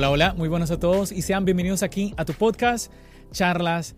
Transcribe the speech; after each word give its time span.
Hola, 0.00 0.10
hola, 0.12 0.32
muy 0.32 0.48
buenos 0.48 0.70
a 0.70 0.80
todos 0.80 1.12
y 1.12 1.20
sean 1.20 1.44
bienvenidos 1.44 1.82
aquí 1.82 2.14
a 2.16 2.24
tu 2.24 2.32
podcast, 2.32 2.90
Charlas 3.32 3.96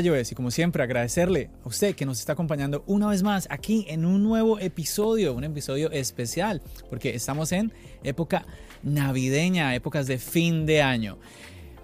iOS. 0.00 0.30
Y 0.30 0.34
como 0.36 0.52
siempre, 0.52 0.80
agradecerle 0.80 1.50
a 1.64 1.68
usted 1.68 1.96
que 1.96 2.06
nos 2.06 2.20
está 2.20 2.34
acompañando 2.34 2.84
una 2.86 3.08
vez 3.08 3.24
más 3.24 3.48
aquí 3.50 3.84
en 3.88 4.04
un 4.04 4.22
nuevo 4.22 4.60
episodio, 4.60 5.34
un 5.34 5.42
episodio 5.42 5.90
especial, 5.90 6.62
porque 6.88 7.16
estamos 7.16 7.50
en 7.50 7.72
época 8.04 8.46
navideña, 8.84 9.74
épocas 9.74 10.06
de 10.06 10.18
fin 10.18 10.66
de 10.66 10.82
año. 10.82 11.18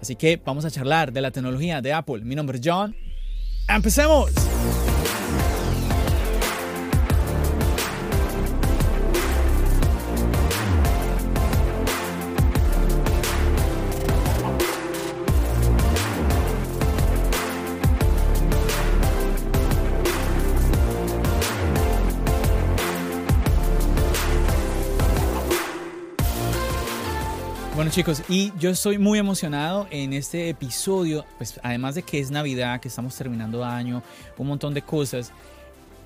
Así 0.01 0.15
que 0.15 0.41
vamos 0.45 0.63
a 0.63 0.71
charlar 0.71 1.11
de 1.11 1.19
la 1.19 1.31
tecnología 1.31 1.81
de 1.81 1.91
Apple. 1.91 2.21
Mi 2.21 2.35
nombre 2.35 2.59
es 2.59 2.61
John. 2.65 2.95
¡Empecemos! 3.67 4.31
Chicos, 27.97 28.21
y 28.29 28.53
yo 28.59 28.69
estoy 28.69 28.99
muy 28.99 29.17
emocionado 29.17 29.87
en 29.89 30.13
este 30.13 30.49
episodio, 30.49 31.25
pues 31.37 31.59
además 31.63 31.95
de 31.95 32.03
que 32.03 32.19
es 32.19 32.29
Navidad, 32.29 32.79
que 32.79 32.89
estamos 32.89 33.15
terminando 33.15 33.65
año, 33.65 34.03
un 34.37 34.47
montón 34.47 34.75
de 34.75 34.83
cosas. 34.83 35.31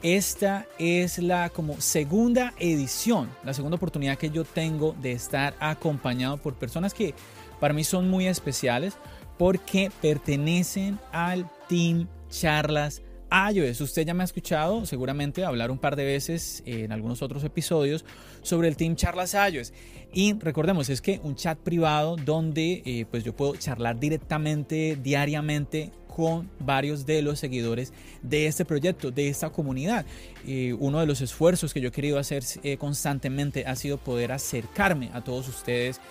Esta 0.02 0.66
es 0.80 1.18
la 1.18 1.50
como 1.50 1.82
segunda 1.82 2.54
edición, 2.60 3.30
la 3.44 3.54
segunda 3.54 3.76
oportunidad 3.76 4.18
que 4.18 4.30
yo 4.30 4.46
tengo 4.46 4.96
de 5.02 5.12
estar 5.12 5.54
acompañado 5.60 6.38
por 6.38 6.54
personas 6.54 6.94
que 6.94 7.14
para 7.60 7.74
mí 7.74 7.84
son 7.84 8.10
muy 8.10 8.26
especiales 8.26 8.94
porque 9.38 9.92
pertenecen 10.02 10.98
al 11.12 11.46
Team 11.68 12.08
Charlas 12.30 13.02
iOS. 13.32 13.82
Usted 13.82 14.06
ya 14.06 14.14
me 14.14 14.24
ha 14.24 14.26
escuchado 14.26 14.86
seguramente 14.86 15.46
hablar 15.46 15.72
un 15.72 15.78
par 15.78 15.96
de 15.96 16.06
veces 16.06 16.62
en 16.66 16.92
algunos 16.92 17.22
otros 17.22 17.44
episodios 17.44 18.06
sobre 18.42 18.68
el 18.68 18.76
Team 18.76 18.96
Charlas 18.96 19.34
iOS. 19.34 19.74
Y 20.14 20.34
recordemos, 20.34 20.90
es 20.90 21.02
que 21.02 21.22
un 21.24 21.36
chat 21.36 21.58
privado 21.58 22.18
donde 22.18 22.84
eh, 22.86 23.06
pues 23.10 23.24
yo 23.24 23.34
puedo 23.34 23.56
charlar 23.56 24.00
directamente, 24.00 24.98
diariamente 25.02 25.92
con 26.14 26.50
varios 26.60 27.06
de 27.06 27.22
los 27.22 27.40
seguidores 27.40 27.94
de 28.22 28.48
este 28.48 28.66
proyecto, 28.66 29.12
de 29.12 29.30
esta 29.30 29.50
comunidad. 29.50 30.06
Eh, 30.46 30.76
uno 30.78 31.00
de 31.00 31.06
los 31.06 31.22
esfuerzos 31.22 31.74
que 31.74 31.80
yo 31.80 31.88
he 31.88 31.92
querido 31.92 32.20
hacer 32.20 32.44
eh, 32.64 32.78
constantemente 32.78 33.66
ha 33.66 33.76
sido 33.76 33.98
poder 33.98 34.34
acercarme 34.34 35.10
a 35.14 35.24
todos 35.24 35.48
ustedes, 35.48 36.02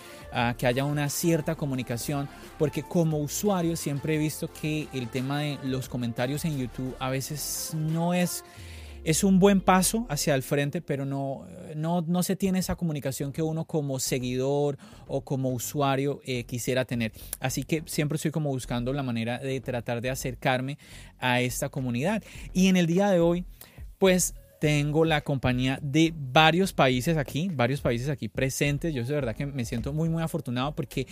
que 0.57 0.67
haya 0.67 0.85
una 0.85 1.09
cierta 1.09 1.55
comunicación, 1.55 2.29
porque 2.59 2.83
como 2.83 3.19
usuario 3.19 3.77
siempre 3.77 4.15
he 4.15 4.19
visto 4.19 4.49
que 4.53 4.89
el 4.93 5.09
tema 5.09 5.41
de 5.41 5.59
los 5.65 5.89
comentarios 5.89 6.45
en 6.45 6.59
YouTube 6.59 6.95
a 6.99 7.11
veces 7.11 7.73
no 7.75 8.15
es 8.15 8.45
es 9.05 9.25
un 9.25 9.39
buen 9.39 9.61
paso 9.61 10.07
hacia 10.09 10.35
el 10.35 10.43
frente, 10.43 10.83
pero 10.83 11.05
no, 11.07 11.47
no, 11.75 12.03
no, 12.03 12.23
se 12.23 12.37
tiene 12.37 12.59
esa 12.59 12.77
comunicación 12.77 13.33
que 13.33 13.43
uno 13.43 13.65
como 13.65 13.99
seguidor 13.99 14.77
o 15.07 15.23
como 15.23 15.51
usuario 15.51 16.21
eh, 16.25 16.45
quisiera 16.45 16.85
tener. 16.85 17.13
Así 17.39 17.63
que 17.63 17.83
siempre 17.87 18.17
estoy 18.17 18.31
como 18.31 18.51
buscando 18.51 18.93
la 18.93 19.03
manera 19.03 19.39
de 19.39 19.61
tratar 19.61 20.01
de 20.01 20.11
acercarme 20.11 20.79
a 21.19 21.41
esta 21.41 21.71
comunidad. 21.71 22.23
Y 22.53 22.69
en 22.69 22.77
el 22.77 22.87
día 22.87 23.09
de 23.11 23.21
hoy, 23.21 23.47
pues 23.99 24.35
tengo 24.61 25.05
la 25.05 25.23
compañía 25.23 25.79
de 25.83 26.13
varios 26.15 26.73
países 26.73 27.17
aquí, 27.17 27.51
varios 27.53 27.81
países 27.81 28.09
aquí 28.09 28.29
presentes. 28.29 28.95
Yo 28.95 29.05
de 29.05 29.15
verdad 29.15 29.35
que 29.35 29.47
me 29.47 29.65
siento 29.65 29.93
muy, 29.93 30.09
muy 30.09 30.23
afortunado 30.23 30.73
porque 30.77 31.07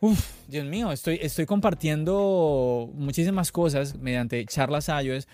Uf, 0.00 0.22
Dios 0.48 0.66
mío, 0.66 0.92
estoy, 0.92 1.18
estoy 1.22 1.46
compartiendo 1.46 2.90
muchísimas 2.92 3.50
cosas 3.50 3.96
mediante 3.96 4.44
charlas 4.44 4.90
iOS 4.90 5.26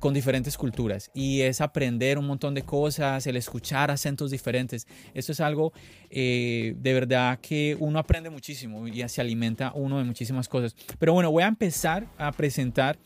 con 0.00 0.12
diferentes 0.12 0.56
culturas 0.56 1.08
y 1.14 1.42
es 1.42 1.60
aprender 1.60 2.18
un 2.18 2.26
montón 2.26 2.52
de 2.52 2.62
cosas, 2.62 3.28
el 3.28 3.36
escuchar 3.36 3.92
acentos 3.92 4.32
diferentes. 4.32 4.88
Esto 5.14 5.30
es 5.30 5.40
algo 5.40 5.72
eh, 6.10 6.74
de 6.78 6.94
verdad 6.94 7.38
que 7.38 7.76
uno 7.78 8.00
aprende 8.00 8.28
muchísimo 8.28 8.88
y 8.88 9.08
se 9.08 9.20
alimenta 9.20 9.70
uno 9.76 9.98
de 9.98 10.04
muchísimas 10.04 10.48
cosas. 10.48 10.74
Pero 10.98 11.12
bueno, 11.12 11.30
voy 11.30 11.44
a 11.44 11.48
empezar 11.48 12.08
a 12.18 12.32
presentar 12.32 12.98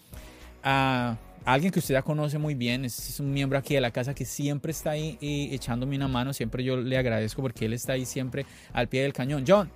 a 0.62 1.18
alguien 1.44 1.72
que 1.72 1.78
usted 1.78 1.94
ya 1.94 2.02
conoce 2.02 2.38
muy 2.38 2.54
bien, 2.54 2.84
es, 2.84 3.20
un 3.20 3.32
miembro 3.32 3.58
aquí 3.58 3.74
de 3.74 3.80
la 3.80 3.90
casa 3.90 4.14
que 4.14 4.24
siempre 4.24 4.72
está 4.72 4.90
ahí 4.90 5.18
eh, 5.20 5.48
echándome 5.52 5.96
una 5.96 6.08
mano, 6.08 6.32
siempre 6.32 6.64
yo 6.64 6.76
le 6.76 6.96
agradezco 6.96 7.42
porque 7.42 7.66
él 7.66 7.72
está 7.72 7.94
ahí 7.94 8.04
siempre 8.04 8.46
al 8.72 8.88
pie 8.88 9.02
del 9.02 9.12
cañón. 9.12 9.44
John, 9.46 9.70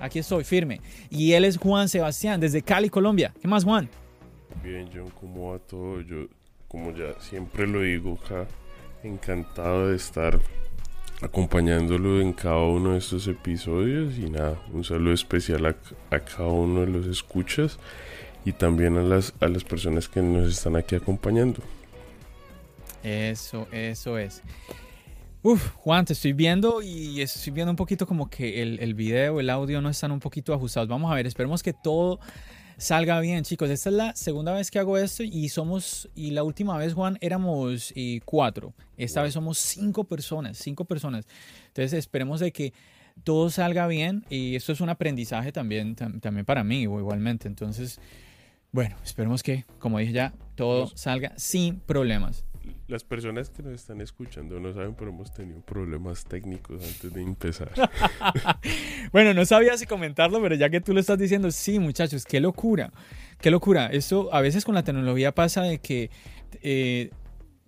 aquí 0.00 0.18
estoy 0.18 0.44
firme. 0.44 0.80
Y 1.10 1.32
él 1.32 1.44
es 1.44 1.58
Juan 1.58 1.88
Sebastián, 1.88 2.40
desde 2.40 2.62
Cali, 2.62 2.88
Colombia. 2.88 3.32
¿Qué 3.40 3.48
más, 3.48 3.64
Juan? 3.64 3.88
Bien, 4.62 4.88
John, 4.92 5.10
¿cómo 5.20 5.52
va 5.52 5.58
todo? 5.58 6.00
Yo, 6.00 6.26
como 6.68 6.92
ya 6.92 7.18
siempre 7.20 7.66
lo 7.66 7.80
digo 7.82 8.18
encantado 9.02 9.88
de 9.88 9.96
estar 9.96 10.38
acompañándolo 11.20 12.20
en 12.20 12.32
cada 12.32 12.58
uno 12.58 12.92
de 12.92 12.98
estos 12.98 13.26
episodios. 13.28 14.18
Y 14.18 14.30
nada, 14.30 14.60
un 14.72 14.84
saludo 14.84 15.14
especial 15.14 15.66
a 15.66 16.20
cada 16.20 16.48
uno 16.48 16.80
de 16.80 16.86
los 16.88 17.06
escuchas 17.06 17.78
y 18.44 18.52
también 18.52 18.96
a 18.96 19.02
las, 19.02 19.34
a 19.40 19.48
las 19.48 19.64
personas 19.64 20.08
que 20.08 20.22
nos 20.22 20.50
están 20.50 20.76
aquí 20.76 20.94
acompañando. 20.94 21.60
Eso, 23.02 23.66
eso 23.72 24.18
es. 24.18 24.42
Uf, 25.42 25.72
Juan, 25.74 26.04
te 26.04 26.12
estoy 26.12 26.32
viendo 26.32 26.82
y 26.82 27.20
estoy 27.20 27.52
viendo 27.52 27.70
un 27.72 27.76
poquito 27.76 28.06
como 28.06 28.30
que 28.30 28.62
el, 28.62 28.78
el, 28.78 28.94
video, 28.94 29.40
el 29.40 29.50
audio 29.50 29.80
no 29.80 29.88
están 29.88 30.12
un 30.12 30.20
poquito 30.20 30.54
ajustados. 30.54 30.88
Vamos 30.88 31.10
a 31.10 31.14
ver, 31.16 31.26
esperemos 31.26 31.62
que 31.62 31.72
todo 31.72 32.20
salga 32.76 33.18
bien, 33.20 33.42
chicos. 33.44 33.70
Esta 33.70 33.88
es 33.90 33.94
la 33.94 34.16
segunda 34.16 34.52
vez 34.52 34.70
que 34.70 34.78
hago 34.78 34.98
esto 34.98 35.22
y 35.22 35.48
somos, 35.48 36.08
y 36.14 36.30
la 36.30 36.44
última 36.44 36.76
vez, 36.78 36.94
Juan, 36.94 37.18
éramos 37.20 37.92
eh, 37.96 38.20
cuatro. 38.24 38.72
Esta 38.96 39.22
vez 39.22 39.34
somos 39.34 39.58
cinco 39.58 40.04
personas, 40.04 40.58
cinco 40.58 40.84
personas. 40.84 41.26
Entonces 41.68 41.92
esperemos 41.92 42.40
de 42.40 42.52
que 42.52 42.72
todo 43.24 43.50
salga 43.50 43.86
bien 43.86 44.24
y 44.30 44.56
esto 44.56 44.72
es 44.72 44.80
un 44.80 44.88
aprendizaje 44.88 45.52
también, 45.52 45.94
también 45.94 46.44
para 46.44 46.64
mí 46.64 46.82
igualmente. 46.82 47.48
Entonces, 47.48 48.00
bueno, 48.72 48.96
esperemos 49.04 49.42
que, 49.42 49.64
como 49.78 49.98
dije 49.98 50.12
ya, 50.12 50.34
todo 50.56 50.88
salga 50.96 51.32
sin 51.36 51.80
problemas 51.80 52.44
las 52.92 53.04
personas 53.04 53.48
que 53.48 53.62
nos 53.62 53.72
están 53.74 54.00
escuchando 54.00 54.60
no 54.60 54.72
saben, 54.72 54.94
pero 54.94 55.10
hemos 55.10 55.32
tenido 55.32 55.60
problemas 55.62 56.24
técnicos 56.24 56.82
antes 56.82 57.12
de 57.12 57.22
empezar. 57.22 57.72
bueno, 59.12 59.32
no 59.34 59.44
sabía 59.46 59.76
si 59.78 59.86
comentarlo, 59.86 60.40
pero 60.42 60.54
ya 60.54 60.68
que 60.68 60.80
tú 60.80 60.92
lo 60.92 61.00
estás 61.00 61.18
diciendo, 61.18 61.50
sí, 61.50 61.78
muchachos, 61.78 62.24
qué 62.24 62.38
locura, 62.38 62.92
qué 63.40 63.50
locura. 63.50 63.86
Esto 63.86 64.32
a 64.32 64.40
veces 64.40 64.64
con 64.64 64.74
la 64.74 64.84
tecnología 64.84 65.34
pasa 65.34 65.62
de 65.62 65.78
que 65.78 66.10
eh, 66.62 67.10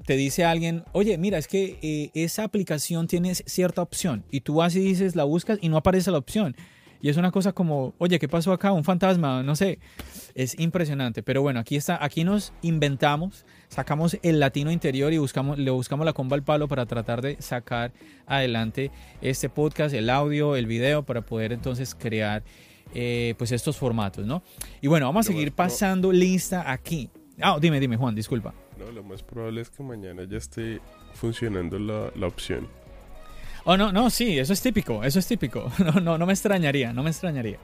te 0.04 0.16
dice 0.16 0.44
alguien, 0.44 0.84
oye, 0.92 1.16
mira, 1.16 1.38
es 1.38 1.48
que 1.48 1.78
eh, 1.80 2.10
esa 2.14 2.44
aplicación 2.44 3.08
tiene 3.08 3.34
cierta 3.34 3.80
opción 3.80 4.24
y 4.30 4.42
tú 4.42 4.56
vas 4.56 4.76
y 4.76 4.80
dices, 4.80 5.16
la 5.16 5.24
buscas 5.24 5.58
y 5.62 5.70
no 5.70 5.78
aparece 5.78 6.10
la 6.10 6.18
opción. 6.18 6.54
Y 7.04 7.10
es 7.10 7.18
una 7.18 7.30
cosa 7.30 7.52
como, 7.52 7.92
oye, 7.98 8.18
¿qué 8.18 8.28
pasó 8.28 8.50
acá? 8.50 8.72
Un 8.72 8.82
fantasma, 8.82 9.42
no 9.42 9.54
sé. 9.56 9.78
Es 10.34 10.58
impresionante. 10.58 11.22
Pero 11.22 11.42
bueno, 11.42 11.60
aquí 11.60 11.76
está, 11.76 12.02
aquí 12.02 12.24
nos 12.24 12.54
inventamos, 12.62 13.44
sacamos 13.68 14.16
el 14.22 14.40
latino 14.40 14.72
interior 14.72 15.12
y 15.12 15.18
buscamos, 15.18 15.58
le 15.58 15.70
buscamos 15.70 16.06
la 16.06 16.14
comba 16.14 16.34
al 16.34 16.42
palo 16.42 16.66
para 16.66 16.86
tratar 16.86 17.20
de 17.20 17.36
sacar 17.42 17.92
adelante 18.24 18.90
este 19.20 19.50
podcast, 19.50 19.94
el 19.94 20.08
audio, 20.08 20.56
el 20.56 20.64
video, 20.64 21.02
para 21.02 21.20
poder 21.20 21.52
entonces 21.52 21.94
crear 21.94 22.42
eh, 22.94 23.34
pues 23.36 23.52
estos 23.52 23.76
formatos, 23.76 24.24
¿no? 24.24 24.42
Y 24.80 24.86
bueno, 24.86 25.04
vamos 25.04 25.26
a 25.26 25.28
seguir 25.30 25.52
pasando 25.52 26.10
lista 26.10 26.72
aquí. 26.72 27.10
Ah, 27.38 27.58
dime, 27.60 27.80
dime, 27.80 27.98
Juan, 27.98 28.14
disculpa. 28.14 28.54
No, 28.78 28.90
lo 28.90 29.02
más 29.02 29.22
probable 29.22 29.60
es 29.60 29.68
que 29.68 29.82
mañana 29.82 30.24
ya 30.24 30.38
esté 30.38 30.80
funcionando 31.12 31.78
la, 31.78 32.10
la 32.16 32.26
opción. 32.26 32.66
Oh, 33.66 33.76
no, 33.78 33.92
no, 33.92 34.10
sí, 34.10 34.38
eso 34.38 34.52
es 34.52 34.60
típico, 34.60 35.02
eso 35.02 35.18
es 35.18 35.26
típico. 35.26 35.70
No, 35.78 36.00
no, 36.00 36.18
no 36.18 36.26
me 36.26 36.32
extrañaría, 36.32 36.92
no 36.92 37.02
me 37.02 37.10
extrañaría. 37.10 37.58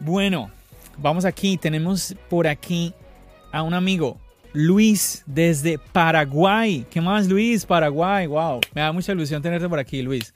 Bueno, 0.00 0.50
vamos 0.98 1.24
aquí, 1.24 1.56
tenemos 1.56 2.14
por 2.28 2.46
aquí 2.46 2.94
a 3.52 3.62
un 3.62 3.74
amigo, 3.74 4.18
Luis, 4.52 5.22
desde 5.26 5.78
Paraguay. 5.78 6.86
¿Qué 6.90 7.00
más, 7.00 7.28
Luis? 7.28 7.66
Paraguay, 7.66 8.26
wow. 8.26 8.60
Me 8.74 8.80
da 8.80 8.92
mucha 8.92 9.12
ilusión 9.12 9.42
tenerte 9.42 9.68
por 9.68 9.78
aquí, 9.78 10.02
Luis. 10.02 10.34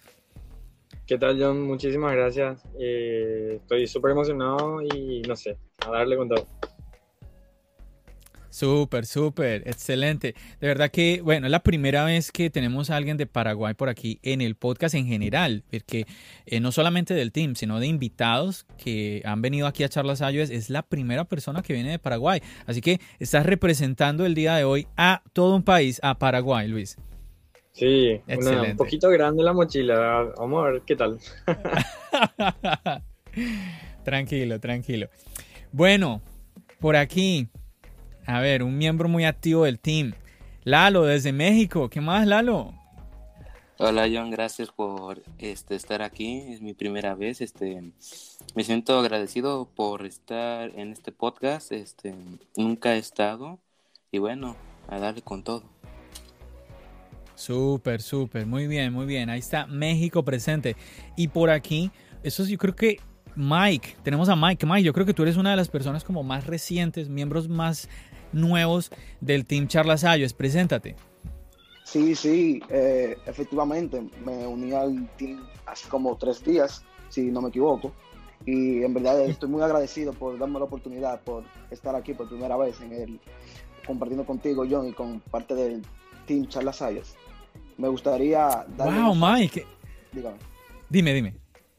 ¿Qué 1.06 1.16
tal, 1.16 1.40
John? 1.40 1.62
Muchísimas 1.62 2.12
gracias. 2.14 2.62
Eh, 2.78 3.54
estoy 3.62 3.86
súper 3.86 4.10
emocionado 4.10 4.82
y 4.82 5.22
no 5.22 5.36
sé, 5.36 5.56
a 5.86 5.90
darle 5.90 6.16
con 6.18 6.28
todo. 6.28 6.46
Súper, 8.58 9.06
súper, 9.06 9.62
excelente. 9.68 10.34
De 10.60 10.66
verdad 10.66 10.90
que, 10.90 11.20
bueno, 11.22 11.46
es 11.46 11.50
la 11.52 11.62
primera 11.62 12.04
vez 12.04 12.32
que 12.32 12.50
tenemos 12.50 12.90
a 12.90 12.96
alguien 12.96 13.16
de 13.16 13.24
Paraguay 13.24 13.74
por 13.74 13.88
aquí 13.88 14.18
en 14.24 14.40
el 14.40 14.56
podcast 14.56 14.96
en 14.96 15.06
general, 15.06 15.62
porque 15.70 16.06
eh, 16.44 16.58
no 16.58 16.72
solamente 16.72 17.14
del 17.14 17.30
team, 17.30 17.54
sino 17.54 17.78
de 17.78 17.86
invitados 17.86 18.66
que 18.76 19.22
han 19.24 19.42
venido 19.42 19.68
aquí 19.68 19.84
a 19.84 19.88
Charlas 19.88 20.22
iOS, 20.22 20.50
es 20.50 20.70
la 20.70 20.82
primera 20.82 21.24
persona 21.24 21.62
que 21.62 21.72
viene 21.72 21.92
de 21.92 22.00
Paraguay. 22.00 22.42
Así 22.66 22.80
que 22.80 22.98
estás 23.20 23.46
representando 23.46 24.26
el 24.26 24.34
día 24.34 24.56
de 24.56 24.64
hoy 24.64 24.88
a 24.96 25.22
todo 25.32 25.54
un 25.54 25.62
país, 25.62 26.00
a 26.02 26.18
Paraguay, 26.18 26.66
Luis. 26.66 26.96
Sí, 27.70 28.20
un 28.26 28.76
poquito 28.76 29.08
grande 29.08 29.44
la 29.44 29.52
mochila. 29.52 30.32
Vamos 30.36 30.66
a 30.66 30.70
ver 30.72 30.82
qué 30.84 30.96
tal. 30.96 31.20
tranquilo, 34.04 34.58
tranquilo. 34.58 35.08
Bueno, 35.70 36.22
por 36.80 36.96
aquí, 36.96 37.48
a 38.28 38.40
ver, 38.40 38.62
un 38.62 38.76
miembro 38.76 39.08
muy 39.08 39.24
activo 39.24 39.64
del 39.64 39.78
team. 39.78 40.12
Lalo, 40.62 41.04
desde 41.04 41.32
México. 41.32 41.88
¿Qué 41.88 42.02
más, 42.02 42.26
Lalo? 42.26 42.74
Hola 43.78 44.06
John, 44.12 44.30
gracias 44.30 44.68
por 44.68 45.22
este, 45.38 45.74
estar 45.74 46.02
aquí. 46.02 46.44
Es 46.50 46.60
mi 46.60 46.74
primera 46.74 47.14
vez. 47.14 47.40
Este, 47.40 47.90
me 48.54 48.64
siento 48.64 48.98
agradecido 48.98 49.66
por 49.74 50.04
estar 50.04 50.70
en 50.78 50.92
este 50.92 51.10
podcast. 51.10 51.72
Este, 51.72 52.14
nunca 52.54 52.96
he 52.96 52.98
estado 52.98 53.58
y 54.12 54.18
bueno, 54.18 54.56
a 54.88 54.98
darle 54.98 55.22
con 55.22 55.42
todo. 55.42 55.62
Súper, 57.34 58.02
súper, 58.02 58.44
muy 58.44 58.66
bien, 58.66 58.92
muy 58.92 59.06
bien. 59.06 59.30
Ahí 59.30 59.38
está 59.38 59.66
México 59.66 60.22
presente. 60.22 60.76
Y 61.16 61.28
por 61.28 61.48
aquí, 61.48 61.90
eso 62.22 62.44
yo 62.44 62.58
creo 62.58 62.76
que 62.76 62.98
Mike, 63.38 63.98
tenemos 64.02 64.28
a 64.28 64.34
Mike. 64.34 64.66
Mike, 64.66 64.82
yo 64.82 64.92
creo 64.92 65.06
que 65.06 65.14
tú 65.14 65.22
eres 65.22 65.36
una 65.36 65.50
de 65.50 65.56
las 65.56 65.68
personas 65.68 66.02
como 66.02 66.24
más 66.24 66.44
recientes, 66.46 67.08
miembros 67.08 67.48
más 67.48 67.88
nuevos 68.32 68.90
del 69.20 69.46
Team 69.46 69.68
Charlas 69.68 70.04
Ayos. 70.04 70.32
Preséntate. 70.32 70.96
Sí, 71.84 72.14
sí, 72.14 72.62
eh, 72.68 73.16
efectivamente, 73.24 74.02
me 74.22 74.46
uní 74.46 74.72
al 74.72 75.08
team 75.16 75.42
hace 75.64 75.88
como 75.88 76.16
tres 76.18 76.44
días, 76.44 76.84
si 77.08 77.30
no 77.30 77.40
me 77.40 77.48
equivoco, 77.48 77.92
y 78.44 78.82
en 78.82 78.92
verdad 78.92 79.24
estoy 79.24 79.48
muy 79.48 79.62
agradecido 79.62 80.12
por 80.12 80.38
darme 80.38 80.58
la 80.58 80.66
oportunidad, 80.66 81.22
por 81.22 81.44
estar 81.70 81.94
aquí 81.96 82.12
por 82.12 82.28
primera 82.28 82.58
vez 82.58 82.78
en 82.82 82.92
el, 82.92 83.20
compartiendo 83.86 84.26
contigo, 84.26 84.66
John, 84.70 84.86
y 84.86 84.92
con 84.92 85.20
parte 85.20 85.54
del 85.54 85.82
team 86.26 86.46
Charlas 86.46 86.82
Ayas. 86.82 87.16
Me 87.78 87.88
gustaría. 87.88 88.66
¡Wow, 88.76 89.14
Mike! 89.14 89.64
Dígame. 90.12 90.36
Dime, 90.90 91.14
dime. 91.14 91.34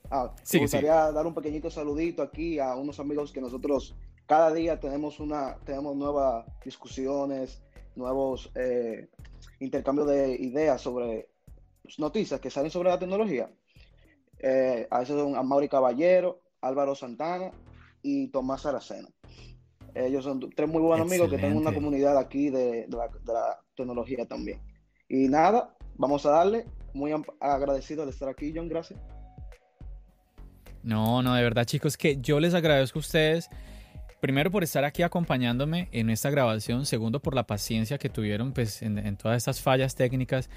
Ah, 0.09 0.33
me 0.53 0.59
gustaría 0.59 1.11
dar 1.11 1.27
un 1.27 1.35
pequeñito 1.35 1.69
saludito 1.69 2.23
aquí 2.23 2.57
a 2.57 2.73
unos 2.75 2.99
amigos 2.99 3.31
que 3.31 3.41
nosotros 3.41 3.95
cada 4.29 4.53
día 4.53 4.79
tenemos 4.79 5.19
una 5.19 5.57
tenemos 5.65 5.95
nuevas 5.95 6.45
discusiones, 6.63 7.63
nuevos 7.95 8.51
eh, 8.53 9.09
intercambio 9.59 10.05
de 10.05 10.35
ideas 10.35 10.79
sobre 10.79 11.29
noticias 11.97 12.39
que 12.39 12.51
salen 12.51 12.69
sobre 12.69 12.89
la 12.89 12.99
tecnología. 12.99 13.49
Eh, 14.37 14.87
a 14.91 15.01
esos 15.01 15.19
son 15.19 15.35
a 15.35 15.41
Mauri 15.41 15.67
Caballero, 15.67 16.41
Álvaro 16.61 16.93
Santana 16.93 17.49
y 18.03 18.27
Tomás 18.27 18.67
Aracena. 18.67 19.07
Ellos 19.95 20.23
son 20.25 20.39
tres 20.55 20.69
muy 20.69 20.83
buenos 20.83 21.07
amigos 21.07 21.27
que 21.27 21.39
tienen 21.39 21.57
una 21.57 21.73
comunidad 21.73 22.15
aquí 22.15 22.51
de, 22.51 22.87
la, 22.87 23.59
tecnología 23.75 24.27
también. 24.27 24.61
Y 25.09 25.27
nada, 25.27 25.75
vamos 25.95 26.27
a 26.27 26.29
darle. 26.29 26.67
Muy 26.93 27.11
agradecido 27.39 28.05
de 28.05 28.11
estar 28.11 28.29
aquí, 28.29 28.53
John. 28.55 28.69
Gracias. 28.69 28.99
No, 30.83 31.23
no, 31.23 31.33
de 31.33 31.41
verdad, 31.41 31.65
chicos, 31.65 31.97
que 31.97 32.21
yo 32.21 32.39
les 32.39 32.53
agradezco 32.53 32.99
a 32.99 33.01
ustedes 33.01 33.49
primero 34.19 34.51
por 34.51 34.63
estar 34.63 34.85
aquí 34.85 35.03
acompañándome 35.03 35.87
en 35.91 36.09
esta 36.09 36.29
grabación, 36.29 36.85
segundo 36.85 37.19
por 37.19 37.35
la 37.35 37.43
paciencia 37.45 37.97
que 37.97 38.09
tuvieron 38.09 38.53
pues, 38.53 38.81
en, 38.81 39.17
todas 39.17 39.37
estas 39.37 39.61
fallas 39.61 39.95
técnicas 39.95 40.49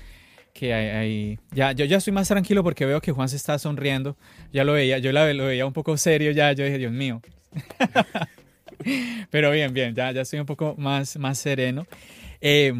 que 0.53 0.75
hay, 0.75 1.39
Ya, 1.51 1.73
yo 1.73 1.85
ya 1.87 1.97
estoy 1.97 2.13
más 2.13 2.29
tranquilo 2.29 2.63
porque 2.63 2.85
veo 2.85 3.01
que 3.01 3.13
Juan 3.13 3.29
se 3.29 3.37
está 3.37 3.59
sonriendo. 3.59 4.17
Ya 4.53 4.65
lo 4.65 4.75
veía, 4.75 4.99
yo 4.99 5.13
lo 5.13 5.25
veía 5.25 5.65
un 5.67 5.73
poco 5.73 5.97
serio 5.97 6.31
ya, 6.33 6.53
yo 6.53 6.65
dije, 6.65 6.79
Dios 6.79 6.93
mío. 6.93 7.23
Pero 9.31 9.51
bien, 9.51 9.73
bien, 9.73 9.95
ya, 9.95 10.13
ya 10.13 10.23
estoy 10.23 10.41
un 10.41 10.47
poco 10.47 10.75
más, 10.77 11.17
más 11.17 11.39
sereno. 11.39 11.87
Eh, 12.41 12.73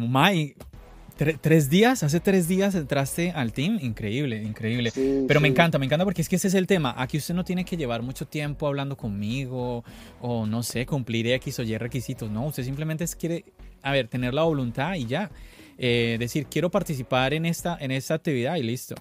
Tres 1.15 1.69
días, 1.69 2.01
hace 2.01 2.19
tres 2.19 2.47
días 2.47 2.73
entraste 2.73 3.31
al 3.31 3.53
team, 3.53 3.77
increíble, 3.81 4.41
increíble. 4.41 4.91
Pero 5.27 5.39
me 5.39 5.47
encanta, 5.47 5.77
me 5.77 5.85
encanta 5.85 6.05
porque 6.05 6.21
es 6.23 6.29
que 6.29 6.37
ese 6.37 6.47
es 6.47 6.55
el 6.55 6.65
tema. 6.65 6.95
Aquí 6.97 7.17
usted 7.17 7.35
no 7.35 7.43
tiene 7.43 7.65
que 7.65 7.77
llevar 7.77 8.01
mucho 8.01 8.25
tiempo 8.25 8.65
hablando 8.65 8.97
conmigo 8.97 9.83
o 10.21 10.47
no 10.47 10.63
sé, 10.63 10.87
cumplir 10.87 11.27
X 11.27 11.59
o 11.59 11.63
Y 11.63 11.77
requisitos. 11.77 12.31
No, 12.31 12.47
usted 12.47 12.63
simplemente 12.63 13.05
quiere, 13.19 13.45
a 13.83 13.91
ver, 13.91 14.07
tener 14.07 14.33
la 14.33 14.43
voluntad 14.43 14.95
y 14.95 15.05
ya. 15.05 15.29
Eh, 15.77 16.17
decir, 16.19 16.47
quiero 16.47 16.71
participar 16.71 17.33
en 17.33 17.45
esta, 17.45 17.77
en 17.79 17.91
esta 17.91 18.15
actividad 18.15 18.55
y 18.55 18.63
listo. 18.63 18.95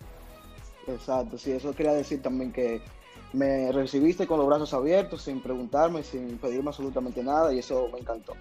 Exacto, 0.87 1.39
sí, 1.39 1.53
eso 1.53 1.75
quería 1.75 1.93
decir 1.93 2.21
también 2.21 2.53
que 2.53 2.83
me 3.33 3.73
recibiste 3.73 4.27
con 4.27 4.39
los 4.39 4.47
brazos 4.47 4.75
abiertos, 4.75 5.23
sin 5.23 5.41
preguntarme, 5.41 6.03
sin 6.03 6.39
pedirme 6.39 6.69
absolutamente 6.69 7.23
nada 7.23 7.55
y 7.55 7.59
eso 7.59 7.89
me 7.93 8.01
encantó. 8.01 8.35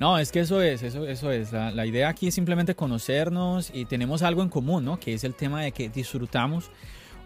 No, 0.00 0.16
es 0.16 0.32
que 0.32 0.40
eso 0.40 0.62
es, 0.62 0.82
eso, 0.82 1.06
eso 1.06 1.30
es. 1.30 1.52
La, 1.52 1.84
idea 1.84 2.08
aquí 2.08 2.28
es 2.28 2.34
simplemente 2.34 2.74
conocernos 2.74 3.70
y 3.74 3.84
tenemos 3.84 4.22
algo 4.22 4.42
en 4.42 4.48
común, 4.48 4.82
¿no? 4.82 4.98
Que 4.98 5.12
es 5.12 5.24
el 5.24 5.34
tema 5.34 5.62
de 5.62 5.72
que 5.72 5.90
disfrutamos 5.90 6.70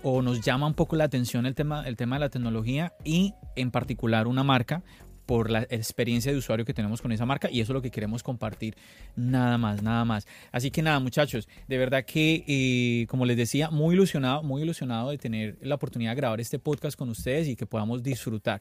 o 0.02 0.22
nos 0.22 0.40
llama 0.40 0.66
un 0.66 0.74
poco 0.74 0.96
la 0.96 1.04
atención 1.04 1.46
el 1.46 1.54
tema, 1.54 1.86
el 1.86 1.96
tema 1.96 2.16
de 2.16 2.20
la 2.20 2.30
tecnología 2.30 2.92
y 3.04 3.32
en 3.54 3.70
particular 3.70 4.26
una 4.26 4.42
marca 4.42 4.82
por 5.24 5.50
la 5.50 5.62
experiencia 5.70 6.32
de 6.32 6.38
usuario 6.38 6.64
que 6.64 6.74
tenemos 6.74 7.00
con 7.00 7.12
esa 7.12 7.24
marca 7.24 7.48
y 7.50 7.60
eso 7.60 7.72
es 7.72 7.74
lo 7.74 7.82
que 7.82 7.90
queremos 7.90 8.22
compartir. 8.22 8.76
Nada 9.16 9.56
más, 9.56 9.82
nada 9.82 10.04
más. 10.04 10.26
Así 10.52 10.70
que 10.70 10.82
nada, 10.82 10.98
muchachos, 10.98 11.48
de 11.68 11.78
verdad 11.78 12.04
que, 12.04 12.44
eh, 12.46 13.06
como 13.06 13.24
les 13.24 13.36
decía, 13.36 13.70
muy 13.70 13.94
ilusionado, 13.94 14.42
muy 14.42 14.62
ilusionado 14.62 15.10
de 15.10 15.18
tener 15.18 15.58
la 15.62 15.76
oportunidad 15.76 16.10
de 16.10 16.16
grabar 16.16 16.40
este 16.40 16.58
podcast 16.58 16.98
con 16.98 17.08
ustedes 17.08 17.48
y 17.48 17.56
que 17.56 17.66
podamos 17.66 18.02
disfrutar. 18.02 18.60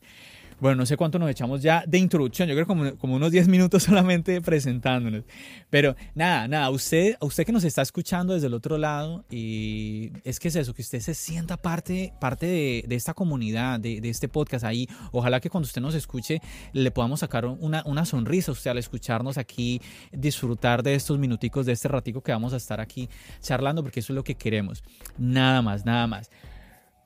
Bueno, 0.59 0.77
no 0.77 0.85
sé 0.85 0.97
cuánto 0.97 1.19
nos 1.19 1.29
echamos 1.29 1.61
ya 1.61 1.83
de 1.87 1.97
introducción, 1.97 2.47
yo 2.47 2.55
creo 2.55 2.67
como, 2.67 2.95
como 2.97 3.15
unos 3.15 3.31
10 3.31 3.47
minutos 3.47 3.83
solamente 3.83 4.41
presentándonos. 4.41 5.23
Pero 5.69 5.95
nada, 6.15 6.47
nada, 6.47 6.69
usted, 6.69 7.15
a 7.19 7.25
usted 7.25 7.45
que 7.45 7.51
nos 7.51 7.63
está 7.63 7.81
escuchando 7.81 8.33
desde 8.33 8.47
el 8.47 8.53
otro 8.53 8.77
lado, 8.77 9.25
y 9.29 10.11
es 10.23 10.39
que 10.39 10.47
es 10.47 10.55
eso, 10.55 10.73
que 10.73 10.81
usted 10.81 10.99
se 10.99 11.13
sienta 11.13 11.57
parte, 11.57 12.13
parte 12.19 12.45
de, 12.87 12.95
esta 12.95 13.13
comunidad, 13.13 13.79
de, 13.79 14.01
de, 14.01 14.09
este 14.09 14.27
podcast 14.27 14.65
ahí. 14.65 14.87
Ojalá 15.11 15.39
que 15.39 15.49
cuando 15.49 15.65
usted 15.65 15.81
nos 15.81 15.95
escuche 15.95 16.41
le 16.73 16.91
podamos 16.91 17.21
sacar 17.21 17.45
una, 17.45 17.83
una 17.85 18.05
sonrisa 18.05 18.51
a 18.51 18.53
usted 18.53 18.71
al 18.71 18.77
escucharnos 18.77 19.37
aquí, 19.37 19.81
disfrutar 20.11 20.83
de 20.83 20.95
estos 20.95 21.17
minuticos, 21.17 21.65
de 21.65 21.73
este 21.73 21.87
ratico 21.87 22.21
que 22.21 22.31
vamos 22.31 22.53
a 22.53 22.57
estar 22.57 22.79
aquí 22.79 23.09
charlando, 23.41 23.83
porque 23.83 23.99
eso 23.99 24.13
es 24.13 24.15
lo 24.15 24.23
que 24.23 24.35
queremos. 24.35 24.83
Nada 25.17 25.61
más, 25.61 25.85
nada 25.85 26.07
más. 26.07 26.29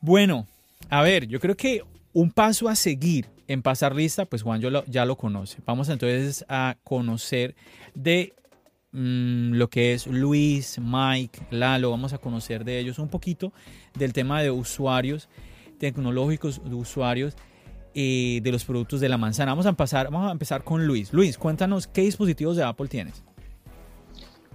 Bueno, 0.02 0.48
a 0.90 1.02
ver, 1.02 1.28
yo 1.28 1.40
creo 1.40 1.56
que 1.56 1.84
un 2.13 2.31
paso 2.31 2.69
a 2.69 2.75
seguir 2.75 3.27
en 3.48 3.62
pasar 3.62 3.95
lista, 3.95 4.25
pues 4.25 4.44
Juan 4.44 4.62
ya 4.88 5.06
lo 5.06 5.15
conoce. 5.15 5.59
Vamos 5.65 5.89
entonces 5.89 6.45
a 6.50 6.77
conocer 6.83 7.56
de 7.94 8.33
mm, 8.92 9.54
lo 9.54 9.69
que 9.69 9.94
es 9.94 10.07
Luis, 10.07 10.80
Mike, 10.81 11.47
Lalo, 11.52 11.92
vamos 11.92 12.14
a 12.14 12.18
conocer 12.18 12.66
de 12.66 12.80
ellos 12.80 12.99
un 12.99 13.09
poquito 13.09 13.54
del 13.97 14.14
tema 14.14 14.42
de 14.42 14.52
usuarios 14.52 15.30
tecnológicos, 15.80 16.61
de 16.64 16.76
usuarios 16.76 17.35
y 17.94 18.42
de 18.42 18.52
los 18.52 18.66
productos 18.66 18.99
de 18.99 19.09
la 19.09 19.18
manzana. 19.18 19.52
Vamos 19.52 19.66
a, 19.66 19.69
empezar, 19.69 20.11
vamos 20.11 20.30
a 20.30 20.31
empezar 20.31 20.64
con 20.64 20.85
Luis. 20.85 21.14
Luis, 21.14 21.37
cuéntanos 21.37 21.87
qué 21.87 22.02
dispositivos 22.02 22.57
de 22.57 22.64
Apple 22.64 22.87
tienes. 22.87 23.23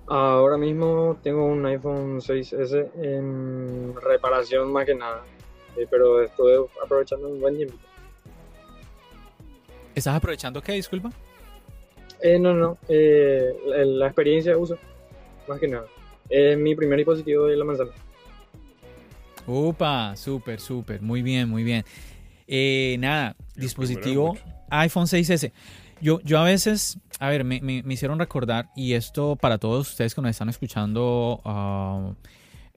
Ahora 0.06 0.56
mismo 0.56 1.16
tengo 1.22 1.46
un 1.46 1.64
iPhone 1.64 2.20
6S 2.20 2.90
en 3.02 3.94
reparación 4.00 4.72
más 4.72 4.84
que 4.84 4.94
nada, 4.94 5.22
eh, 5.76 5.86
pero 5.90 6.22
estoy 6.22 6.64
aprovechando 6.82 7.28
un 7.28 7.40
buen 7.40 7.56
tiempo. 7.56 7.76
¿Estás 9.94 10.16
aprovechando 10.16 10.62
qué, 10.62 10.72
disculpa? 10.72 11.10
Eh, 12.22 12.38
no, 12.38 12.54
no, 12.54 12.78
eh, 12.88 13.52
la, 13.66 14.06
experiencia 14.06 14.52
de 14.52 14.58
uso, 14.58 14.78
más 15.48 15.58
que 15.58 15.68
nada. 15.68 15.86
Es 16.28 16.56
mi 16.56 16.74
primer 16.74 16.98
dispositivo 16.98 17.46
de 17.46 17.56
la 17.56 17.64
manzana. 17.64 17.90
Upa, 19.46 20.14
súper, 20.16 20.60
súper, 20.60 21.02
muy 21.02 21.20
bien, 21.20 21.48
muy 21.48 21.64
bien. 21.64 21.84
Eh, 22.46 22.96
nada, 23.00 23.34
dispositivo 23.56 24.36
iPhone 24.70 25.06
6S. 25.06 25.52
Yo, 26.00 26.20
yo 26.20 26.38
a 26.38 26.44
veces, 26.44 26.98
a 27.18 27.28
ver, 27.28 27.44
me, 27.44 27.82
hicieron 27.88 28.18
recordar, 28.18 28.68
y 28.76 28.94
esto 28.94 29.36
para 29.36 29.58
todos 29.58 29.90
ustedes 29.90 30.14
que 30.14 30.22
nos 30.22 30.30
están 30.30 30.48
escuchando, 30.48 32.16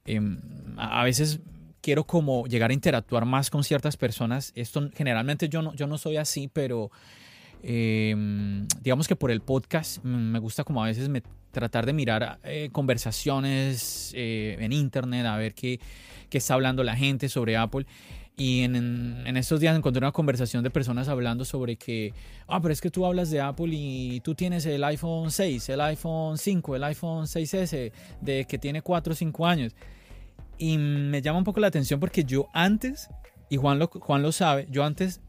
em, 0.06 0.40
a 0.78 1.04
veces 1.04 1.40
quiero 1.86 2.04
como 2.04 2.48
llegar 2.48 2.72
a 2.72 2.74
interactuar 2.74 3.25
más 3.25 3.51
con 3.51 3.63
ciertas 3.63 3.96
personas. 3.96 4.51
Esto 4.56 4.89
generalmente 4.96 5.50
yo 5.50 5.62
no, 5.62 5.72
yo 5.75 5.86
no 5.86 6.00
soy 6.00 6.18
así, 6.18 6.50
pero 6.51 6.89
em, 7.62 8.68
digamos 8.82 9.08
que 9.08 9.15
por 9.15 9.30
el 9.30 9.42
podcast 9.42 10.04
me 10.04 10.39
gusta 10.39 10.63
como 10.63 10.84
a 10.84 10.88
veces 10.88 11.08
tratar 11.51 11.86
de 11.86 11.94
mirar 11.94 12.39
eh, 12.44 12.70
conversaciones 12.72 14.12
eh, 14.15 14.58
en 14.60 14.74
internet, 14.74 15.27
a 15.27 15.38
ver 15.38 15.54
qué, 15.54 15.80
qué, 16.32 16.39
está 16.39 16.56
hablando 16.56 16.84
la 16.84 16.96
gente 16.96 17.30
sobre 17.30 17.56
Apple. 17.56 17.86
Y 18.36 18.63
en, 18.63 18.75
en, 18.75 19.38
estos 19.38 19.60
días 19.60 19.77
encontré 19.77 20.00
una 20.00 20.12
conversación 20.12 20.63
de 20.63 20.72
personas 20.72 21.08
hablando 21.08 21.46
sobre 21.46 21.75
que, 21.75 22.15
ah, 22.48 22.60
pero 22.63 22.74
es 22.74 22.82
que 22.82 22.89
tú 22.89 23.06
hablas 23.06 23.30
de 23.30 23.42
Apple 23.42 23.70
y 23.70 24.22
tú 24.22 24.34
tienes 24.34 24.65
el 24.65 24.84
iPhone 24.84 25.30
6, 25.30 25.70
el 25.70 25.82
iPhone 25.82 26.39
5, 26.39 26.77
el 26.77 26.84
iPhone 26.84 27.25
6S, 27.25 27.92
de 28.22 28.46
que 28.46 28.58
tiene 28.58 28.82
4 28.82 29.13
o 29.13 29.15
5 29.15 29.46
años. 29.46 29.75
Y 30.58 30.78
me 30.78 31.22
llama 31.22 31.40
un 31.40 31.44
poco 31.44 31.60
la 31.60 31.68
atención 31.68 32.00
porque 32.00 32.24
yo 32.24 32.48
antes, 32.54 33.10
y 33.50 33.58
Juan 33.58 33.80
lo, 33.80 33.88
Juan 33.88 34.22
lo 34.22 34.32
sabe, 34.32 34.68
yo 34.70 34.84
antes, 34.84 35.22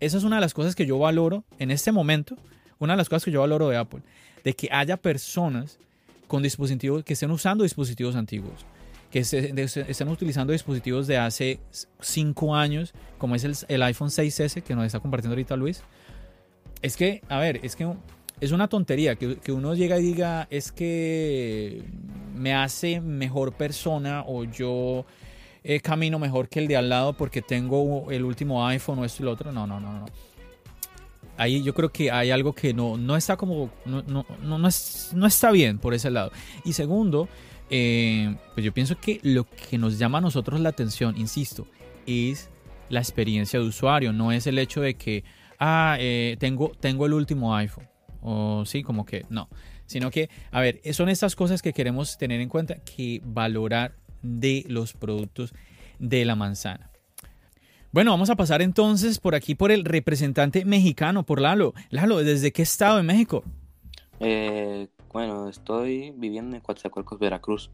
esa 0.00 0.18
es 0.18 0.24
una 0.24 0.36
de 0.36 0.42
las 0.42 0.54
cosas 0.54 0.74
que 0.74 0.86
yo 0.86 0.98
valoro 0.98 1.44
en 1.58 1.70
este 1.70 1.92
momento, 1.92 2.36
una 2.78 2.94
de 2.94 2.96
las 2.96 3.08
cosas 3.08 3.24
que 3.24 3.30
yo 3.30 3.40
valoro 3.40 3.68
de 3.68 3.76
Apple, 3.76 4.02
de 4.44 4.54
que 4.54 4.68
haya 4.72 4.96
personas 4.96 5.78
con 6.26 6.42
dispositivos 6.42 7.04
que 7.04 7.12
estén 7.12 7.30
usando 7.30 7.62
dispositivos 7.62 8.16
antiguos. 8.16 8.64
que 9.10 9.24
se, 9.24 9.52
están 9.88 10.08
utilizando 10.08 10.54
dispositivos 10.54 11.06
de 11.06 11.18
hace 11.18 11.60
5 12.00 12.56
años, 12.56 12.94
como 13.18 13.34
es 13.34 13.44
el, 13.44 13.54
el, 13.68 13.82
iPhone 13.82 14.08
6S 14.08 14.62
que 14.62 14.74
nos 14.74 14.86
está 14.86 15.00
compartiendo 15.00 15.34
ahorita 15.34 15.54
Luis. 15.54 15.82
Es 16.80 16.96
que, 16.96 17.22
a 17.28 17.38
ver, 17.38 17.60
es 17.62 17.76
que 17.76 17.86
es 18.42 18.50
una 18.50 18.66
tontería 18.66 19.14
que, 19.14 19.52
uno 19.52 19.72
llega 19.72 20.00
y 20.00 20.02
diga, 20.02 20.48
es 20.50 20.72
que 20.72 21.84
me 22.34 22.52
hace 22.52 23.00
mejor 23.00 23.52
persona 23.52 24.24
o 24.26 24.42
yo 24.42 25.06
eh, 25.62 25.78
camino 25.78 26.18
mejor 26.18 26.48
que 26.48 26.58
el 26.58 26.66
de 26.66 26.76
al 26.76 26.88
lado 26.88 27.12
porque 27.12 27.40
tengo 27.40 28.10
el 28.10 28.24
último 28.24 28.66
iPhone 28.66 28.98
o 28.98 29.04
esto 29.04 29.22
y 29.22 29.26
lo 29.26 29.30
otro. 29.30 29.52
No, 29.52 29.64
no, 29.68 29.78
no, 29.78 29.92
no. 29.92 30.06
Ahí 31.36 31.62
yo 31.62 31.72
creo 31.72 31.90
que 31.92 32.10
hay 32.10 32.32
algo 32.32 32.52
que 32.52 32.74
no, 32.74 32.96
no 32.96 33.16
está 33.16 33.36
como. 33.36 33.70
No, 33.86 34.02
no, 34.08 34.26
no, 34.42 34.58
no 34.58 35.26
está 35.28 35.50
bien 35.52 35.78
por 35.78 35.94
ese 35.94 36.10
lado. 36.10 36.32
Y 36.64 36.72
segundo, 36.72 37.28
eh, 37.70 38.34
pues 38.54 38.66
yo 38.66 38.74
pienso 38.74 38.98
que 38.98 39.20
lo 39.22 39.44
que 39.44 39.78
nos 39.78 40.00
llama 40.00 40.18
a 40.18 40.20
nosotros 40.20 40.58
la 40.58 40.70
atención, 40.70 41.16
insisto, 41.16 41.64
es 42.08 42.50
la 42.88 42.98
experiencia 42.98 43.60
de 43.60 43.66
usuario. 43.66 44.12
No 44.12 44.32
es 44.32 44.48
el 44.48 44.58
hecho 44.58 44.80
de 44.80 44.94
que, 44.94 45.22
ah, 45.60 45.96
eh, 46.00 46.36
tengo, 46.40 46.72
tengo 46.80 47.06
el 47.06 47.12
último 47.12 47.54
iPhone. 47.54 47.91
O 48.22 48.64
sí, 48.64 48.82
como 48.82 49.04
que 49.04 49.26
no. 49.28 49.48
Sino 49.86 50.10
que, 50.10 50.30
a 50.50 50.60
ver, 50.60 50.80
son 50.92 51.08
estas 51.08 51.36
cosas 51.36 51.60
que 51.60 51.72
queremos 51.72 52.16
tener 52.16 52.40
en 52.40 52.48
cuenta 52.48 52.76
que 52.76 53.20
valorar 53.24 53.94
de 54.22 54.64
los 54.68 54.94
productos 54.94 55.52
de 55.98 56.24
la 56.24 56.36
manzana. 56.36 56.90
Bueno, 57.90 58.12
vamos 58.12 58.30
a 58.30 58.36
pasar 58.36 58.62
entonces 58.62 59.18
por 59.18 59.34
aquí 59.34 59.54
por 59.54 59.70
el 59.70 59.84
representante 59.84 60.64
mexicano, 60.64 61.24
por 61.24 61.40
Lalo. 61.40 61.74
Lalo, 61.90 62.24
¿desde 62.24 62.52
qué 62.52 62.62
estado 62.62 62.96
de 62.96 63.02
México? 63.02 63.44
Eh, 64.20 64.88
bueno, 65.12 65.48
estoy 65.48 66.12
viviendo 66.12 66.56
en 66.56 66.62
Coatzacoalcos, 66.62 67.18
Veracruz. 67.18 67.70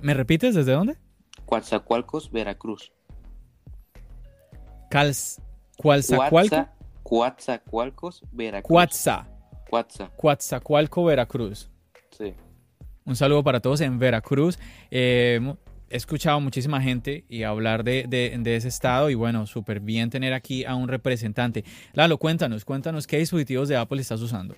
¿Me 0.00 0.14
repites 0.14 0.54
desde 0.54 0.72
dónde? 0.72 0.96
Coatzacoalcos, 1.46 2.30
Veracruz. 2.30 2.92
Cals... 4.90 5.40
Coatzacoalcos, 5.76 6.66
Veracruz. 8.32 8.68
Cuatza. 8.68 9.26
Coatzacoalco, 10.16 11.04
Veracruz. 11.04 11.70
Sí. 12.10 12.34
Un 13.04 13.16
saludo 13.16 13.44
para 13.44 13.60
todos 13.60 13.80
en 13.80 13.98
Veracruz. 13.98 14.58
Eh, 14.90 15.54
he 15.90 15.96
escuchado 15.96 16.40
muchísima 16.40 16.80
gente 16.80 17.24
y 17.28 17.42
hablar 17.42 17.84
de, 17.84 18.08
ese 18.44 18.68
estado 18.68 19.10
y 19.10 19.14
bueno, 19.14 19.46
súper 19.46 19.80
bien 19.80 20.10
tener 20.10 20.32
aquí 20.32 20.64
a 20.64 20.74
un 20.74 20.88
representante. 20.88 21.64
Lalo, 21.92 22.18
cuéntanos, 22.18 22.64
cuéntanos 22.64 23.06
qué 23.06 23.18
dispositivos 23.18 23.68
de 23.68 23.76
Apple 23.76 24.00
estás 24.00 24.20
usando. 24.20 24.54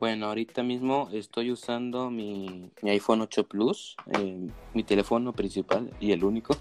Bueno, 0.00 0.26
ahorita 0.26 0.62
mismo 0.62 1.08
estoy 1.12 1.50
usando 1.50 2.10
mi, 2.10 2.70
iPhone 2.82 3.22
8 3.22 3.46
Plus, 3.46 3.96
eh, 4.18 4.48
mi 4.74 4.82
teléfono 4.82 5.32
principal 5.32 5.90
y 6.00 6.12
el 6.12 6.24
único. 6.24 6.56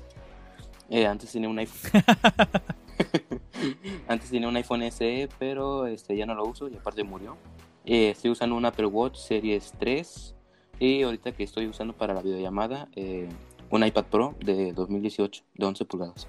Eh, 0.89 1.05
antes 1.05 1.31
tenía 1.31 1.49
un 1.49 1.59
iPhone. 1.59 2.01
antes 4.07 4.29
tenía 4.29 4.47
un 4.47 4.55
iPhone 4.55 4.83
SE, 4.91 5.29
pero 5.39 5.87
este 5.87 6.15
ya 6.15 6.25
no 6.25 6.35
lo 6.35 6.45
uso 6.45 6.67
y 6.69 6.75
aparte 6.75 7.03
murió. 7.03 7.37
estoy 7.85 8.31
usando 8.31 8.55
un 8.55 8.65
Apple 8.65 8.87
Watch 8.87 9.17
Series 9.17 9.73
3 9.79 10.35
y 10.79 11.03
ahorita 11.03 11.31
que 11.31 11.43
estoy 11.43 11.67
usando 11.67 11.93
para 11.93 12.13
la 12.13 12.21
videollamada, 12.21 12.89
eh, 12.95 13.29
un 13.69 13.83
iPad 13.85 14.05
Pro 14.05 14.35
de 14.43 14.73
2018, 14.73 15.43
de 15.53 15.65
11 15.65 15.85
pulgadas. 15.85 16.27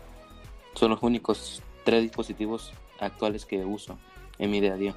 Son 0.74 0.90
los 0.90 1.02
únicos 1.02 1.62
tres 1.84 2.02
dispositivos 2.02 2.72
actuales 3.00 3.44
que 3.44 3.64
uso 3.64 3.98
en 4.38 4.50
mi 4.50 4.60
día 4.60 4.74
a 4.74 4.76
día. 4.76 4.94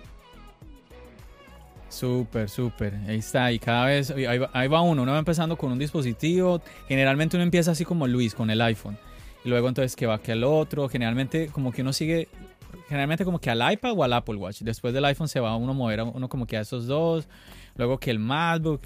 Súper, 1.89 2.49
súper. 2.49 2.93
Ahí 3.07 3.17
está. 3.17 3.51
Y 3.51 3.59
cada 3.59 3.85
vez, 3.85 4.11
ahí 4.11 4.67
va, 4.67 4.81
uno. 4.81 5.01
Uno 5.03 5.11
va 5.11 5.19
empezando 5.19 5.57
con 5.57 5.71
un 5.71 5.79
dispositivo. 5.79 6.61
Generalmente 6.87 7.35
uno 7.35 7.43
empieza 7.43 7.71
así 7.71 7.83
como 7.83 8.07
Luis, 8.07 8.35
con 8.35 8.49
el 8.51 8.61
iPhone. 8.61 8.97
Y 9.43 9.49
luego 9.49 9.67
entonces 9.67 9.95
que 9.95 10.05
va 10.05 10.19
que 10.19 10.31
al 10.31 10.43
otro. 10.43 10.89
Generalmente 10.89 11.47
como 11.47 11.71
que 11.71 11.81
uno 11.81 11.93
sigue, 11.93 12.27
generalmente 12.87 13.25
como 13.25 13.39
que 13.39 13.49
al 13.49 13.71
iPad 13.71 13.93
o 13.95 14.03
al 14.03 14.13
Apple 14.13 14.35
Watch. 14.35 14.61
Después 14.61 14.93
del 14.93 15.05
iPhone 15.05 15.27
se 15.27 15.39
va 15.39 15.55
uno 15.55 15.71
a 15.71 15.75
mover 15.75 16.01
a 16.01 16.03
uno 16.03 16.29
como 16.29 16.45
que 16.45 16.57
a 16.57 16.61
esos 16.61 16.87
dos 16.87 17.27
luego 17.79 17.97
que 17.97 18.11
el 18.11 18.19
MacBook, 18.19 18.81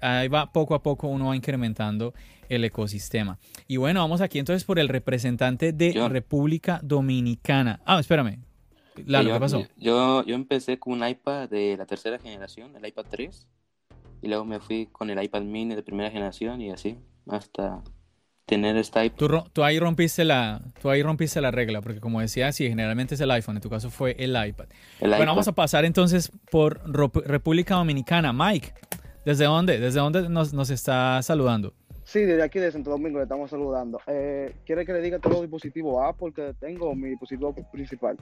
ahí 0.00 0.28
va 0.28 0.50
poco 0.52 0.74
a 0.74 0.82
poco 0.82 1.08
uno 1.08 1.26
va 1.26 1.36
incrementando 1.36 2.14
el 2.48 2.64
ecosistema. 2.64 3.38
Y 3.66 3.76
bueno, 3.76 4.00
vamos 4.00 4.20
aquí 4.20 4.38
entonces 4.38 4.64
por 4.64 4.78
el 4.78 4.88
representante 4.88 5.72
de 5.72 6.08
República 6.08 6.80
Dominicana. 6.82 7.80
Ah, 7.84 7.98
espérame. 7.98 8.38
Lalo, 9.04 9.34
¿qué 9.34 9.40
pasó? 9.40 9.66
Yo, 9.76 10.24
yo 10.24 10.34
empecé 10.34 10.78
con 10.78 10.94
un 10.94 11.06
iPad 11.06 11.50
de 11.50 11.76
la 11.76 11.84
tercera 11.84 12.18
generación, 12.18 12.74
el 12.76 12.86
iPad 12.86 13.06
3, 13.10 13.48
y 14.22 14.28
luego 14.28 14.44
me 14.44 14.60
fui 14.60 14.86
con 14.86 15.10
el 15.10 15.22
iPad 15.22 15.42
mini 15.42 15.74
de 15.74 15.82
primera 15.82 16.10
generación 16.10 16.62
y 16.62 16.70
así, 16.70 16.96
hasta 17.28 17.82
tener 18.46 18.76
esta 18.76 19.08
Tú, 19.10 19.28
tú, 19.52 19.64
ahí 19.64 19.78
rompiste 19.78 20.24
la, 20.24 20.62
tú 20.80 20.88
ahí 20.88 21.02
rompiste 21.02 21.40
la 21.40 21.50
regla, 21.50 21.82
porque 21.82 22.00
como 22.00 22.20
decía, 22.20 22.52
sí, 22.52 22.68
generalmente 22.68 23.16
es 23.16 23.20
el 23.20 23.30
iPhone, 23.32 23.56
en 23.56 23.62
tu 23.62 23.68
caso 23.68 23.90
fue 23.90 24.14
el 24.18 24.30
iPad. 24.30 24.66
bueno, 25.00 25.26
vamos 25.26 25.48
a 25.48 25.52
pasar 25.52 25.84
entonces 25.84 26.30
por 26.50 26.80
República 26.88 27.74
Dominicana. 27.74 28.32
Mike, 28.32 28.72
¿desde 29.24 29.44
dónde? 29.44 29.80
¿Desde 29.80 29.98
dónde 29.98 30.28
nos, 30.28 30.52
nos 30.54 30.70
está 30.70 31.20
saludando? 31.22 31.74
Sí, 32.04 32.20
desde 32.20 32.44
aquí 32.44 32.60
de 32.60 32.70
Santo 32.70 32.90
Domingo 32.90 33.18
le 33.18 33.24
estamos 33.24 33.50
saludando. 33.50 34.00
Eh, 34.06 34.54
¿Quiere 34.64 34.86
que 34.86 34.92
le 34.92 35.02
diga 35.02 35.18
todos 35.18 35.34
los 35.34 35.42
dispositivos 35.42 36.04
Apple 36.04 36.32
que 36.32 36.54
tengo, 36.60 36.94
mi 36.94 37.10
dispositivo 37.10 37.52
principal? 37.72 38.16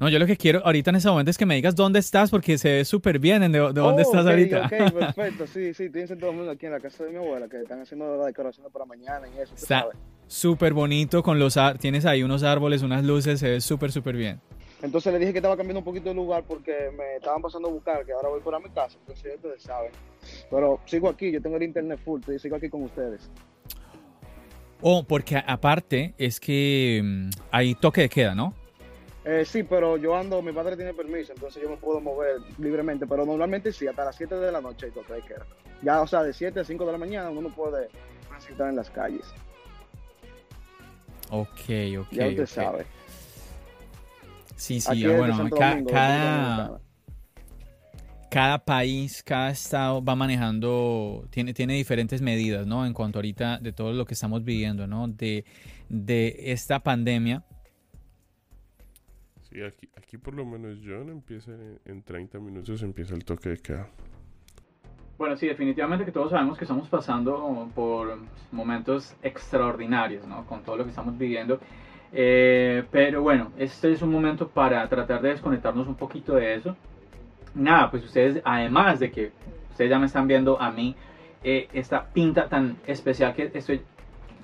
No, 0.00 0.08
yo 0.08 0.18
lo 0.18 0.26
que 0.26 0.36
quiero 0.36 0.64
ahorita 0.64 0.90
en 0.90 0.96
ese 0.96 1.08
momento 1.08 1.30
es 1.30 1.38
que 1.38 1.46
me 1.46 1.56
digas 1.56 1.74
dónde 1.74 1.98
estás 1.98 2.30
porque 2.30 2.56
se 2.56 2.70
ve 2.70 2.84
súper 2.84 3.18
bien 3.18 3.40
de, 3.40 3.58
de 3.58 3.72
dónde 3.72 4.02
estás 4.02 4.26
ahorita. 4.26 4.66
Ok, 4.66 4.92
perfecto, 4.94 5.46
sí, 5.46 5.74
sí, 5.74 5.84
estoy 5.84 6.02
en 6.02 6.18
todo 6.20 6.30
el 6.30 6.36
mundo 6.36 6.52
aquí 6.52 6.66
en 6.66 6.72
la 6.72 6.80
casa 6.80 7.04
de 7.04 7.10
mi 7.10 7.16
abuela 7.16 7.48
que 7.48 7.60
están 7.60 7.80
haciendo 7.80 8.16
la 8.16 8.26
decoración 8.26 8.70
para 8.72 8.84
mañana 8.84 9.26
y 9.28 9.40
eso. 9.40 9.54
Está 9.54 9.88
súper 10.28 10.72
bonito 10.72 11.22
con 11.22 11.38
los 11.38 11.58
tienes 11.80 12.06
ahí 12.06 12.22
unos 12.22 12.44
árboles, 12.44 12.82
unas 12.82 13.04
luces, 13.04 13.40
se 13.40 13.50
ve 13.50 13.60
súper, 13.60 13.90
súper 13.90 14.16
bien. 14.16 14.40
Entonces 14.80 15.12
le 15.12 15.18
dije 15.18 15.32
que 15.32 15.38
estaba 15.38 15.56
cambiando 15.56 15.80
un 15.80 15.84
poquito 15.84 16.10
de 16.10 16.14
lugar 16.14 16.44
porque 16.46 16.90
me 16.96 17.16
estaban 17.16 17.42
pasando 17.42 17.68
a 17.68 17.72
buscar, 17.72 18.06
que 18.06 18.12
ahora 18.12 18.28
voy 18.28 18.40
por 18.40 18.54
a 18.54 18.60
mi 18.60 18.68
casa, 18.70 18.96
entonces 19.00 19.34
ustedes 19.34 19.62
saben. 19.62 19.90
Pero 20.48 20.78
sigo 20.86 21.08
aquí, 21.08 21.32
yo 21.32 21.42
tengo 21.42 21.56
el 21.56 21.64
internet 21.64 21.98
full, 22.04 22.20
y 22.32 22.38
sigo 22.38 22.54
aquí 22.54 22.68
con 22.68 22.84
ustedes. 22.84 23.28
Oh, 24.80 25.02
porque 25.02 25.42
aparte 25.44 26.14
es 26.16 26.38
que 26.38 27.00
mm, 27.02 27.30
hay 27.50 27.74
toque 27.74 28.02
de 28.02 28.08
queda, 28.08 28.36
¿no? 28.36 28.54
Eh, 29.24 29.44
sí, 29.44 29.62
pero 29.62 29.96
yo 29.96 30.16
ando, 30.16 30.40
mi 30.42 30.52
padre 30.52 30.76
tiene 30.76 30.94
permiso, 30.94 31.32
entonces 31.32 31.62
yo 31.62 31.68
me 31.68 31.76
puedo 31.76 32.00
mover 32.00 32.36
libremente, 32.58 33.06
pero 33.06 33.26
normalmente 33.26 33.72
sí, 33.72 33.86
hasta 33.86 34.04
las 34.04 34.16
7 34.16 34.36
de 34.36 34.52
la 34.52 34.60
noche 34.60 34.88
y 34.88 34.90
que 34.92 35.34
Ya, 35.82 36.00
o 36.00 36.06
sea, 36.06 36.22
de 36.22 36.32
7 36.32 36.60
a 36.60 36.64
5 36.64 36.86
de 36.86 36.92
la 36.92 36.98
mañana 36.98 37.30
uno 37.30 37.50
puede 37.50 37.88
transitar 38.28 38.68
en 38.68 38.76
las 38.76 38.90
calles. 38.90 39.26
Ok, 41.30 41.48
ok. 41.98 42.08
Ya 42.12 42.28
usted 42.28 42.46
sabe. 42.46 42.86
Sí, 44.56 44.80
sí, 44.80 45.06
bueno, 45.06 45.48
cada, 45.50 46.80
cada 48.30 48.58
país, 48.58 49.22
cada 49.22 49.50
estado 49.50 50.02
va 50.02 50.16
manejando, 50.16 51.26
tiene, 51.30 51.54
tiene 51.54 51.74
diferentes 51.74 52.22
medidas, 52.22 52.66
¿no? 52.66 52.86
En 52.86 52.92
cuanto 52.92 53.18
ahorita 53.18 53.58
de 53.58 53.72
todo 53.72 53.92
lo 53.92 54.04
que 54.04 54.14
estamos 54.14 54.42
viviendo, 54.42 54.86
¿no? 54.86 55.06
De, 55.06 55.44
de 55.88 56.34
esta 56.46 56.80
pandemia 56.80 57.44
Sí, 59.50 59.62
aquí, 59.62 59.88
aquí 59.96 60.18
por 60.18 60.34
lo 60.34 60.44
menos 60.44 60.78
John 60.84 61.08
empieza 61.08 61.52
en, 61.84 62.02
30 62.02 62.38
minutos, 62.38 62.82
empieza 62.82 63.14
el 63.14 63.24
toque 63.24 63.50
de 63.50 63.56
queda. 63.56 63.88
Bueno, 65.16 65.36
sí, 65.36 65.46
definitivamente 65.46 66.04
que 66.04 66.12
todos 66.12 66.30
sabemos 66.30 66.58
que 66.58 66.64
estamos 66.64 66.88
pasando 66.88 67.68
por 67.74 68.18
momentos 68.52 69.16
extraordinarios, 69.22 70.26
¿no? 70.26 70.44
Con 70.46 70.62
todo 70.62 70.76
lo 70.76 70.84
que 70.84 70.90
estamos 70.90 71.16
viviendo. 71.16 71.58
Eh, 72.12 72.84
pero 72.90 73.22
bueno, 73.22 73.52
este 73.58 73.90
es 73.90 74.02
un 74.02 74.10
momento 74.10 74.48
para 74.48 74.86
tratar 74.88 75.20
de 75.22 75.30
desconectarnos 75.30 75.88
un 75.88 75.96
poquito 75.96 76.34
de 76.34 76.54
eso. 76.54 76.76
Nada, 77.54 77.90
pues 77.90 78.04
ustedes, 78.04 78.40
además 78.44 79.00
de 79.00 79.10
que 79.10 79.32
ustedes 79.70 79.90
ya 79.90 79.98
me 79.98 80.06
están 80.06 80.28
viendo 80.28 80.60
a 80.60 80.70
mí, 80.70 80.94
eh, 81.42 81.68
esta 81.72 82.04
pinta 82.06 82.48
tan 82.48 82.76
especial 82.86 83.34
que, 83.34 83.50
estoy, 83.54 83.80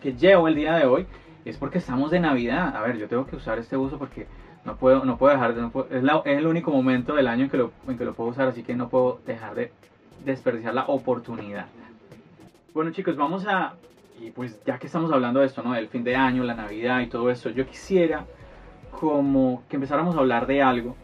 que 0.00 0.14
llevo 0.14 0.49
el 0.49 0.54
día 0.54 0.75
de 0.75 0.87
hoy, 0.87 1.06
es 1.44 1.58
porque 1.58 1.78
estamos 1.78 2.11
de 2.11 2.20
Navidad. 2.20 2.75
A 2.75 2.80
ver, 2.80 2.96
yo 2.96 3.06
tengo 3.06 3.26
que 3.26 3.37
usar 3.37 3.58
este 3.58 3.76
uso 3.76 3.99
porque 3.99 4.26
no 4.64 4.76
puedo, 4.76 5.04
no 5.04 5.16
puedo 5.18 5.33
dejar 5.33 5.54
de, 5.54 5.66
es, 5.90 6.04
es, 6.04 6.38
el 6.38 6.47
único 6.47 6.71
momento 6.71 7.14
del 7.14 7.28
año 7.28 7.44
en 7.44 7.50
que, 7.50 7.59
lo, 7.59 7.73
en 7.87 7.99
que 7.99 8.04
lo 8.04 8.14
puedo 8.14 8.30
usar, 8.30 8.49
así 8.49 8.62
que 8.62 8.75
no 8.75 8.88
puedo 8.88 9.21
dejar 9.26 9.54
de 9.54 9.73
desperdiciar 10.25 10.75
la 10.75 10.85
oportunidad. 10.87 11.66
Bueno 12.73 12.90
chicos, 12.90 13.16
vamos 13.16 13.47
a, 13.47 13.75
y 14.21 14.30
pues 14.30 14.59
ya 14.64 14.78
que 14.78 14.87
estamos 14.87 15.12
hablando 15.12 15.40
de 15.40 15.47
esto, 15.47 15.62
¿no? 15.62 15.75
Del 15.75 15.88
fin 15.88 16.02
de 16.02 16.16
año, 16.16 16.44
la 16.44 16.54
Navidad 16.54 17.00
y 17.00 17.09
todo 17.09 17.30
eso, 17.30 17.50
yo 17.50 17.66
quisiera 17.66 18.25
como 18.90 19.62
que 19.68 19.76
empezáramos 19.76 20.16
a 20.16 20.21
hablar 20.21 20.47
de 20.47 20.62
algo 20.62 20.97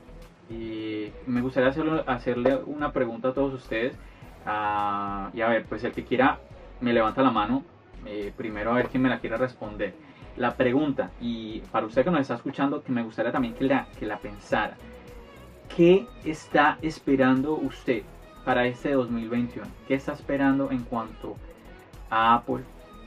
y 0.48 1.12
me 1.26 1.40
gustaría 1.42 1.68
hacerle, 2.06 2.58
una 2.66 2.92
pregunta 2.92 3.28
a 3.28 3.34
todos 3.34 3.54
ustedes. 3.54 3.94
Uh, 4.46 5.36
y 5.36 5.42
a 5.42 5.48
ver, 5.48 5.66
pues 5.66 5.84
el 5.84 5.92
que 5.92 6.02
quiera 6.02 6.38
me 6.80 6.92
levanta 6.94 7.22
la 7.22 7.30
mano, 7.30 7.62
eh, 8.06 8.32
primero 8.34 8.70
a 8.70 8.74
ver 8.74 8.88
quién 8.88 9.02
me 9.02 9.10
la 9.10 9.18
quiere 9.18 9.36
responder 9.36 9.92
la 10.36 10.54
pregunta, 10.54 11.10
y 11.20 11.60
para 11.72 11.86
usted 11.86 12.04
que 12.04 12.10
nos 12.10 12.20
está 12.20 12.34
escuchando, 12.34 12.82
que 12.82 12.92
me 12.92 13.02
gustaría 13.02 13.32
también 13.32 13.54
que 13.54 13.64
la, 13.64 13.86
que 13.98 14.06
la 14.06 14.18
pensara. 14.18 14.76
¿Qué 15.74 16.06
está 16.24 16.78
esperando 16.82 17.54
usted 17.54 18.02
para 18.44 18.66
este 18.66 18.92
2021? 18.92 19.68
¿Qué 19.86 19.94
está 19.94 20.12
esperando 20.12 20.70
en 20.70 20.84
cuanto 20.84 21.36
a 22.08 22.34
Apple, 22.34 22.64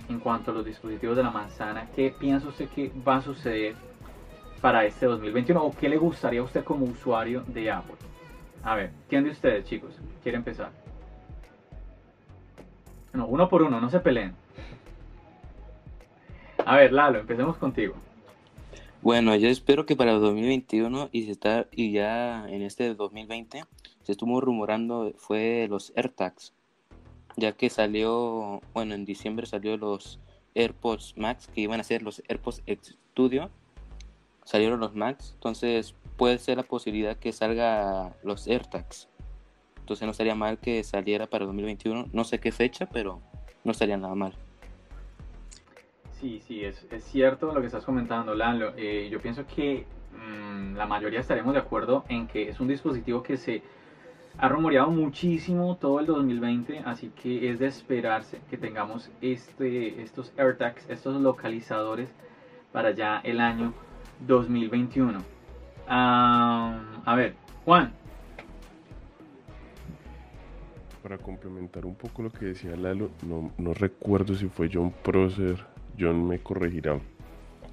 en 0.10 0.20
cuanto 0.20 0.51
a 0.51 0.53
los 0.53 0.65
dispositivos 0.65 1.18
de 1.18 1.24
la 1.24 1.32
manzana? 1.32 1.88
¿Qué 1.96 2.13
piensa 2.18 2.48
usted 2.48 2.70
que 2.70 2.92
va 3.06 3.18
a 3.18 3.22
suceder 3.22 3.75
para 4.62 4.86
este 4.86 5.06
2021 5.06 5.62
o 5.62 5.75
qué 5.75 5.89
le 5.89 5.98
gustaría 5.98 6.39
a 6.39 6.44
usted 6.44 6.63
como 6.63 6.86
usuario 6.86 7.44
de 7.48 7.70
Apple? 7.70 7.96
A 8.63 8.75
ver, 8.75 8.92
¿quién 9.10 9.25
de 9.25 9.32
ustedes, 9.32 9.65
chicos, 9.65 9.94
quiere 10.22 10.38
empezar? 10.38 10.72
No, 13.12 13.27
uno 13.27 13.50
por 13.50 13.62
uno, 13.62 13.82
no 13.82 13.89
se 13.89 14.00
peleen. 14.00 14.34
A 16.65 16.77
ver, 16.77 16.93
Lalo, 16.93 17.20
empecemos 17.20 17.58
contigo. 17.58 17.96
Bueno, 19.01 19.36
yo 19.36 19.50
espero 19.50 19.86
que 19.86 19.98
para 19.98 20.13
el 20.13 20.22
2021 20.22 21.10
y, 21.12 21.91
ya 21.91 22.48
en 22.48 22.62
este 22.62 22.93
2020 22.96 23.65
se 24.01 24.12
estuvo 24.13 24.39
rumorando 24.39 25.12
fue 25.17 25.67
los 25.70 25.91
AirTags, 25.98 26.53
ya 27.36 27.51
que 27.51 27.70
salió, 27.70 28.62
bueno, 28.74 28.96
en 28.96 29.03
diciembre 29.03 29.46
salió 29.46 29.75
los 29.75 30.22
AirPods 30.55 31.15
Max, 31.17 31.50
que 31.53 31.62
iban 31.62 31.82
a 31.82 31.84
ser 31.84 32.01
los 32.01 32.24
AirPods 32.29 32.63
Studio, 33.12 33.50
salieron 34.46 34.79
los 34.79 34.96
Max, 34.96 35.32
entonces 35.34 35.96
puede 36.15 36.38
ser 36.38 36.58
la 36.58 36.63
posibilidad 36.63 37.17
que 37.17 37.34
salga 37.34 38.15
los 38.24 38.48
AirTags. 38.48 39.10
Entonces 39.79 40.05
no 40.05 40.12
estaría 40.12 40.36
mal 40.36 40.60
que 40.60 40.82
saliera 40.86 41.27
para 41.27 41.46
2021, 41.46 42.08
no 42.13 42.24
sé 42.24 42.39
qué 42.39 42.53
fecha, 42.53 42.88
pero 42.88 43.20
no 43.65 43.74
estaría 43.74 43.98
nada 43.98 44.15
mal. 44.15 44.34
Sí, 46.24 46.39
sí, 46.48 46.63
es, 46.63 46.88
cierto 47.00 47.53
lo 47.53 47.60
que 47.60 47.65
estás 47.65 47.84
comentando, 47.84 48.34
Lalo. 48.34 48.72
Eh, 48.77 49.10
yo 49.12 49.20
pienso 49.20 49.46
que 49.46 49.86
mm, 50.13 50.77
la 50.77 50.86
mayoría 50.86 51.20
estaremos 51.20 51.53
de 51.53 51.60
acuerdo 51.60 52.06
en 52.08 52.27
que 52.27 52.48
es 52.48 52.62
un 52.62 52.70
dispositivo 52.70 53.22
que 53.22 53.36
se 53.36 53.62
ha 54.38 54.48
rumoreado 54.48 54.89
muchísimo 54.89 55.75
todo 55.75 56.00
el 56.00 56.06
2020, 56.06 56.80
así 56.86 57.10
que 57.10 57.50
es 57.50 57.60
de 57.60 57.68
esperarse 57.68 58.39
que 58.50 58.58
tengamos 58.58 59.12
este, 59.20 60.01
estos 60.01 60.32
AirTags, 60.38 60.89
estos 60.89 61.20
localizadores 61.20 62.08
para 62.72 62.92
ya 62.92 63.20
el 63.25 63.42
año 63.42 63.74
2021. 64.25 65.20
a 65.89 67.13
ver, 67.18 67.36
Juan. 67.65 67.92
Para 71.01 71.18
complementar 71.18 71.86
un 71.86 71.96
poco 71.96 72.22
lo 72.22 72.32
que 72.32 72.46
decía 72.46 72.77
Lalo, 72.77 73.10
no, 73.27 73.51
no 73.58 73.74
recuerdo 73.74 74.36
si 74.36 74.48
fue 74.48 74.70
John 74.72 74.94
Prosser 75.03 75.73
John 76.00 76.28
me 76.28 76.40
corregirá, 76.40 77.00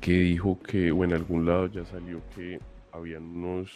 que 0.01 0.13
dijo 0.13 0.59
que, 0.61 0.93
o 0.93 1.05
en 1.05 1.13
algún 1.13 1.47
lado 1.47 1.67
ya 1.67 1.85
salió 1.85 2.21
que 2.35 2.61
habían 2.93 3.25
unos, 3.25 3.71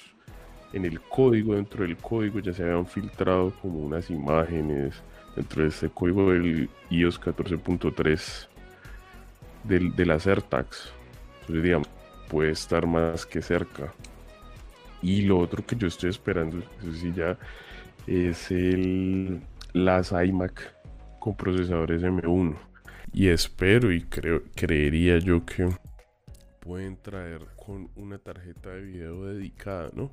en 0.73 0.85
el 0.85 1.01
código, 1.01 1.55
dentro 1.55 1.85
del 1.85 1.97
código 1.97 2.41
ya 2.41 2.53
se 2.53 2.63
habían 2.63 2.87
filtrado 2.87 3.53
como 3.63 3.79
unas 3.79 4.11
imágenes 4.11 4.95
dentro 5.37 5.63
de 5.63 5.69
ese 5.69 5.89
código 5.89 6.33
del 6.33 6.69
iOS 6.91 7.21
14.3 7.21 8.49
del, 9.65 9.95
de 9.95 10.07
las 10.07 10.27
AirTags. 10.27 10.93
Entonces, 11.41 11.63
digamos, 11.63 11.89
puede 12.29 12.51
estar 12.51 12.87
más 12.87 13.25
que 13.27 13.41
cerca. 13.41 13.93
Y 15.03 15.23
lo 15.23 15.39
otro 15.39 15.65
que 15.65 15.77
yo 15.77 15.87
estoy 15.87 16.11
esperando, 16.11 16.59
eso 16.59 16.93
sí 16.93 17.13
ya, 17.15 17.37
es 18.07 18.51
el, 18.51 19.41
las 19.73 20.13
iMac 20.13 20.75
con 21.21 21.37
procesadores 21.37 22.03
M1 22.03 22.57
y 23.14 23.28
espero 23.28 23.92
y 23.92 24.02
creo, 24.02 24.42
creería 24.54 25.18
yo 25.18 25.47
que 25.47 25.68
pueden 26.59 26.97
traer 26.97 27.42
con 27.64 27.88
una 27.94 28.18
tarjeta 28.18 28.71
de 28.71 28.83
video 28.83 29.26
dedicada, 29.26 29.90
¿no? 29.94 30.11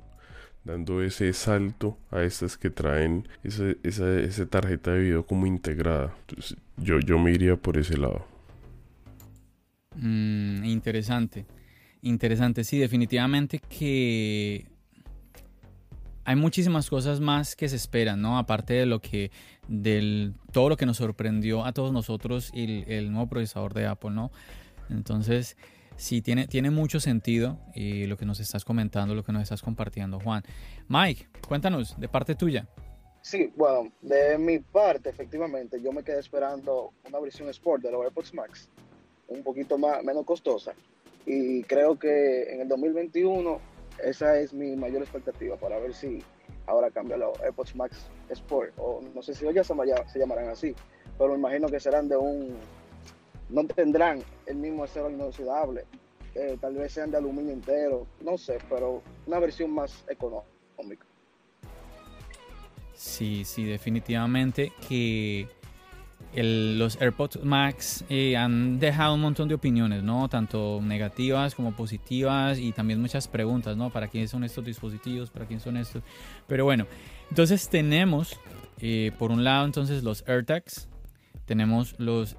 Dando 0.64 1.02
ese 1.02 1.32
salto 1.32 1.98
a 2.12 2.22
estas 2.22 2.56
que 2.56 2.70
traen 2.70 3.26
esa, 3.42 3.64
esa, 3.82 4.46
tarjeta 4.46 4.92
de 4.92 5.00
video 5.00 5.26
como 5.26 5.46
integrada. 5.46 6.14
Entonces, 6.20 6.56
yo, 6.76 7.00
yo 7.00 7.18
me 7.18 7.32
iría 7.32 7.56
por 7.56 7.76
ese 7.76 7.96
lado. 7.96 8.24
Mm, 9.96 10.64
interesante. 10.64 11.44
Interesante, 12.02 12.62
sí, 12.62 12.78
definitivamente 12.78 13.58
que 13.58 14.66
hay 16.24 16.36
muchísimas 16.36 16.88
cosas 16.88 17.20
más 17.20 17.56
que 17.56 17.68
se 17.68 17.76
esperan, 17.76 18.20
¿no? 18.20 18.38
Aparte 18.38 18.74
de 18.74 18.86
lo 18.86 19.00
que 19.00 19.30
del 19.68 20.34
todo 20.52 20.68
lo 20.68 20.76
que 20.76 20.86
nos 20.86 20.98
sorprendió 20.98 21.64
a 21.64 21.72
todos 21.72 21.92
nosotros 21.92 22.50
el, 22.54 22.84
el 22.88 23.10
nuevo 23.10 23.28
procesador 23.28 23.74
de 23.74 23.86
Apple, 23.86 24.10
¿no? 24.10 24.30
Entonces, 24.90 25.56
sí, 25.96 26.22
tiene, 26.22 26.46
tiene 26.46 26.70
mucho 26.70 27.00
sentido 27.00 27.58
y 27.74 28.06
lo 28.06 28.16
que 28.16 28.26
nos 28.26 28.40
estás 28.40 28.64
comentando, 28.64 29.14
lo 29.14 29.22
que 29.22 29.32
nos 29.32 29.42
estás 29.42 29.62
compartiendo, 29.62 30.20
Juan. 30.20 30.42
Mike, 30.88 31.28
cuéntanos, 31.46 31.98
de 31.98 32.08
parte 32.08 32.34
tuya. 32.34 32.68
Sí, 33.22 33.52
bueno, 33.56 33.92
de 34.00 34.36
mi 34.36 34.58
parte, 34.58 35.10
efectivamente, 35.10 35.80
yo 35.80 35.92
me 35.92 36.02
quedé 36.02 36.18
esperando 36.18 36.92
una 37.06 37.20
versión 37.20 37.48
Sport 37.50 37.82
de 37.84 37.92
los 37.92 38.02
AirPods 38.02 38.34
Max, 38.34 38.68
un 39.28 39.42
poquito 39.42 39.78
más, 39.78 40.02
menos 40.02 40.24
costosa. 40.24 40.72
Y 41.24 41.62
creo 41.62 41.96
que 41.96 42.52
en 42.52 42.62
el 42.62 42.68
2021 42.68 43.60
esa 44.02 44.38
es 44.38 44.52
mi 44.52 44.76
mayor 44.76 45.02
expectativa 45.02 45.56
para 45.56 45.78
ver 45.78 45.94
si 45.94 46.22
ahora 46.66 46.90
cambia 46.90 47.16
los 47.16 47.38
AirPods 47.40 47.76
Max 47.76 48.06
Sport, 48.30 48.72
o 48.78 49.00
no 49.14 49.22
sé 49.22 49.34
si 49.34 49.44
ya 49.52 49.64
se, 49.64 50.18
llamarán 50.18 50.48
así, 50.48 50.74
pero 51.18 51.30
me 51.30 51.38
imagino 51.38 51.68
que 51.68 51.80
serán 51.80 52.08
de 52.08 52.16
un, 52.16 52.56
no 53.48 53.66
tendrán 53.66 54.22
el 54.46 54.56
mismo 54.56 54.84
acero 54.84 55.10
inoxidable, 55.10 55.84
eh, 56.34 56.56
tal 56.60 56.74
vez 56.74 56.92
sean 56.92 57.10
de 57.10 57.18
aluminio 57.18 57.52
entero, 57.52 58.06
no 58.20 58.38
sé, 58.38 58.58
pero 58.68 59.02
una 59.26 59.38
versión 59.38 59.70
más 59.70 60.04
económica. 60.08 61.06
Sí, 62.94 63.44
sí, 63.44 63.64
definitivamente 63.64 64.72
que 64.88 65.48
los 66.34 67.00
AirPods 67.00 67.44
Max 67.44 68.04
eh, 68.08 68.36
han 68.36 68.78
dejado 68.78 69.14
un 69.14 69.20
montón 69.20 69.48
de 69.48 69.54
opiniones, 69.54 70.02
¿no? 70.02 70.28
Tanto 70.28 70.80
negativas 70.82 71.54
como 71.54 71.72
positivas 71.72 72.58
y 72.58 72.72
también 72.72 73.00
muchas 73.00 73.28
preguntas, 73.28 73.76
¿no? 73.76 73.90
¿Para 73.90 74.08
quiénes 74.08 74.30
son 74.30 74.42
estos 74.44 74.64
dispositivos? 74.64 75.30
¿Para 75.30 75.46
quién 75.46 75.60
son 75.60 75.76
estos? 75.76 76.02
Pero 76.46 76.64
bueno, 76.64 76.86
entonces 77.28 77.68
tenemos, 77.68 78.40
eh, 78.80 79.12
por 79.18 79.30
un 79.30 79.44
lado, 79.44 79.66
entonces 79.66 80.02
los 80.02 80.26
AirTags, 80.26 80.88
tenemos 81.44 81.94
los 81.98 82.36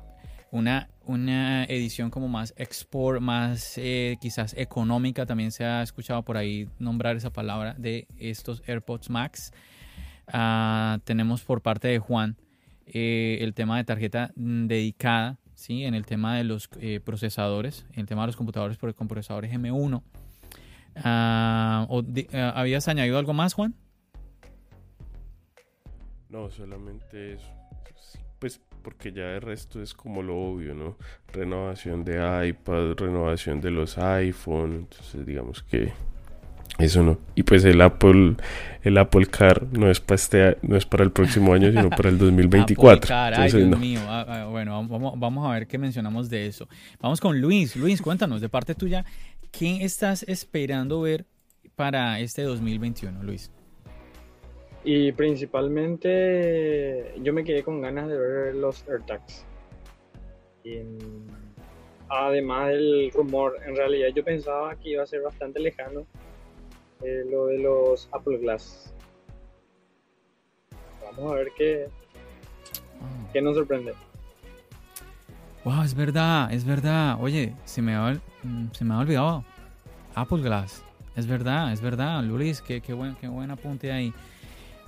una, 0.50 0.88
una 1.06 1.66
edición 1.66 2.10
como 2.10 2.28
más 2.28 2.54
export, 2.58 3.22
más 3.22 3.78
eh, 3.78 4.18
quizás 4.22 4.56
económica, 4.56 5.26
también 5.26 5.52
se 5.52 5.66
ha 5.66 5.82
escuchado 5.82 6.24
por 6.24 6.38
ahí 6.38 6.70
nombrar 6.80 7.16
esa 7.16 7.32
palabra 7.32 7.76
de 7.78 8.08
estos 8.18 8.62
AirPods 8.68 9.10
Max. 9.10 9.52
Ah, 10.28 11.00
tenemos 11.04 11.42
por 11.42 11.62
parte 11.62 11.88
de 11.88 12.00
Juan 12.00 12.38
eh, 12.88 13.38
el 13.42 13.54
tema 13.54 13.78
de 13.78 13.84
tarjeta 13.84 14.32
mm, 14.36 14.68
dedicada, 14.68 15.38
¿sí? 15.56 15.86
en 15.86 15.94
el 15.94 16.06
tema 16.06 16.38
de 16.38 16.44
los 16.44 16.70
eh, 16.80 17.00
procesadores, 17.00 17.86
en 17.94 18.02
el 18.02 18.06
tema 18.06 18.24
de 18.24 18.28
los 18.28 18.36
computadores 18.36 18.78
por 18.78 18.94
con 18.96 19.08
procesadores 19.08 19.52
M1. 19.54 20.02
Ah, 20.96 21.88
ah, 21.90 22.54
¿Habías 22.56 22.88
añadido 22.88 23.18
algo 23.18 23.34
más, 23.34 23.54
Juan? 23.54 23.76
No, 26.30 26.50
solamente 26.50 27.34
eso. 27.34 27.52
Pues 28.40 28.60
porque 28.82 29.14
ya 29.14 29.36
el 29.36 29.42
resto 29.42 29.82
es 29.82 29.94
como 29.94 30.22
lo 30.22 30.38
obvio, 30.38 30.74
¿no? 30.74 30.98
Renovación 31.32 32.04
de 32.04 32.16
iPad, 32.50 32.96
renovación 32.98 33.62
de 33.62 33.72
los 33.72 33.98
iPhone, 33.98 34.74
entonces 34.76 35.26
digamos 35.26 35.64
que 35.64 35.94
eso 36.80 37.04
no. 37.04 37.20
Y 37.36 37.44
pues 37.44 37.64
el 37.66 37.82
Apple, 37.82 38.36
el 38.82 38.98
Apple 38.98 39.28
Car 39.28 39.68
no 39.72 39.92
es 39.92 40.00
para 40.00 40.16
este, 40.16 40.58
no 40.62 40.76
es 40.76 40.86
para 40.86 41.04
el 41.04 41.12
próximo 41.12 41.54
año, 41.54 41.72
sino 41.72 41.90
para 41.90 42.10
el 42.10 42.18
2024. 42.18 43.16
ay, 43.16 43.52
Dios 43.52 43.80
mío. 43.80 44.00
Ah, 44.06 44.26
ah, 44.28 44.46
bueno, 44.46 44.86
vamos, 44.88 45.14
vamos 45.18 45.48
a 45.48 45.54
ver 45.54 45.68
qué 45.68 45.78
mencionamos 45.78 46.30
de 46.30 46.48
eso. 46.48 46.68
Vamos 47.00 47.22
con 47.22 47.40
Luis. 47.40 47.76
Luis, 47.76 48.02
cuéntanos, 48.02 48.42
de 48.42 48.50
parte 48.50 48.76
tuya, 48.76 49.06
¿qué 49.52 49.84
estás 49.84 50.24
esperando 50.24 51.02
ver 51.02 51.26
para 51.76 52.20
este 52.20 52.42
2021, 52.42 53.24
Luis? 53.24 53.52
Y 54.84 55.12
principalmente 55.14 57.14
yo 57.22 57.34
me 57.34 57.44
quedé 57.44 57.64
con 57.64 57.82
ganas 57.82 58.10
de 58.10 58.18
ver 58.18 58.56
los 58.56 58.84
AirTags. 58.90 59.46
además 62.10 62.70
del 62.70 63.12
rumor, 63.14 63.56
en 63.66 63.76
realidad 63.76 64.10
yo 64.14 64.24
pensaba 64.24 64.76
que 64.76 64.90
iba 64.90 65.04
a 65.04 65.06
ser 65.06 65.22
bastante 65.22 65.60
lejano 65.60 66.06
eh, 67.06 67.24
lo 67.30 67.48
de 67.48 67.60
los 67.60 68.10
Apple 68.12 68.38
Glass. 68.38 68.94
Vamos 71.02 71.32
a 71.32 71.36
ver 71.36 71.48
qué, 71.58 71.88
qué 73.32 73.42
nos 73.42 73.56
sorprende. 73.56 73.94
Wow, 75.64 75.84
es 75.84 75.94
verdad, 75.94 76.52
es 76.52 76.66
verdad. 76.66 77.18
Oye, 77.22 77.54
se 77.66 77.82
me 77.82 77.96
ha, 77.96 78.20
mm, 78.44 78.72
se 78.74 78.84
me 78.84 78.94
ha 78.94 79.00
olvidado. 79.00 79.46
Apple 80.16 80.42
Glass. 80.42 80.84
Es 81.16 81.28
verdad, 81.28 81.72
es 81.72 81.82
verdad. 81.82 82.24
Luis, 82.24 82.62
qué, 82.62 82.82
qué, 82.82 82.94
buen, 82.94 83.16
qué 83.16 83.28
buen 83.28 83.52
apunte 83.52 83.92
ahí. 83.92 84.14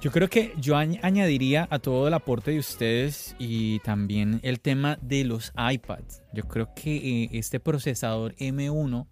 Yo 0.02 0.12
creo 0.12 0.30
que 0.30 0.54
yo 0.58 0.76
añadiría 0.78 1.68
a 1.72 1.80
todo 1.80 2.08
el 2.08 2.14
aporte 2.14 2.52
de 2.52 2.60
ustedes 2.60 3.36
y 3.40 3.80
también 3.80 4.40
el 4.44 4.60
tema 4.60 4.98
de 5.02 5.24
los 5.24 5.52
iPads. 5.58 6.22
Yo 6.34 6.44
creo 6.44 6.70
que 6.76 6.96
eh, 6.96 7.30
este 7.32 7.60
procesador 7.60 8.36
M1 8.36 9.08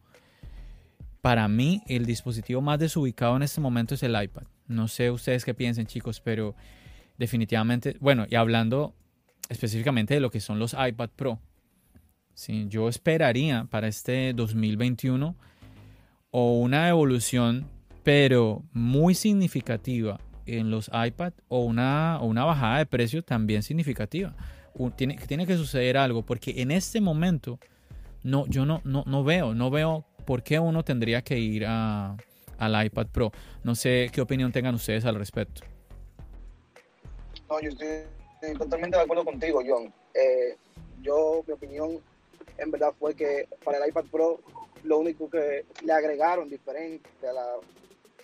para 1.24 1.48
mí, 1.48 1.82
el 1.88 2.06
dispositivo 2.06 2.62
más 2.62 2.80
desubicado 2.80 3.38
en 3.38 3.44
este 3.44 3.62
momento 3.62 3.96
es 3.96 4.04
el 4.04 4.22
iPad. 4.22 4.44
No 4.68 4.90
sé 4.90 5.10
ustedes 5.10 5.46
qué 5.46 5.54
piensen, 5.54 5.88
chicos, 5.88 6.20
pero 6.20 6.54
definitivamente, 7.18 7.96
bueno, 8.02 8.26
y 8.30 8.36
hablando 8.36 8.94
específicamente 9.48 10.16
de 10.16 10.20
lo 10.20 10.30
que 10.30 10.42
son 10.42 10.60
los 10.60 10.74
iPad 10.74 11.10
Pro, 11.16 11.40
¿sí? 12.34 12.66
yo 12.68 12.90
esperaría 12.90 13.64
para 13.70 13.88
este 13.88 14.34
2021 14.34 15.38
o 16.32 16.60
una 16.60 16.90
evolución, 16.90 17.70
pero 18.04 18.66
muy 18.74 19.16
significativa 19.16 20.20
en 20.46 20.72
los 20.72 20.92
iPad 20.94 21.32
o 21.48 21.64
una, 21.64 22.18
o 22.20 22.26
una 22.26 22.44
bajada 22.44 22.80
de 22.80 22.86
precio 22.86 23.24
también 23.24 23.64
significativa. 23.64 24.36
Tiene, 24.98 25.16
tiene 25.26 25.48
que 25.48 25.56
suceder 25.56 25.96
algo, 25.96 26.26
porque 26.26 26.56
en 26.58 26.72
este 26.72 27.00
momento 27.00 27.62
no, 28.24 28.46
yo 28.48 28.66
no, 28.66 28.82
no, 28.84 29.06
no 29.08 29.24
veo, 29.24 29.54
no 29.54 29.70
veo 29.70 30.06
por 30.24 30.44
qué 30.44 30.60
uno 30.60 30.84
tendría 30.84 31.22
que 31.22 31.38
ir 31.38 31.66
a, 31.68 32.18
al 32.58 32.86
iPad 32.86 33.08
Pro. 33.08 33.32
No 33.64 33.76
sé 33.76 34.10
qué 34.14 34.22
opinión 34.22 34.52
tengan 34.52 34.76
ustedes 34.76 35.06
al 35.06 35.16
respecto. 35.16 35.62
No, 37.50 37.60
yo 37.60 37.70
estoy 37.70 38.58
totalmente 38.58 38.98
de 38.98 39.04
acuerdo 39.04 39.26
contigo, 39.26 39.62
John. 39.66 39.94
Eh, 40.14 40.56
yo, 41.02 41.44
mi 41.48 41.54
opinión, 41.54 42.00
en 42.58 42.72
verdad 42.72 42.94
fue 42.98 43.16
que 43.16 43.48
para 43.64 43.78
el 43.78 43.90
iPad 43.90 44.06
Pro 44.12 44.40
lo 44.84 45.00
único 45.00 45.30
que 45.30 45.66
le 45.84 45.94
agregaron 45.94 46.50
diferente 46.50 47.10
a 47.28 47.34
la 47.34 47.46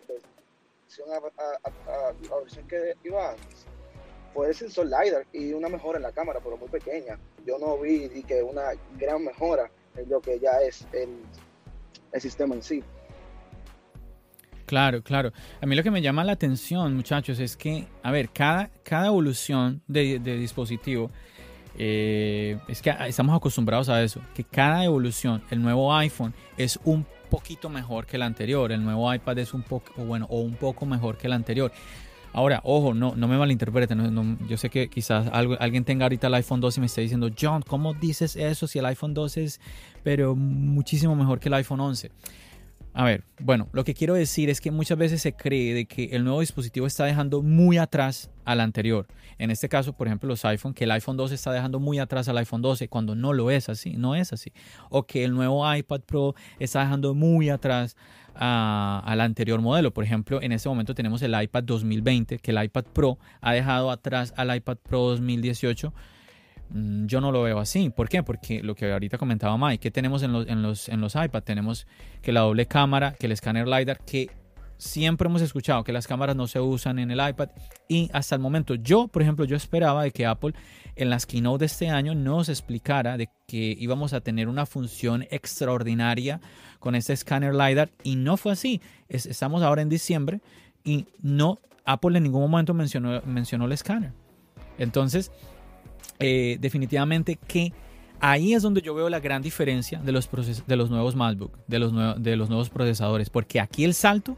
versión, 0.08 1.08
a, 1.12 1.70
la 2.30 2.40
versión 2.42 2.68
que 2.68 2.96
iba 3.04 3.32
antes 3.32 3.66
fue 4.34 4.48
el 4.48 4.56
sensor 4.56 4.86
LiDAR 4.86 5.26
y 5.34 5.54
una 5.54 5.70
mejora 5.70 5.98
en 5.98 6.04
la 6.04 6.12
cámara, 6.12 6.40
pero 6.44 6.58
muy 6.58 6.70
pequeña. 6.70 7.18
Yo 7.46 7.58
no 7.58 7.78
vi 7.78 8.10
que 8.24 8.44
una 8.44 8.72
gran 8.98 9.24
mejora 9.24 9.72
en 9.96 10.10
lo 10.10 10.22
que 10.22 10.40
ya 10.40 10.62
es 10.62 10.86
el, 10.94 11.18
el 12.14 12.22
sistema 12.22 12.56
en 12.56 12.64
sí. 12.64 12.84
Claro, 14.66 15.02
claro. 15.02 15.34
A 15.62 15.66
mí 15.66 15.76
lo 15.76 15.82
que 15.82 15.90
me 15.90 16.00
llama 16.00 16.24
la 16.24 16.34
atención, 16.34 16.96
muchachos, 16.96 17.40
es 17.40 17.58
que, 17.58 17.88
a 18.04 18.12
ver, 18.12 18.30
cada, 18.30 18.70
cada 18.84 19.08
evolución 19.08 19.82
de, 19.88 20.20
dispositivo, 20.20 21.10
eh, 21.76 22.60
es 22.68 22.82
que 22.82 22.94
estamos 23.08 23.36
acostumbrados 23.36 23.90
a 23.90 24.04
eso, 24.04 24.22
que 24.36 24.44
cada 24.44 24.86
evolución, 24.86 25.42
el 25.50 25.62
nuevo 25.62 25.92
iPhone 25.96 26.36
es 26.56 26.80
un 26.84 27.04
poquito 27.32 27.68
mejor 27.70 28.06
que 28.06 28.18
el 28.18 28.22
anterior, 28.22 28.72
el 28.72 28.84
nuevo 28.84 29.12
iPad 29.12 29.40
es 29.40 29.56
un 29.56 29.64
poco, 29.64 29.92
bueno, 30.06 30.28
o 30.30 30.42
un 30.42 30.54
poco 30.54 30.86
mejor 30.86 31.18
que 31.18 31.26
el 31.26 31.34
anterior. 31.34 31.72
Ahora, 32.32 32.62
ojo, 32.64 32.94
no, 32.94 33.16
no 33.16 33.28
me 33.28 33.38
malinterpreten. 33.38 34.38
yo 34.48 34.58
sé 34.58 34.70
que 34.70 34.90
quizás 34.90 35.28
alguien 35.32 35.84
tenga 35.84 36.06
ahorita 36.06 36.28
el 36.28 36.36
iPhone 36.36 36.62
12 36.62 36.80
y 36.80 36.82
me 36.82 36.86
esté 36.86 37.02
diciendo, 37.02 37.30
John, 37.40 37.64
¿cómo 37.68 37.94
dices 37.94 38.36
eso 38.36 38.68
si 38.68 38.80
el 38.80 38.86
iPhone 38.86 39.14
12 39.14 39.44
es 39.44 39.62
pero 40.04 40.36
muchísimo 40.36 41.16
mejor 41.16 41.40
que 41.40 41.50
el 41.50 41.56
iPhone 41.56 41.80
11? 41.80 42.12
A 42.94 43.04
ver, 43.04 43.24
bueno, 43.40 43.70
lo 43.72 43.84
que 43.84 43.94
quiero 43.94 44.16
decir 44.16 44.50
es 44.50 44.60
que 44.60 44.72
muchas 44.72 44.98
veces 44.98 45.22
se 45.22 45.34
cree 45.34 45.86
que 45.86 46.06
el 46.12 46.24
nuevo 46.24 46.40
dispositivo 46.40 46.88
está 46.88 47.06
dejando 47.06 47.42
muy 47.42 47.78
atrás 47.78 48.32
al 48.46 48.60
anterior. 48.60 49.08
En 49.38 49.52
este 49.52 49.70
caso, 49.70 49.94
por 49.94 50.08
ejemplo, 50.08 50.28
los 50.28 50.44
iPhone, 50.44 50.74
que 50.74 50.84
el 50.84 50.92
iPhone 50.92 51.16
12 51.16 51.36
está 51.36 51.52
dejando 51.52 51.80
muy 51.80 52.00
atrás 52.00 52.28
al 52.28 52.38
iPhone 52.40 52.62
12 52.62 52.90
cuando 52.90 53.16
no 53.16 53.32
lo 53.32 53.52
es 53.52 53.70
así, 53.70 53.94
no 53.96 54.16
es 54.16 54.34
así. 54.34 54.52
O 54.90 55.04
que 55.04 55.24
el 55.24 55.34
nuevo 55.34 55.72
iPad 55.74 56.02
Pro 56.02 56.36
está 56.58 56.82
dejando 56.82 57.14
muy 57.14 57.50
atrás 57.50 57.96
al 58.34 59.22
anterior 59.22 59.62
modelo. 59.62 59.94
Por 59.94 60.04
ejemplo, 60.04 60.42
en 60.42 60.52
este 60.52 60.68
momento 60.68 60.96
tenemos 60.96 61.22
el 61.22 61.40
iPad 61.42 61.64
2020, 61.64 62.40
que 62.40 62.52
el 62.52 62.64
iPad 62.64 62.86
Pro 62.86 63.20
ha 63.40 63.54
dejado 63.54 63.92
atrás 63.92 64.34
al 64.36 64.56
iPad 64.56 64.78
Pro 64.78 65.02
2018 65.10 65.94
Mm, 65.94 66.19
yo 66.72 67.22
no 67.22 67.32
lo 67.32 67.42
veo 67.44 67.60
así. 67.60 67.90
¿Por 67.90 68.10
qué? 68.10 68.24
Porque 68.24 68.62
lo 68.64 68.76
que 68.76 68.92
ahorita 68.92 69.18
comentaba 69.18 69.58
Mike, 69.58 69.80
¿qué 69.80 69.92
tenemos 69.92 70.24
en 70.24 70.34
los, 70.34 70.48
en 70.48 70.62
los, 70.62 70.90
en 70.90 71.02
los 71.02 71.16
iPad? 71.16 71.44
Tenemos 71.44 71.88
que 72.22 72.32
la 72.32 72.42
doble 72.42 72.66
cámara, 72.66 73.14
que 73.20 73.26
el 73.26 73.32
escáner 73.32 73.68
LiDAR, 73.68 74.00
que 74.06 74.30
siempre 74.80 75.28
hemos 75.28 75.42
escuchado 75.42 75.84
que 75.84 75.92
las 75.92 76.08
cámaras 76.08 76.36
no 76.36 76.48
se 76.48 76.60
usan 76.60 77.00
en 77.00 77.12
el 77.12 77.20
iPad 77.20 77.50
y 77.90 78.10
hasta 78.14 78.36
el 78.36 78.42
momento 78.42 78.76
yo, 78.76 79.10
por 79.10 79.22
ejemplo, 79.22 79.44
yo 79.44 79.58
esperaba 79.58 80.04
de 80.04 80.12
que 80.12 80.26
Apple 80.26 80.54
en 80.96 81.10
las 81.10 81.26
keynote 81.26 81.60
de 81.60 81.66
este 81.66 81.90
año 81.90 82.16
nos 82.16 82.48
explicara 82.50 83.18
de 83.18 83.30
que 83.46 83.76
íbamos 83.78 84.14
a 84.14 84.22
tener 84.22 84.48
una 84.48 84.66
función 84.66 85.24
extraordinaria 85.32 86.40
con 86.80 86.96
este 86.96 87.14
escáner 87.14 87.54
LiDAR 87.54 87.90
y 88.04 88.16
no 88.16 88.38
fue 88.38 88.54
así. 88.54 88.82
estamos 89.10 89.64
ahora 89.64 89.82
en 89.82 89.90
diciembre 89.90 90.40
y 90.84 91.08
no, 91.22 91.60
Apple 91.84 92.18
en 92.18 92.24
ningún 92.24 92.50
momento 92.50 92.74
mencionó, 92.74 93.22
mencionó 93.26 93.66
el 93.66 93.74
escáner. 93.74 94.14
Entonces, 94.78 95.30
eh, 96.20 96.58
definitivamente 96.60 97.38
que 97.48 97.74
ahí 98.20 98.54
es 98.54 98.62
donde 98.62 98.82
yo 98.82 98.94
veo 98.94 99.10
la 99.10 99.20
gran 99.20 99.42
diferencia 99.42 100.00
de 100.00 100.12
los, 100.12 100.30
de 100.68 100.76
los 100.76 100.90
nuevos 100.90 101.16
MacBook, 101.16 101.58
de 101.68 101.80
los, 101.80 101.94
de 102.22 102.36
los 102.36 102.50
nuevos 102.50 102.70
procesadores, 102.70 103.30
porque 103.30 103.60
aquí 103.60 103.84
el 103.84 103.94
salto 103.94 104.38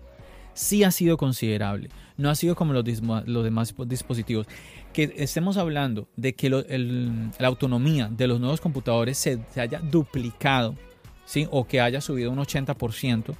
sí 0.53 0.83
ha 0.83 0.91
sido 0.91 1.17
considerable, 1.17 1.89
no 2.17 2.29
ha 2.29 2.35
sido 2.35 2.55
como 2.55 2.73
los, 2.73 2.85
los 3.25 3.43
demás 3.43 3.73
dispositivos. 3.85 4.47
Que 4.93 5.13
estemos 5.17 5.57
hablando 5.57 6.07
de 6.17 6.33
que 6.33 6.49
la 6.49 7.47
autonomía 7.47 8.09
de 8.09 8.27
los 8.27 8.39
nuevos 8.39 8.59
computadores 8.59 9.17
se, 9.17 9.39
haya 9.55 9.79
duplicado, 9.79 10.75
¿sí? 11.25 11.47
o 11.49 11.65
que 11.65 11.79
haya 11.79 12.01
subido 12.01 12.29
un 12.31 12.39
80%, 12.39 13.35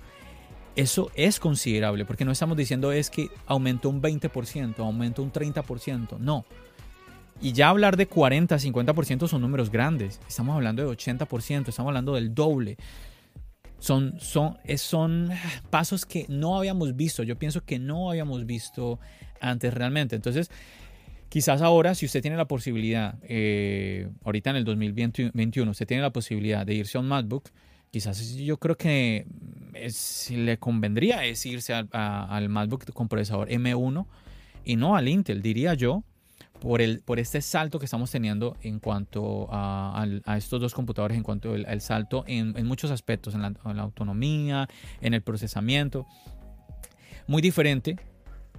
eso 0.77 1.11
es 1.15 1.39
considerable, 1.41 2.05
porque 2.05 2.23
no 2.23 2.31
estamos 2.31 2.55
diciendo 2.55 2.93
es 2.93 3.09
que 3.09 3.27
aumentó 3.45 3.89
un 3.89 4.01
20%, 4.01 4.79
aumentó 4.79 5.21
un 5.21 5.33
30%, 5.33 6.17
no 6.17 6.45
y 7.41 7.53
ya 7.53 7.69
hablar 7.69 7.97
de 7.97 8.05
40, 8.05 8.55
50% 8.55 9.27
son 9.27 9.41
números 9.41 9.71
grandes. 9.71 10.19
Estamos 10.27 10.55
hablando 10.55 10.83
de 10.83 10.95
80%, 10.95 11.69
estamos 11.69 11.89
hablando 11.89 12.13
del 12.13 12.35
doble. 12.35 12.77
Son, 13.79 14.19
son, 14.19 14.57
son 14.77 15.31
pasos 15.71 16.05
que 16.05 16.27
no 16.29 16.55
habíamos 16.57 16.95
visto. 16.95 17.23
Yo 17.23 17.37
pienso 17.37 17.65
que 17.65 17.79
no 17.79 18.11
habíamos 18.11 18.45
visto 18.45 18.99
antes 19.39 19.73
realmente. 19.73 20.15
Entonces, 20.15 20.51
quizás 21.29 21.63
ahora, 21.63 21.95
si 21.95 22.05
usted 22.05 22.21
tiene 22.21 22.37
la 22.37 22.47
posibilidad, 22.47 23.17
eh, 23.23 24.07
ahorita 24.23 24.51
en 24.51 24.57
el 24.57 24.65
2021, 24.65 25.71
usted 25.71 25.87
tiene 25.87 26.03
la 26.03 26.11
posibilidad 26.11 26.63
de 26.63 26.75
irse 26.75 26.99
a 26.99 27.01
un 27.01 27.07
MacBook, 27.07 27.49
quizás 27.89 28.35
yo 28.35 28.57
creo 28.57 28.77
que 28.77 29.25
le 30.29 30.57
convendría 30.59 31.25
es 31.25 31.45
irse 31.45 31.73
al 31.73 32.49
MacBook 32.49 32.93
con 32.93 33.07
procesador 33.07 33.49
M1 33.49 34.05
y 34.63 34.75
no 34.75 34.95
al 34.95 35.07
Intel, 35.07 35.41
diría 35.41 35.73
yo, 35.73 36.03
por, 36.61 36.79
el, 36.81 37.01
por 37.01 37.19
este 37.19 37.41
salto 37.41 37.79
que 37.79 37.85
estamos 37.85 38.11
teniendo 38.11 38.55
en 38.61 38.79
cuanto 38.79 39.47
a, 39.51 40.05
estos 40.37 40.61
dos 40.61 40.73
computadores, 40.73 41.17
en 41.17 41.23
cuanto 41.23 41.53
al, 41.53 41.81
salto 41.81 42.23
en, 42.27 42.65
muchos 42.65 42.91
aspectos, 42.91 43.33
en 43.33 43.41
la, 43.41 43.81
autonomía, 43.81 44.69
en 45.01 45.13
el 45.13 45.21
procesamiento. 45.23 46.05
Muy 47.27 47.41
diferente, 47.41 47.97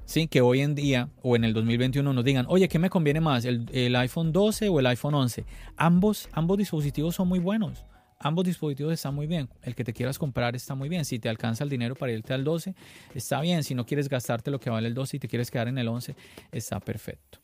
¿sí? 0.04 0.26
Que 0.26 0.40
hoy 0.40 0.60
en 0.60 0.74
día 0.74 1.10
o 1.22 1.36
en 1.36 1.44
el 1.44 1.54
2021 1.54 2.12
nos 2.12 2.24
digan, 2.24 2.44
oye, 2.48 2.68
¿qué 2.68 2.80
me 2.80 2.90
conviene 2.90 3.20
más, 3.20 3.44
el, 3.44 3.96
iPhone 3.96 4.32
12 4.32 4.68
o 4.68 4.80
el 4.80 4.86
iPhone 4.86 5.14
11? 5.14 5.44
Ambos, 5.76 6.28
ambos 6.32 6.58
dispositivos 6.58 7.14
son 7.14 7.28
muy 7.28 7.38
buenos. 7.38 7.86
Ambos 8.18 8.44
dispositivos 8.44 8.92
están 8.92 9.14
muy 9.14 9.28
bien. 9.28 9.48
El 9.62 9.76
que 9.76 9.84
te 9.84 9.92
quieras 9.92 10.18
comprar 10.18 10.56
está 10.56 10.74
muy 10.74 10.88
bien. 10.88 11.04
Si 11.04 11.18
te 11.18 11.28
alcanza 11.28 11.64
el 11.64 11.70
dinero 11.70 11.94
para 11.94 12.12
irte 12.12 12.32
al 12.32 12.44
12, 12.44 12.74
está 13.14 13.40
bien. 13.40 13.62
Si 13.64 13.74
no 13.74 13.86
quieres 13.86 14.08
gastarte 14.08 14.50
lo 14.50 14.60
que 14.60 14.70
vale 14.70 14.88
el 14.88 14.94
12 14.94 15.16
y 15.16 15.20
te 15.20 15.28
quieres 15.28 15.50
quedar 15.50 15.66
en 15.66 15.78
el 15.78 15.88
11, 15.88 16.14
está 16.52 16.78
perfecto. 16.78 17.41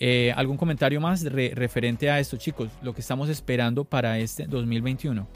Eh, 0.00 0.32
¿Algún 0.36 0.56
comentario 0.56 1.00
más 1.00 1.24
referente 1.24 2.08
a 2.08 2.20
esto, 2.20 2.36
chicos? 2.36 2.70
Lo 2.82 2.94
que 2.94 3.00
estamos 3.00 3.28
esperando 3.28 3.84
para 3.84 4.18
este 4.18 4.46
2021. 4.46 5.26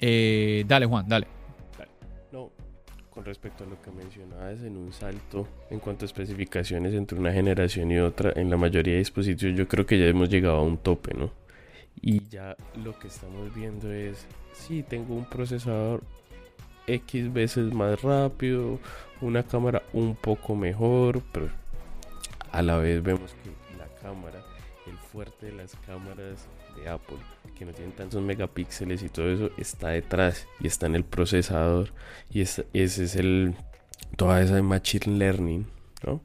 Eh, 0.00 0.64
dale, 0.66 0.86
Juan, 0.86 1.06
dale. 1.06 1.26
No, 2.32 2.50
con 3.10 3.24
respecto 3.24 3.64
a 3.64 3.66
lo 3.66 3.80
que 3.82 3.90
mencionabas, 3.90 4.62
en 4.62 4.78
un 4.78 4.92
salto 4.92 5.46
en 5.70 5.78
cuanto 5.78 6.04
a 6.04 6.06
especificaciones 6.06 6.94
entre 6.94 7.18
una 7.18 7.32
generación 7.32 7.90
y 7.90 7.98
otra, 7.98 8.32
en 8.34 8.48
la 8.48 8.56
mayoría 8.56 8.94
de 8.94 9.00
dispositivos 9.00 9.56
yo 9.56 9.68
creo 9.68 9.84
que 9.84 9.98
ya 9.98 10.06
hemos 10.06 10.30
llegado 10.30 10.56
a 10.56 10.62
un 10.62 10.78
tope, 10.78 11.12
¿no? 11.12 11.30
Y 12.00 12.26
ya 12.28 12.56
lo 12.82 12.98
que 12.98 13.08
estamos 13.08 13.54
viendo 13.54 13.92
es, 13.92 14.26
sí, 14.54 14.84
tengo 14.84 15.14
un 15.14 15.24
procesador 15.28 16.02
X 16.86 17.30
veces 17.30 17.74
más 17.74 18.00
rápido, 18.00 18.78
una 19.20 19.42
cámara 19.42 19.82
un 19.92 20.14
poco 20.14 20.54
mejor, 20.54 21.20
pero 21.32 21.50
a 22.52 22.62
la 22.62 22.78
vez 22.78 23.02
vemos 23.02 23.34
que 23.42 23.57
cámara, 24.08 24.42
el 24.86 24.96
fuerte 24.96 25.46
de 25.46 25.52
las 25.52 25.76
cámaras 25.86 26.48
de 26.76 26.88
Apple, 26.88 27.18
que 27.56 27.66
no 27.66 27.72
tienen 27.72 27.94
tantos 27.94 28.22
megapíxeles 28.22 29.02
y 29.02 29.10
todo 29.10 29.30
eso, 29.30 29.50
está 29.58 29.88
detrás 29.88 30.46
y 30.60 30.66
está 30.66 30.86
en 30.86 30.94
el 30.94 31.04
procesador. 31.04 31.92
Y 32.30 32.40
ese 32.40 32.64
es 32.72 33.16
el. 33.16 33.54
toda 34.16 34.40
esa 34.40 34.62
machine 34.62 35.18
learning, 35.18 35.66
¿no? 36.06 36.22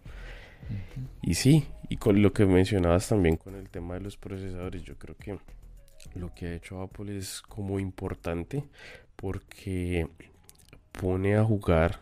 Y 1.22 1.34
sí, 1.34 1.68
y 1.90 1.98
con 1.98 2.22
lo 2.22 2.32
que 2.32 2.46
mencionabas 2.46 3.10
también 3.10 3.36
con 3.36 3.56
el 3.56 3.70
tema 3.70 3.96
de 3.96 4.00
los 4.00 4.16
procesadores, 4.16 4.84
yo 4.84 4.96
creo 4.98 5.18
que 5.18 5.38
lo 6.16 6.34
que 6.34 6.48
ha 6.48 6.54
hecho 6.56 6.82
Apple 6.82 7.18
es 7.18 7.42
como 7.42 7.80
importante 7.80 8.64
porque 9.18 10.08
pone 10.94 11.36
a 11.36 11.44
jugar 11.44 12.00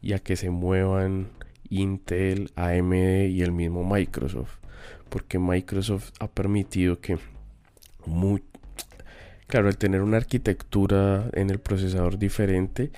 y 0.00 0.14
a 0.14 0.18
que 0.18 0.34
se 0.34 0.50
muevan 0.50 1.28
Intel, 1.70 2.50
AMD 2.56 3.28
y 3.28 3.42
el 3.42 3.52
mismo 3.52 3.84
Microsoft 3.84 4.61
porque 5.12 5.38
Microsoft 5.38 6.10
ha 6.20 6.26
permitido 6.26 6.98
que 6.98 7.18
claro, 9.46 9.68
al 9.68 9.76
tener 9.76 10.00
una 10.00 10.16
arquitectura 10.16 11.28
en 11.34 11.50
el 11.50 11.58
procesador 11.58 12.18
diferente, 12.18 12.90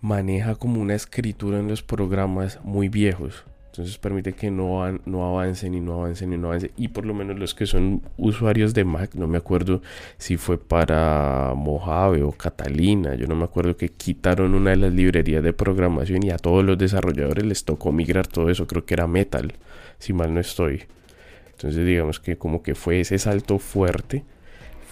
maneja 0.00 0.56
como 0.56 0.80
una 0.80 0.96
escritura 0.96 1.60
en 1.60 1.68
los 1.68 1.84
programas 1.84 2.58
muy 2.64 2.88
viejos. 2.88 3.44
Entonces 3.66 3.96
permite 3.98 4.32
que 4.32 4.50
no 4.50 4.82
avancen 4.82 5.74
y 5.74 5.80
no 5.80 6.00
avancen 6.00 6.32
y 6.32 6.36
no 6.36 6.48
avancen. 6.48 6.72
Y 6.76 6.88
por 6.88 7.06
lo 7.06 7.14
menos 7.14 7.38
los 7.38 7.54
que 7.54 7.66
son 7.66 8.02
usuarios 8.16 8.74
de 8.74 8.84
Mac, 8.84 9.14
no 9.14 9.28
me 9.28 9.38
acuerdo 9.38 9.80
si 10.16 10.36
fue 10.36 10.58
para 10.58 11.52
Mojave 11.54 12.24
o 12.24 12.32
Catalina, 12.32 13.14
yo 13.14 13.28
no 13.28 13.36
me 13.36 13.44
acuerdo 13.44 13.76
que 13.76 13.90
quitaron 13.90 14.56
una 14.56 14.70
de 14.70 14.76
las 14.78 14.92
librerías 14.92 15.44
de 15.44 15.52
programación 15.52 16.24
y 16.24 16.30
a 16.30 16.38
todos 16.38 16.64
los 16.64 16.76
desarrolladores 16.76 17.46
les 17.46 17.64
tocó 17.64 17.92
migrar 17.92 18.26
todo 18.26 18.50
eso, 18.50 18.66
creo 18.66 18.84
que 18.84 18.94
era 18.94 19.06
Metal, 19.06 19.52
si 20.00 20.12
mal 20.12 20.34
no 20.34 20.40
estoy. 20.40 20.82
Entonces 21.58 21.84
digamos 21.84 22.20
que 22.20 22.38
como 22.38 22.62
que 22.62 22.76
fue 22.76 23.00
ese 23.00 23.18
salto 23.18 23.58
fuerte, 23.58 24.22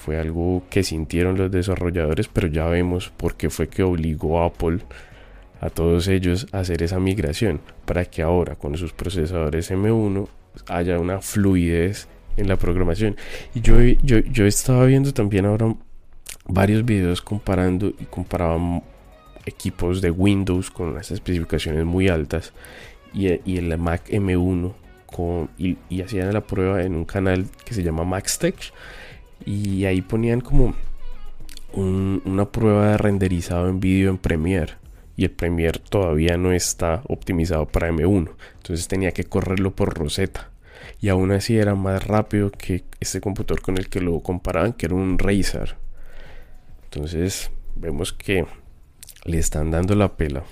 fue 0.04 0.18
algo 0.18 0.64
que 0.68 0.82
sintieron 0.82 1.38
los 1.38 1.48
desarrolladores, 1.48 2.26
pero 2.26 2.48
ya 2.48 2.66
vemos 2.66 3.10
por 3.16 3.36
qué 3.36 3.50
fue 3.50 3.68
que 3.68 3.84
obligó 3.84 4.42
a 4.42 4.46
Apple 4.46 4.80
a 5.60 5.70
todos 5.70 6.08
ellos 6.08 6.48
hacer 6.50 6.82
esa 6.82 6.98
migración 6.98 7.60
para 7.84 8.04
que 8.04 8.22
ahora 8.22 8.56
con 8.56 8.76
sus 8.76 8.92
procesadores 8.92 9.70
M1 9.70 10.26
haya 10.66 10.98
una 10.98 11.20
fluidez 11.20 12.08
en 12.36 12.48
la 12.48 12.56
programación. 12.56 13.14
Y 13.54 13.60
yo, 13.60 13.80
yo, 14.02 14.18
yo 14.18 14.44
estaba 14.44 14.86
viendo 14.86 15.12
también 15.12 15.46
ahora 15.46 15.72
varios 16.48 16.84
videos 16.84 17.22
comparando 17.22 17.90
y 17.90 18.06
comparaban 18.06 18.82
equipos 19.44 20.00
de 20.00 20.10
Windows 20.10 20.72
con 20.72 20.88
unas 20.88 21.12
especificaciones 21.12 21.84
muy 21.84 22.08
altas 22.08 22.52
y, 23.14 23.28
y 23.48 23.58
el 23.58 23.78
Mac 23.78 24.08
M1 24.08 24.74
y, 25.58 26.02
hacían 26.02 26.32
la 26.32 26.42
prueba 26.42 26.82
en 26.82 26.94
un 26.94 27.04
canal 27.04 27.46
que 27.64 27.74
se 27.74 27.82
llama 27.82 28.04
MaxTech 28.04 28.56
y 29.44 29.84
ahí 29.84 30.02
ponían 30.02 30.40
como 30.40 30.74
una 31.74 32.46
prueba 32.46 32.92
de 32.92 32.98
renderizado 32.98 33.68
en 33.68 33.80
vídeo 33.80 34.10
en 34.10 34.18
Premiere 34.18 34.74
y 35.16 35.24
el 35.24 35.30
Premiere 35.30 35.80
todavía 35.88 36.36
no 36.36 36.52
está 36.52 37.02
optimizado 37.08 37.66
para 37.66 37.90
M1. 37.90 38.30
Entonces 38.56 38.86
tenía 38.86 39.12
que 39.12 39.24
correrlo 39.24 39.74
por 39.74 39.94
Rosetta. 39.94 40.50
Y 41.00 41.08
aún 41.08 41.32
así 41.32 41.56
era 41.56 41.74
más 41.74 42.06
rápido 42.06 42.50
que 42.50 42.84
este 43.00 43.20
computador 43.20 43.62
con 43.62 43.78
el 43.78 43.88
que 43.88 44.00
lo 44.00 44.20
comparaban, 44.20 44.74
que 44.74 44.86
era 44.86 44.94
un 44.94 45.18
Razer. 45.18 45.76
Entonces 46.84 47.50
vemos 47.74 48.12
que 48.12 48.46
le 49.24 49.38
están 49.38 49.70
dando 49.70 49.94
la 49.94 50.16
pela. 50.16 50.44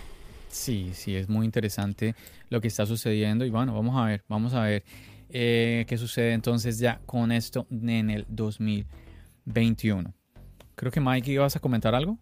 Sí, 0.54 0.92
sí, 0.94 1.16
es 1.16 1.28
muy 1.28 1.44
interesante 1.44 2.14
lo 2.48 2.60
que 2.60 2.68
está 2.68 2.86
sucediendo. 2.86 3.44
Y 3.44 3.50
bueno, 3.50 3.74
vamos 3.74 4.00
a 4.00 4.06
ver, 4.06 4.22
vamos 4.28 4.54
a 4.54 4.62
ver 4.62 4.84
eh, 5.28 5.84
qué 5.88 5.98
sucede 5.98 6.32
entonces 6.32 6.78
ya 6.78 7.00
con 7.06 7.32
esto 7.32 7.66
en 7.72 8.08
el 8.08 8.24
2021. 8.28 10.14
Creo 10.76 10.92
que 10.92 11.00
Mike 11.00 11.32
ibas 11.32 11.56
a 11.56 11.60
comentar 11.60 11.92
algo. 11.96 12.18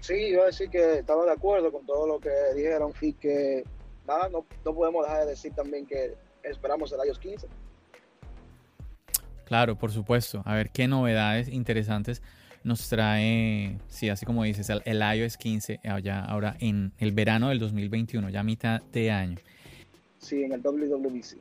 Sí, 0.00 0.14
iba 0.14 0.42
a 0.42 0.46
decir 0.46 0.70
que 0.70 0.98
estaba 0.98 1.24
de 1.24 1.30
acuerdo 1.30 1.70
con 1.70 1.86
todo 1.86 2.04
lo 2.08 2.18
que 2.18 2.32
dijeron 2.56 2.92
y 3.00 3.12
que 3.12 3.62
nada, 4.04 4.28
no, 4.28 4.44
podemos 4.64 5.06
dejar 5.06 5.20
de 5.20 5.30
decir 5.30 5.54
también 5.54 5.86
que 5.86 6.16
esperamos 6.42 6.92
el 6.92 6.98
iOS 7.06 7.20
15. 7.20 7.46
Claro, 9.44 9.78
por 9.78 9.92
supuesto. 9.92 10.42
A 10.44 10.56
ver 10.56 10.70
qué 10.70 10.88
novedades 10.88 11.46
interesantes 11.46 12.22
nos 12.68 12.88
trae, 12.88 13.78
sí, 13.88 14.08
así 14.08 14.24
como 14.24 14.44
dices, 14.44 14.70
el, 14.70 15.02
iOS 15.16 15.36
15 15.36 15.80
allá 15.84 16.24
ahora 16.24 16.56
en 16.60 16.92
el 16.98 17.12
verano 17.12 17.48
del 17.48 17.58
2021, 17.58 18.30
ya 18.30 18.42
mitad 18.44 18.80
de 18.92 19.10
año. 19.10 19.36
Sí, 20.18 20.44
en 20.44 20.52
el 20.52 20.60
WWDC. 20.60 21.38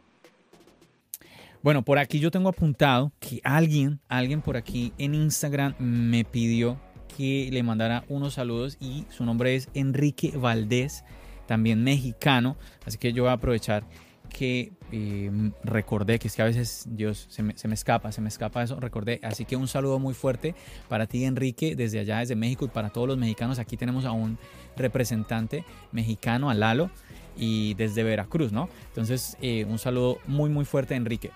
Bueno, 1.62 1.84
por 1.84 2.00
aquí 2.00 2.20
yo 2.20 2.32
tengo 2.32 2.50
apuntado 2.50 3.12
que 3.20 3.42
alguien, 3.44 4.00
alguien 4.08 4.42
por 4.42 4.58
aquí 4.58 4.94
en 4.98 5.14
Instagram 5.14 5.76
me 5.80 6.24
pidió 6.24 6.80
que 7.16 7.50
le 7.52 7.62
mandara 7.64 8.06
unos 8.10 8.36
saludos 8.36 8.78
y 8.80 9.06
su 9.10 9.26
nombre 9.26 9.56
es 9.56 9.70
Enrique 9.74 10.32
Valdés, 10.36 11.04
también 11.46 11.84
mexicano, 11.84 12.58
así 12.86 12.98
que 12.98 13.14
yo 13.14 13.24
voy 13.24 13.32
a 13.32 13.34
aprovechar 13.34 13.84
que 14.28 14.72
eh, 14.92 15.32
recordé 15.64 16.20
que 16.20 16.28
es 16.28 16.36
que 16.36 16.42
a 16.42 16.46
veces 16.46 16.86
Dios 16.90 17.28
se 17.30 17.44
me, 17.44 17.58
se 17.58 17.68
me, 17.68 17.74
escapa, 17.74 18.12
se 18.12 18.22
me 18.22 18.30
escapa 18.30 18.64
eso, 18.64 18.80
recordé, 18.80 19.20
así 19.24 19.46
que 19.46 19.56
un 19.56 19.68
saludo 19.68 20.00
muy 20.00 20.14
fuerte 20.14 20.56
para 20.88 21.08
ti 21.08 21.26
Enrique 21.26 21.76
desde 21.76 22.00
allá, 22.00 22.20
desde 22.20 22.36
México 22.36 22.66
y 22.66 22.70
para 22.70 22.90
todos 22.90 23.08
los 23.08 23.18
mexicanos, 23.18 23.60
aquí 23.60 23.78
tenemos 23.78 24.06
a 24.06 24.12
un 24.12 24.38
representante 24.76 25.66
mexicano, 25.92 26.50
a 26.50 26.54
Lalo, 26.54 26.90
y 27.36 27.74
desde 27.76 28.04
Veracruz, 28.04 28.52
¿no? 28.52 28.70
Entonces, 28.88 29.38
eh, 29.42 29.66
un 29.66 29.78
saludo 29.78 30.18
muy, 30.26 30.50
muy 30.50 30.66
fuerte 30.66 30.96
Enrique. 30.96 31.32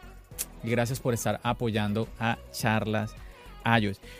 Y 0.63 0.69
gracias 0.69 0.99
por 0.99 1.13
estar 1.13 1.39
apoyando 1.43 2.07
a 2.19 2.39
Charlas 2.51 3.13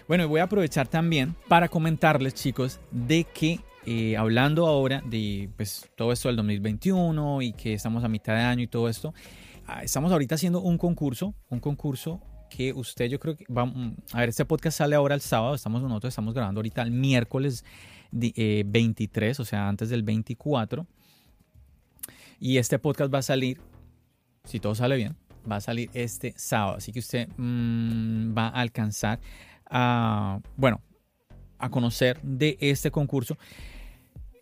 bueno, 0.08 0.24
y 0.24 0.28
voy 0.28 0.40
a 0.40 0.44
aprovechar 0.44 0.88
también 0.88 1.36
para 1.48 1.68
comentarles, 1.68 2.34
chicos, 2.34 2.80
de 2.92 3.24
que 3.24 3.60
hablando 4.18 4.68
ahora 4.68 5.02
de 5.06 5.50
pues, 5.56 5.90
todo 5.96 6.12
esto 6.12 6.30
del 6.30 6.38
2021 6.38 7.42
y 7.42 7.54
que 7.54 7.74
estamos 7.74 8.04
a 8.04 8.08
mitad 8.08 8.36
de 8.36 8.42
año 8.42 8.64
y 8.64 8.68
todo 8.68 8.88
esto, 8.90 9.14
ah, 9.68 9.84
estamos 9.84 10.12
ahorita 10.12 10.36
haciendo 10.36 10.62
un 10.62 10.78
concurso, 10.78 11.34
un 11.50 11.60
concurso 11.60 12.22
que 12.52 12.74
usted 12.74 13.06
yo 13.08 13.20
creo 13.20 13.36
que 13.36 13.46
va, 13.52 13.66
mm, 13.66 13.96
a 14.14 14.20
ver, 14.20 14.30
este 14.30 14.46
podcast 14.46 14.78
sale 14.78 14.96
ahora 14.96 15.16
el 15.16 15.22
sábado, 15.22 15.56
estamos 15.56 15.82
nosotros 15.82 16.12
estamos 16.12 16.34
grabando 16.34 16.60
ahorita 16.60 16.82
el 16.82 16.92
miércoles 16.92 17.64
23, 18.12 19.40
eh, 19.40 19.42
o 19.42 19.46
sea, 19.46 19.68
antes 19.68 19.90
del 19.90 20.04
24. 20.04 20.86
Y 22.40 22.58
este 22.58 22.78
podcast 22.78 23.14
va 23.14 23.20
a 23.20 23.24
salir, 23.24 23.62
si 24.44 24.60
todo 24.60 24.76
sale 24.76 24.98
bien, 24.98 25.16
va 25.50 25.58
a 25.58 25.62
salir 25.62 25.90
este 25.94 26.34
sábado. 26.36 26.78
Así 26.78 26.92
que 26.92 27.00
usted 27.00 27.30
mm, 27.38 28.38
va 28.38 28.48
a 28.48 28.62
alcanzar 28.62 29.20
a, 29.70 30.40
bueno, 30.58 30.82
a 31.62 31.70
conocer 31.70 32.20
de 32.22 32.58
este 32.60 32.92
concurso. 32.92 33.38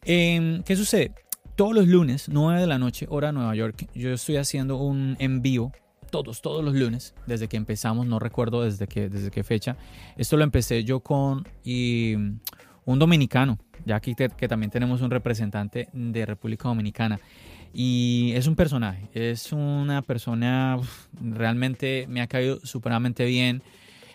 Em, 0.04 0.64
¿Qué 0.64 0.76
sucede? 0.76 1.14
Todos 1.56 1.76
los 1.76 1.88
lunes, 1.88 2.30
9 2.30 2.62
de 2.62 2.68
la 2.68 2.78
noche, 2.80 3.06
hora 3.10 3.32
Nueva 3.32 3.54
York, 3.54 3.88
yo 3.94 4.12
estoy 4.12 4.38
haciendo 4.38 4.78
un 4.78 5.18
envío 5.20 5.72
todos, 6.10 6.42
todos 6.42 6.64
los 6.64 6.74
lunes, 6.74 7.14
desde 7.28 7.48
que 7.48 7.58
empezamos, 7.58 8.08
no 8.08 8.20
recuerdo 8.20 8.64
desde 8.64 8.88
qué, 8.88 9.10
desde 9.10 9.32
qué 9.32 9.44
fecha. 9.44 9.78
Esto 10.18 10.38
lo 10.38 10.44
empecé 10.44 10.84
yo 10.84 11.02
con 11.02 11.48
un 11.64 13.00
dominicano, 13.00 13.60
ya 13.86 13.98
aquí 13.98 14.16
que 14.16 14.48
también 14.48 14.72
tenemos 14.72 15.02
un 15.02 15.12
representante 15.12 15.90
de 15.94 16.26
República 16.26 16.68
Dominicana. 16.68 17.20
Y 17.74 18.32
es 18.34 18.48
un 18.48 18.56
personaje, 18.56 19.10
es 19.14 19.52
una 19.54 20.02
persona 20.02 20.80
realmente 21.22 22.08
me 22.10 22.22
ha 22.22 22.28
caído 22.28 22.60
supremamente 22.62 23.26
bien. 23.26 23.62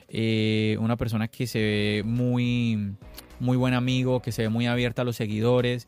Eh, 0.09 0.77
una 0.81 0.97
persona 0.97 1.29
que 1.29 1.47
se 1.47 1.59
ve 1.59 2.03
muy, 2.05 2.95
muy 3.41 3.57
buen 3.57 3.75
amigo, 3.75 4.21
que 4.21 4.33
se 4.33 4.43
ve 4.43 4.49
muy 4.49 4.67
abierta 4.67 5.03
a 5.03 5.05
los 5.05 5.17
seguidores. 5.17 5.87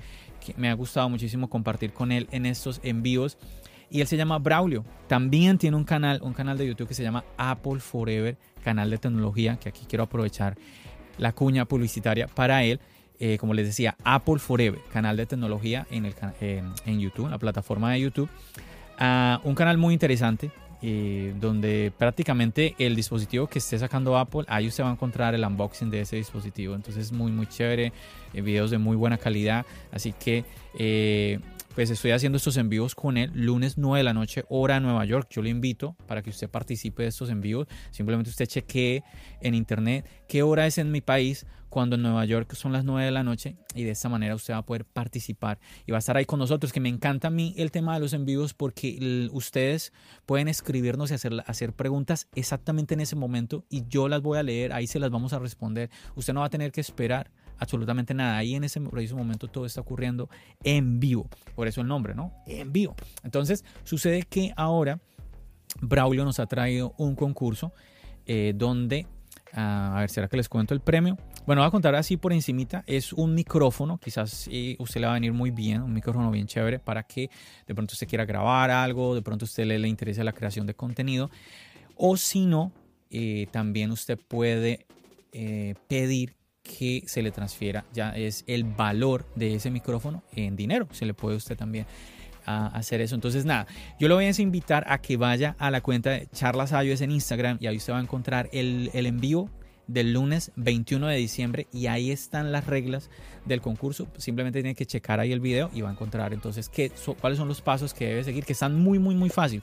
Me 0.57 0.69
ha 0.69 0.75
gustado 0.75 1.09
muchísimo 1.09 1.51
compartir 1.51 1.93
con 1.93 2.13
él 2.13 2.29
en 2.31 2.47
estos 2.47 2.81
envíos. 2.83 3.39
Y 3.91 4.01
él 4.01 4.07
se 4.07 4.17
llama 4.17 4.39
Braulio. 4.39 4.85
También 5.07 5.59
tiene 5.59 5.77
un 5.77 5.85
canal, 5.85 6.21
un 6.23 6.33
canal 6.33 6.59
de 6.59 6.67
YouTube 6.67 6.89
que 6.89 6.95
se 6.95 7.03
llama 7.03 7.25
Apple 7.37 7.79
Forever, 7.79 8.37
canal 8.65 8.91
de 8.91 8.99
tecnología, 8.99 9.59
que 9.59 9.69
aquí 9.69 9.87
quiero 9.89 10.05
aprovechar 10.05 10.57
la 11.19 11.33
cuña 11.33 11.65
publicitaria 11.67 12.27
para 12.27 12.65
él. 12.65 12.81
Eh, 13.19 13.39
como 13.39 13.55
les 13.55 13.67
decía, 13.67 13.97
Apple 14.05 14.39
Forever, 14.39 14.81
canal 14.93 15.17
de 15.17 15.25
tecnología 15.25 15.87
en, 15.91 16.05
el, 16.05 16.15
en, 16.41 17.01
YouTube, 17.01 17.31
la 17.31 17.39
plataforma 17.39 17.93
de 17.93 18.01
YouTube. 18.01 18.29
Ah, 18.99 19.41
un 19.45 19.55
canal 19.55 19.79
muy 19.79 19.95
interesante, 19.95 20.51
eh, 20.89 21.35
donde 21.41 21.93
prácticamente 21.99 22.77
el 22.79 22.95
dispositivo 22.95 23.49
que 23.49 23.59
esté 23.59 23.77
sacando 23.77 24.17
Apple, 24.17 24.45
ahí 24.47 24.69
usted 24.69 24.85
va 24.85 24.91
a 24.91 24.93
encontrar 24.93 25.35
el 25.35 25.45
unboxing 25.45 25.91
de 25.91 26.03
ese 26.03 26.15
dispositivo. 26.15 26.77
Entonces 26.77 27.07
es 27.07 27.13
muy, 27.13 27.33
muy 27.33 27.49
chévere, 27.49 27.93
eh, 28.33 28.41
videos 28.41 28.71
de 28.71 28.79
muy 28.79 28.97
buena 28.97 29.19
calidad. 29.19 29.67
Así 29.91 30.13
que 30.13 30.45
pues 31.75 31.91
estoy 31.91 32.13
haciendo 32.13 32.37
estos 32.37 32.57
envíos 32.57 32.95
con 32.95 33.17
él 33.17 33.33
lunes 33.35 33.79
9 33.79 33.99
de 33.99 34.05
la 34.05 34.15
noche, 34.15 34.45
hora 34.49 34.79
Nueva 34.79 35.05
York. 35.05 35.27
Yo 35.29 35.43
le 35.43 35.51
invito 35.51 35.97
para 36.07 36.23
que 36.23 36.31
usted 36.31 36.49
participe 36.49 37.03
de 37.03 37.09
estos 37.09 37.31
envíos. 37.31 37.67
Simplemente 37.91 38.31
usted 38.31 38.47
chequee 38.47 39.03
en 39.41 39.55
internet 39.57 40.09
qué 40.29 40.45
hora 40.45 40.69
es 40.69 40.79
en 40.79 40.93
mi 40.93 41.01
país 41.01 41.47
cuando 41.77 41.97
en 41.97 42.01
Nueva 42.01 42.25
York 42.25 42.55
son 42.55 42.73
las 42.73 42.87
9 42.87 43.05
de 43.05 43.11
la 43.11 43.23
noche 43.23 43.59
y 43.75 43.85
de 43.85 43.91
esta 43.91 44.09
manera 44.09 44.35
usted 44.35 44.55
va 44.55 44.61
a 44.61 44.65
poder 44.65 44.87
participar 44.87 45.59
y 45.85 45.93
va 45.93 45.99
a 45.99 46.01
estar 46.01 46.17
ahí 46.17 46.25
con 46.25 46.39
nosotros, 46.39 46.73
que 46.73 46.81
me 46.81 46.89
encanta 46.89 47.29
a 47.29 47.31
mí 47.31 47.53
el 47.59 47.71
tema 47.71 47.93
de 47.93 48.01
los 48.01 48.15
envíos 48.15 48.55
porque 48.55 49.29
ustedes 49.31 49.93
pueden 50.25 50.49
escribirnos 50.49 51.11
y 51.11 51.15
hacer, 51.17 51.45
hacer 51.47 51.75
preguntas 51.75 52.29
exactamente 52.35 52.95
en 52.95 53.01
ese 53.01 53.15
momento 53.15 53.67
y 53.69 53.87
yo 53.89 54.09
las 54.09 54.23
voy 54.23 54.39
a 54.39 54.43
leer, 54.43 54.73
ahí 54.73 54.87
se 54.87 54.99
las 54.99 55.11
vamos 55.11 55.35
a 55.35 55.39
responder. 55.39 55.91
Usted 56.15 56.33
no 56.33 56.41
va 56.41 56.47
a 56.47 56.49
tener 56.49 56.73
que 56.73 56.81
esperar 56.81 57.31
absolutamente 57.59 58.15
nada. 58.15 58.39
Ahí 58.39 58.55
en 58.55 58.65
ese 58.65 58.81
preciso 58.81 59.15
momento 59.15 59.47
todo 59.47 59.67
está 59.67 59.83
ocurriendo 59.83 60.31
en 60.65 60.99
vivo. 60.99 61.29
Por 61.55 61.69
eso 61.69 61.83
el 61.83 61.89
nombre, 61.89 62.15
¿no? 62.15 62.33
En 62.47 62.73
vivo. 62.73 62.97
Entonces 63.23 63.67
sucede 63.85 64.23
que 64.23 64.51
ahora 64.57 64.99
Braulio 65.83 66.25
nos 66.25 66.41
ha 66.41 66.47
traído 66.47 66.95
un 66.97 67.15
concurso 67.17 67.75
eh, 68.25 68.55
donde, 68.57 69.07
ah, 69.53 69.99
a 69.99 70.01
ver, 70.01 70.09
¿será 70.09 70.27
que 70.27 70.39
les 70.39 70.49
cuento 70.49 70.73
el 70.73 70.81
premio? 70.81 71.19
Bueno, 71.47 71.63
voy 71.63 71.69
a 71.69 71.71
contar 71.71 71.95
así 71.95 72.17
por 72.17 72.33
encimita. 72.33 72.83
Es 72.89 73.13
un 73.13 73.33
micrófono, 73.33 73.99
quizás 73.99 74.51
usted 74.79 75.01
le 75.01 75.07
va 75.07 75.13
a 75.13 75.15
venir 75.15 75.33
muy 75.33 75.53
bien, 75.53 75.81
un 75.81 75.93
micrófono 75.93 76.29
bien 76.33 76.49
chévere 76.49 76.81
para 76.81 77.05
que 77.05 77.31
de 77.69 77.75
pronto 77.75 77.93
usted 77.93 78.09
quiera 78.09 78.25
grabar 78.25 78.69
algo, 78.73 79.15
de 79.15 79.23
pronto 79.23 79.45
usted 79.45 79.65
le, 79.65 79.79
le 79.79 79.87
interese 79.87 80.25
la 80.25 80.33
creación 80.33 80.67
de 80.67 80.75
contenido. 80.75 81.31
O 81.95 82.17
si 82.17 82.47
no, 82.47 82.73
eh, 83.11 83.47
también 83.53 83.93
usted 83.93 84.19
puede 84.19 84.87
eh, 85.31 85.77
pedir 85.87 86.35
que 86.65 87.05
se 87.07 87.23
le 87.23 87.31
transfiera 87.31 87.85
ya 87.93 88.11
es 88.11 88.43
el 88.49 88.65
valor 88.65 89.25
de 89.37 89.55
ese 89.55 89.71
micrófono 89.71 90.25
en 90.33 90.57
dinero. 90.57 90.89
Se 90.91 91.07
le 91.07 91.15
puede 91.15 91.37
usted 91.37 91.57
también 91.57 91.87
a 92.45 92.67
hacer 92.69 93.01
eso. 93.01 93.15
Entonces, 93.15 93.45
nada, 93.45 93.69
yo 94.01 94.09
lo 94.09 94.17
voy 94.17 94.25
a 94.25 94.43
invitar 94.43 94.85
a 94.89 94.99
que 94.99 95.17
vaya 95.17 95.55
a 95.61 95.71
la 95.71 95.81
cuenta 95.81 96.11
de 96.11 96.27
Charlas 96.33 96.73
iOS 96.73 97.03
en 97.03 97.13
Instagram 97.13 97.59
y 97.61 97.69
ahí 97.69 97.77
usted 97.77 97.93
va 97.93 97.99
a 97.99 98.03
encontrar 98.03 98.49
el, 98.53 98.91
el 98.95 99.07
envío 99.07 99.49
del 99.87 100.13
lunes 100.13 100.53
21 100.57 101.07
de 101.07 101.17
diciembre 101.17 101.67
y 101.73 101.87
ahí 101.87 102.11
están 102.11 102.53
las 102.53 102.67
reglas 102.67 103.11
del 103.45 103.61
concurso. 103.61 104.09
Simplemente 104.17 104.61
tiene 104.61 104.75
que 104.75 104.87
checar 104.87 105.21
ahí 105.21 105.33
el 105.33 105.41
video 105.41 105.71
y 105.73 105.81
va 105.81 105.91
a 105.91 105.93
encontrar 105.93 106.33
entonces 106.33 106.69
qué, 106.69 106.91
cuáles 107.21 107.39
son 107.39 107.49
los 107.49 107.61
pasos 107.61 107.95
que 107.95 108.07
debe 108.07 108.25
seguir, 108.25 108.45
que 108.45 108.53
están 108.53 108.75
muy, 108.75 108.99
muy, 108.99 109.15
muy 109.15 109.31
fácil. 109.31 109.63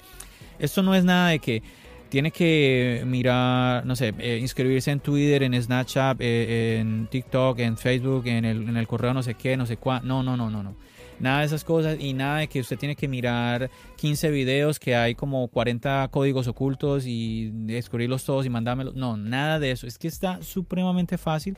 Esto 0.59 0.83
no 0.83 0.95
es 0.95 1.03
nada 1.03 1.29
de 1.29 1.39
que 1.39 1.61
tiene 2.09 2.29
que 2.31 3.03
mirar, 3.07 3.85
no 3.85 3.95
sé, 3.95 4.13
eh, 4.19 4.37
inscribirse 4.39 4.91
en 4.91 4.99
Twitter, 4.99 5.41
en 5.41 5.59
Snapchat, 5.59 6.17
eh, 6.19 6.77
en 6.79 7.07
TikTok, 7.07 7.57
en 7.59 7.75
Facebook, 7.75 8.27
en 8.27 8.45
el, 8.45 8.69
en 8.69 8.77
el 8.77 8.87
correo 8.87 9.15
no 9.15 9.23
sé 9.23 9.33
qué, 9.33 9.57
no 9.57 9.65
sé 9.65 9.77
cuál. 9.77 10.07
No, 10.07 10.21
no, 10.21 10.37
no, 10.37 10.49
no, 10.49 10.61
no. 10.61 10.75
Nada 11.23 11.39
de 11.39 11.45
esas 11.45 11.63
cosas 11.63 11.97
y 12.01 12.11
nada 12.11 12.39
de 12.39 12.49
que 12.49 12.59
usted 12.59 12.77
tiene 12.77 12.97
que 12.97 13.07
mirar 13.07 13.71
15 13.95 14.29
videos 14.29 14.77
que 14.77 14.93
hay 14.93 15.15
como 15.15 15.47
40 15.47 16.09
códigos 16.11 16.49
ocultos 16.49 17.05
y 17.07 17.49
descubrirlos 17.53 18.25
todos 18.25 18.45
y 18.45 18.49
mandármelos. 18.49 18.93
No, 18.95 19.15
nada 19.15 19.57
de 19.57 19.71
eso. 19.71 19.87
Es 19.87 19.97
que 19.97 20.09
está 20.09 20.43
supremamente 20.43 21.17
fácil 21.17 21.57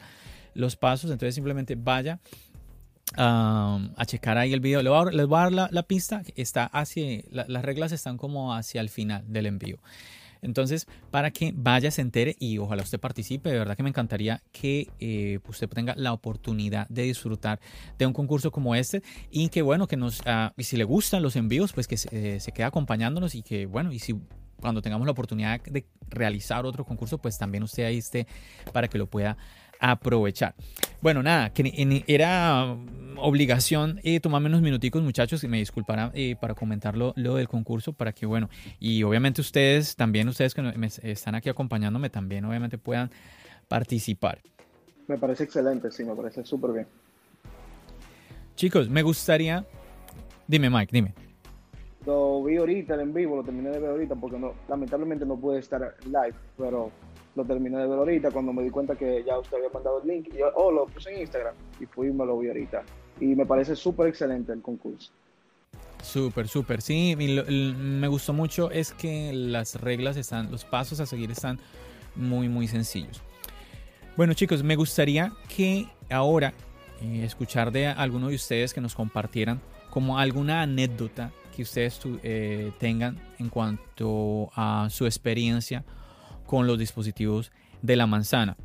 los 0.54 0.76
pasos. 0.76 1.10
Entonces 1.10 1.34
simplemente 1.34 1.74
vaya 1.74 2.20
a 3.18 4.06
checar 4.06 4.38
ahí 4.38 4.54
el 4.54 4.60
video. 4.60 4.84
Les 5.10 5.26
voy 5.26 5.40
a, 5.40 5.50
dar 5.50 5.72
la, 5.72 5.84
pista. 5.84 6.22
Está 6.36 6.66
hacia, 6.66 7.24
las 7.32 7.66
reglas 7.66 7.92
están 7.92 8.18
como 8.18 8.54
hacia 8.54 8.82
el 8.82 8.90
final 8.90 9.24
del 9.28 9.48
envío. 9.48 9.80
Entonces, 10.46 10.88
para 11.12 11.32
que 11.32 11.54
vaya, 11.56 11.92
se 11.92 12.02
entere 12.02 12.36
y 12.40 12.60
ojalá 12.60 12.84
usted 12.84 13.00
participe, 13.00 13.50
de 13.50 13.58
verdad 13.58 13.76
que 13.76 13.84
me 13.84 13.90
encantaría 13.90 14.42
que 14.52 14.90
eh, 15.00 15.40
usted 15.48 15.68
tenga 15.70 15.96
la 15.98 16.14
oportunidad 16.14 16.88
de 16.88 17.04
disfrutar 17.04 17.60
de 17.98 18.06
un 18.06 18.14
concurso 18.14 18.52
como 18.52 18.76
este. 18.76 19.02
Y 19.32 19.50
que 19.50 19.62
bueno, 19.62 19.88
que 19.88 19.98
nos, 19.98 20.22
uh, 20.22 20.52
y 20.56 20.64
si 20.64 20.78
le 20.78 20.84
gustan 20.84 21.24
los 21.24 21.36
envíos, 21.36 21.74
pues 21.74 21.88
que 21.88 21.98
se, 21.98 22.10
eh, 22.12 22.40
se 22.40 22.52
quede 22.52 22.66
acompañándonos 22.66 23.34
y 23.36 23.42
que 23.42 23.66
bueno, 23.66 23.92
y 23.92 24.00
si 24.00 24.16
cuando 24.60 24.82
tengamos 24.82 25.06
la 25.06 25.12
oportunidad 25.12 25.62
de 25.62 25.86
realizar 26.10 26.66
otro 26.66 26.86
concurso, 26.86 27.18
pues 27.18 27.38
también 27.38 27.64
usted 27.64 27.84
ahí 27.84 27.98
esté 27.98 28.28
para 28.72 28.88
que 28.88 28.98
lo 28.98 29.08
pueda 29.08 29.38
aprovechar. 29.80 30.56
Bueno, 31.02 31.22
nada, 31.24 31.52
que 31.54 32.04
era 32.08 32.76
obligación 33.18 34.00
eh, 34.04 34.20
tomarme 34.20 34.48
unos 34.50 34.62
minuticos, 34.62 35.02
muchachos, 35.02 35.44
y 35.44 35.48
me 35.48 35.58
disculparán 35.58 36.12
eh, 36.14 36.36
para 36.40 36.54
comentar 36.54 36.98
lo, 36.98 37.14
del 37.14 37.48
concurso, 37.48 37.94
para 37.94 38.14
que, 38.14 38.26
bueno, 38.26 38.50
y 38.80 39.04
obviamente 39.04 39.42
ustedes, 39.42 39.96
también 39.96 40.28
ustedes 40.28 40.54
que 40.54 40.62
me 40.62 40.88
están 41.04 41.36
aquí 41.36 41.50
acompañándome, 41.50 42.10
también 42.10 42.46
obviamente 42.46 42.78
puedan 42.78 43.10
participar. 43.68 44.42
Me 45.08 45.18
parece 45.18 45.44
excelente, 45.44 45.92
sí, 45.92 46.04
me 46.04 46.16
parece 46.16 46.44
súper 46.46 46.72
bien. 46.72 46.88
Chicos, 48.56 48.90
me 48.90 49.02
gustaría... 49.02 49.66
Dime, 50.48 50.70
Mike, 50.70 50.90
dime. 50.92 51.14
Lo 52.06 52.44
vi 52.44 52.58
ahorita 52.58 53.02
en 53.02 53.14
vivo, 53.14 53.36
lo 53.38 53.44
terminé 53.44 53.70
de 53.72 53.80
ver 53.80 53.90
ahorita 53.90 54.16
porque 54.16 54.38
no, 54.38 54.54
lamentablemente 54.70 55.26
no 55.26 55.38
pude 55.38 55.60
estar 55.60 55.96
live, 56.06 56.36
pero 56.56 56.92
lo 57.36 57.44
terminé 57.44 57.78
de 57.78 57.88
ver 57.88 58.00
ahorita 58.00 58.32
cuando 58.32 58.54
me 58.54 58.64
di 58.64 58.70
cuenta 58.70 58.96
que 58.96 59.24
ya 59.26 59.38
usted 59.38 59.58
había 59.58 59.70
mandado 59.70 60.02
el 60.02 60.08
link. 60.08 60.30
Y 60.34 60.38
yo, 60.38 60.52
oh, 60.56 60.72
lo 60.72 60.86
puse 60.88 61.14
en 61.14 61.22
Instagram 61.22 61.54
y 61.80 61.86
fui 61.86 62.08
y 62.08 62.12
me 62.12 62.26
lo 62.26 62.38
vi 62.38 62.48
ahorita. 62.48 62.84
Y 63.20 63.28
me 63.36 63.46
parece 63.46 63.76
súper 63.76 64.08
excelente 64.08 64.54
el 64.54 64.62
concurso. 64.62 65.12
Súper, 66.02 66.48
súper. 66.48 66.82
Sí, 66.82 67.16
me 67.16 68.08
gustó 68.08 68.34
mucho 68.34 68.72
es 68.72 68.94
que 68.94 69.32
las 69.34 69.82
reglas 69.82 70.18
están, 70.18 70.52
los 70.52 70.64
pasos 70.64 71.00
a 71.00 71.06
seguir 71.06 71.32
están 71.32 71.60
muy, 72.16 72.48
muy 72.48 72.68
sencillos. 72.68 73.22
Bueno, 74.16 74.34
chicos, 74.34 74.64
me 74.64 74.76
gustaría 74.76 75.34
que 75.54 75.88
ahora 76.10 76.54
eh, 77.02 77.24
escuchar 77.26 77.72
de 77.72 77.88
alguno 77.88 78.30
de 78.30 78.36
ustedes 78.36 78.74
que 78.74 78.80
nos 78.80 78.96
compartieran 78.96 79.60
como 79.90 80.18
alguna 80.20 80.62
anécdota 80.62 81.32
que 81.56 81.64
ustedes 81.64 82.00
eh, 82.24 82.72
tengan 82.80 83.18
en 83.40 83.50
cuanto 83.50 84.50
a 84.56 84.88
su 84.90 85.06
experiencia 85.06 85.84
con 86.46 86.68
los 86.68 86.80
dispositivos 86.80 87.52
de 87.82 87.96
la 87.96 88.08
manzana. 88.08 88.58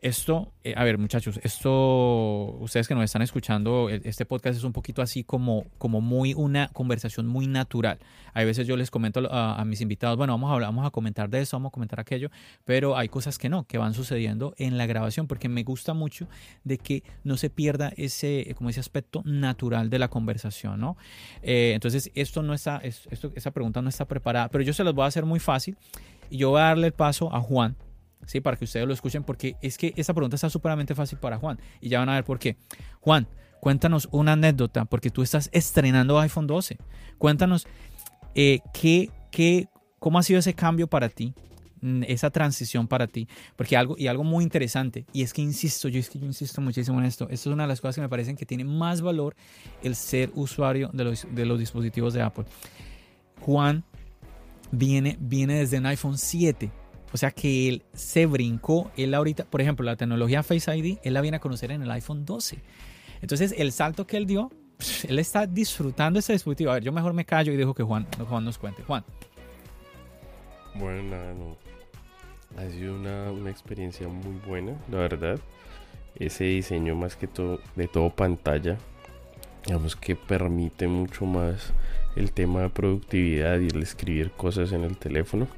Esto, 0.00 0.52
eh, 0.62 0.74
a 0.76 0.84
ver 0.84 0.96
muchachos, 0.96 1.40
esto, 1.42 2.56
ustedes 2.60 2.86
que 2.86 2.94
nos 2.94 3.02
están 3.02 3.22
escuchando, 3.22 3.90
e, 3.90 4.00
este 4.04 4.24
podcast 4.24 4.56
es 4.56 4.62
un 4.62 4.72
poquito 4.72 5.02
así 5.02 5.24
como, 5.24 5.64
como 5.76 6.00
muy 6.00 6.34
una 6.34 6.68
conversación 6.68 7.26
muy 7.26 7.48
natural. 7.48 7.98
Hay 8.32 8.46
veces 8.46 8.68
yo 8.68 8.76
les 8.76 8.92
comento 8.92 9.28
a, 9.28 9.64
mis 9.64 9.80
invitados, 9.80 10.16
bueno, 10.16 10.34
vamos 10.34 10.50
a, 10.50 10.54
hablar, 10.54 10.68
vamos 10.68 10.86
a 10.86 10.90
comentar 10.90 11.28
de 11.28 11.40
eso, 11.40 11.56
vamos 11.56 11.70
a 11.70 11.72
comentar 11.72 11.98
aquello, 11.98 12.30
pero 12.64 12.96
hay 12.96 13.08
cosas 13.08 13.38
que 13.38 13.48
no, 13.48 13.64
que 13.64 13.76
van 13.76 13.92
sucediendo 13.92 14.54
en 14.56 14.78
la 14.78 14.86
grabación, 14.86 15.26
porque 15.26 15.48
me 15.48 15.64
gusta 15.64 15.94
mucho 15.94 16.28
de 16.62 16.78
que 16.78 17.02
no 17.24 17.36
se 17.36 17.50
pierda 17.50 17.92
ese, 17.96 18.54
como 18.56 18.70
ese 18.70 18.78
aspecto 18.78 19.22
natural 19.24 19.90
de 19.90 19.98
la 19.98 20.06
conversación, 20.06 20.78
¿no? 20.78 20.96
Eh, 21.42 21.72
entonces, 21.74 22.12
esto 22.14 22.44
no 22.44 22.54
está, 22.54 22.76
esto, 22.84 23.32
esa 23.34 23.50
pregunta 23.50 23.82
no 23.82 23.88
está 23.88 24.04
preparada, 24.04 24.48
pero 24.48 24.62
yo 24.62 24.72
se 24.72 24.84
las 24.84 24.94
voy 24.94 25.02
a 25.02 25.08
hacer 25.08 25.24
muy 25.24 25.40
fácil 25.40 25.76
y 26.30 26.38
yo 26.38 26.50
voy 26.50 26.60
a 26.60 26.64
darle 26.64 26.88
el 26.88 26.92
paso 26.92 27.34
a 27.34 27.40
Juan, 27.40 27.76
¿sí? 28.26 28.40
Para 28.40 28.56
que 28.56 28.64
ustedes 28.64 28.86
lo 28.86 28.92
escuchen, 28.92 29.24
porque 29.24 29.56
es 29.62 29.78
que 29.78 29.92
esta 29.96 30.14
pregunta 30.14 30.36
está 30.36 30.50
súperamente 30.50 30.94
fácil 30.94 31.18
para 31.18 31.38
Juan. 31.38 31.58
Y 31.80 31.88
ya 31.88 31.98
van 31.98 32.08
a 32.08 32.14
ver 32.14 32.24
por 32.24 32.38
qué. 32.38 32.56
Juan, 33.00 33.26
cuéntanos 33.60 34.08
una 34.12 34.32
anécdota, 34.32 34.84
porque 34.84 35.10
tú 35.10 35.22
estás 35.22 35.48
estrenando 35.52 36.18
iPhone 36.18 36.46
12. 36.46 36.78
Cuéntanos 37.18 37.66
eh, 38.34 38.60
qué, 38.72 39.10
qué, 39.30 39.68
cómo 39.98 40.18
ha 40.18 40.22
sido 40.22 40.38
ese 40.38 40.54
cambio 40.54 40.86
para 40.86 41.08
ti, 41.08 41.34
mm, 41.80 42.04
esa 42.06 42.30
transición 42.30 42.86
para 42.86 43.06
ti, 43.06 43.26
porque 43.56 43.76
algo 43.76 43.96
y 43.98 44.06
algo 44.06 44.24
muy 44.24 44.44
interesante 44.44 45.06
y 45.12 45.22
es 45.22 45.32
que 45.32 45.42
insisto, 45.42 45.88
yo 45.88 46.00
yo 46.00 46.26
insisto 46.26 46.60
muchísimo 46.60 46.98
en 47.00 47.06
esto. 47.06 47.24
Esto 47.30 47.50
es 47.50 47.54
una 47.54 47.64
de 47.64 47.68
las 47.68 47.80
cosas 47.80 47.96
que 47.96 48.00
me 48.02 48.08
parecen 48.08 48.36
que 48.36 48.46
tiene 48.46 48.64
más 48.64 49.00
valor 49.00 49.34
el 49.82 49.96
ser 49.96 50.30
usuario 50.34 50.90
de 50.92 51.04
los, 51.04 51.26
de 51.30 51.46
los 51.46 51.58
dispositivos 51.58 52.14
de 52.14 52.22
Apple. 52.22 52.44
Juan 53.40 53.84
viene, 54.70 55.16
viene 55.20 55.58
desde 55.58 55.78
un 55.78 55.86
iPhone 55.86 56.18
7. 56.18 56.70
O 57.12 57.16
sea 57.16 57.30
que 57.30 57.68
él 57.68 57.84
se 57.94 58.26
brincó, 58.26 58.90
él 58.96 59.14
ahorita, 59.14 59.44
por 59.44 59.60
ejemplo, 59.60 59.84
la 59.84 59.96
tecnología 59.96 60.42
Face 60.42 60.76
ID, 60.76 60.98
él 61.02 61.14
la 61.14 61.20
viene 61.20 61.38
a 61.38 61.40
conocer 61.40 61.70
en 61.70 61.82
el 61.82 61.90
iPhone 61.90 62.24
12. 62.24 62.58
Entonces, 63.22 63.54
el 63.56 63.72
salto 63.72 64.06
que 64.06 64.16
él 64.18 64.26
dio, 64.26 64.50
él 65.08 65.18
está 65.18 65.46
disfrutando 65.46 66.18
ese 66.18 66.34
dispositivo. 66.34 66.70
A 66.70 66.74
ver, 66.74 66.84
yo 66.84 66.92
mejor 66.92 67.14
me 67.14 67.24
callo 67.24 67.52
y 67.52 67.56
dejo 67.56 67.74
que 67.74 67.82
Juan, 67.82 68.06
Juan 68.28 68.44
nos 68.44 68.58
cuente. 68.58 68.82
Juan. 68.82 69.04
Bueno, 70.74 71.02
nada, 71.02 71.34
no. 71.34 71.56
Ha 72.56 72.70
sido 72.70 72.94
una, 72.94 73.30
una 73.30 73.50
experiencia 73.50 74.06
muy 74.08 74.36
buena, 74.46 74.72
la 74.90 74.98
verdad. 74.98 75.38
Ese 76.14 76.44
diseño 76.44 76.94
más 76.94 77.16
que 77.16 77.26
todo, 77.26 77.60
de 77.76 77.88
todo 77.88 78.10
pantalla, 78.10 78.76
digamos 79.64 79.96
que 79.96 80.16
permite 80.16 80.88
mucho 80.88 81.24
más 81.24 81.72
el 82.16 82.32
tema 82.32 82.62
de 82.62 82.70
productividad 82.70 83.60
y 83.60 83.68
el 83.68 83.82
escribir 83.82 84.30
cosas 84.32 84.72
en 84.72 84.84
el 84.84 84.96
teléfono. 84.96 85.48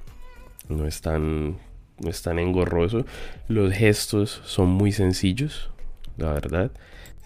No 0.68 0.86
es 0.86 1.00
tan, 1.00 1.58
no 1.98 2.10
es 2.10 2.22
tan 2.22 2.38
engorroso. 2.38 3.06
Los 3.48 3.72
gestos 3.72 4.42
son 4.44 4.68
muy 4.68 4.92
sencillos, 4.92 5.70
la 6.16 6.32
verdad. 6.32 6.70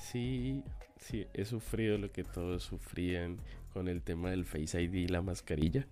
Sí, 0.00 0.62
sí, 0.98 1.26
he 1.34 1.44
sufrido 1.44 1.98
lo 1.98 2.10
que 2.12 2.24
todos 2.24 2.62
sufrían 2.62 3.38
con 3.72 3.88
el 3.88 4.02
tema 4.02 4.30
del 4.30 4.44
Face 4.44 4.80
ID 4.80 4.94
y 4.94 5.08
la 5.08 5.20
mascarilla. 5.20 5.86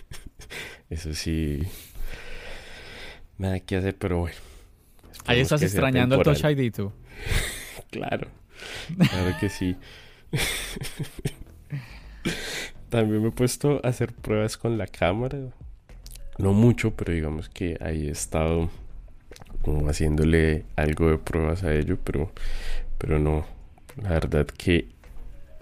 Eso 0.90 1.14
sí, 1.14 1.62
nada 3.38 3.60
que 3.60 3.76
hacer, 3.76 3.96
pero 3.96 4.20
bueno. 4.20 4.36
Ahí 5.24 5.40
estás 5.40 5.62
extrañando 5.62 6.16
el 6.16 6.22
Touch 6.22 6.44
ID 6.44 6.72
tú. 6.72 6.92
claro, 7.90 8.28
claro 8.96 9.36
que 9.40 9.48
sí. 9.48 9.76
También 12.96 13.20
me 13.20 13.28
he 13.28 13.30
puesto 13.30 13.78
a 13.84 13.88
hacer 13.88 14.14
pruebas 14.14 14.56
con 14.56 14.78
la 14.78 14.86
cámara. 14.86 15.36
No 16.38 16.54
mucho, 16.54 16.92
pero 16.92 17.12
digamos 17.12 17.50
que 17.50 17.76
ahí 17.82 18.08
he 18.08 18.10
estado 18.10 18.70
como 19.60 19.86
haciéndole 19.86 20.64
algo 20.76 21.10
de 21.10 21.18
pruebas 21.18 21.62
a 21.62 21.74
ello, 21.74 21.98
pero, 22.02 22.32
pero 22.96 23.18
no. 23.18 23.44
La 24.02 24.08
verdad 24.08 24.46
que... 24.46 24.88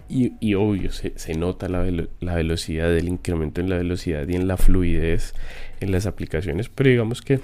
Y, 0.07 0.53
obvio, 0.53 0.93
se, 0.93 1.11
se 1.19 1.33
nota 1.33 1.67
la, 1.67 1.85
la, 2.21 2.35
velocidad, 2.35 2.95
el 2.95 3.09
incremento 3.09 3.59
en 3.59 3.69
la 3.69 3.79
velocidad 3.79 4.25
y 4.29 4.35
en 4.35 4.47
la 4.47 4.55
fluidez 4.55 5.33
en 5.81 5.91
las 5.91 6.05
aplicaciones, 6.05 6.69
pero 6.69 6.89
digamos 6.89 7.21
que 7.21 7.41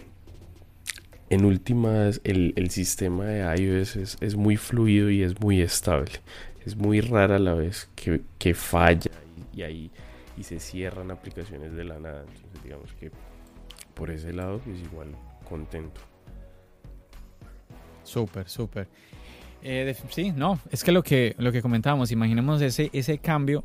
en 1.30 1.44
últimas 1.44 2.22
el, 2.24 2.54
el 2.56 2.70
sistema 2.70 3.26
de 3.26 3.62
iOS 3.62 3.98
es, 3.98 4.18
es, 4.22 4.38
muy 4.38 4.56
fluido 4.56 5.10
y 5.10 5.22
es 5.22 5.42
muy 5.42 5.60
estable. 5.60 6.14
Es 6.66 6.78
muy 6.78 7.02
rara 7.02 7.40
la 7.40 7.56
vez 7.56 7.90
que, 7.96 8.22
que 8.38 8.54
falla 8.54 9.12
y 9.54 9.64
ahí 9.64 9.92
y 10.38 10.44
se 10.44 10.60
cierran 10.60 11.12
aplicaciones 11.12 11.74
de 11.74 11.84
la 11.84 12.00
nada. 12.00 12.22
Entonces 12.22 12.64
digamos 12.64 12.94
que 12.94 13.12
por 13.94 14.10
ese 14.10 14.34
lado 14.34 14.60
pues 14.60 14.80
igual 14.80 15.10
contento. 15.48 16.02
Súper, 18.04 18.50
súper. 18.50 18.88
Eh, 19.64 19.96
sí, 20.10 20.32
no, 20.32 20.60
es 20.72 20.84
que 20.84 20.92
lo 20.92 21.04
que, 21.04 21.36
lo 21.38 21.52
que 21.52 21.62
comentábamos, 21.62 22.12
imaginemos 22.12 22.62
ese, 22.62 22.90
ese 22.94 23.20
cambio. 23.20 23.64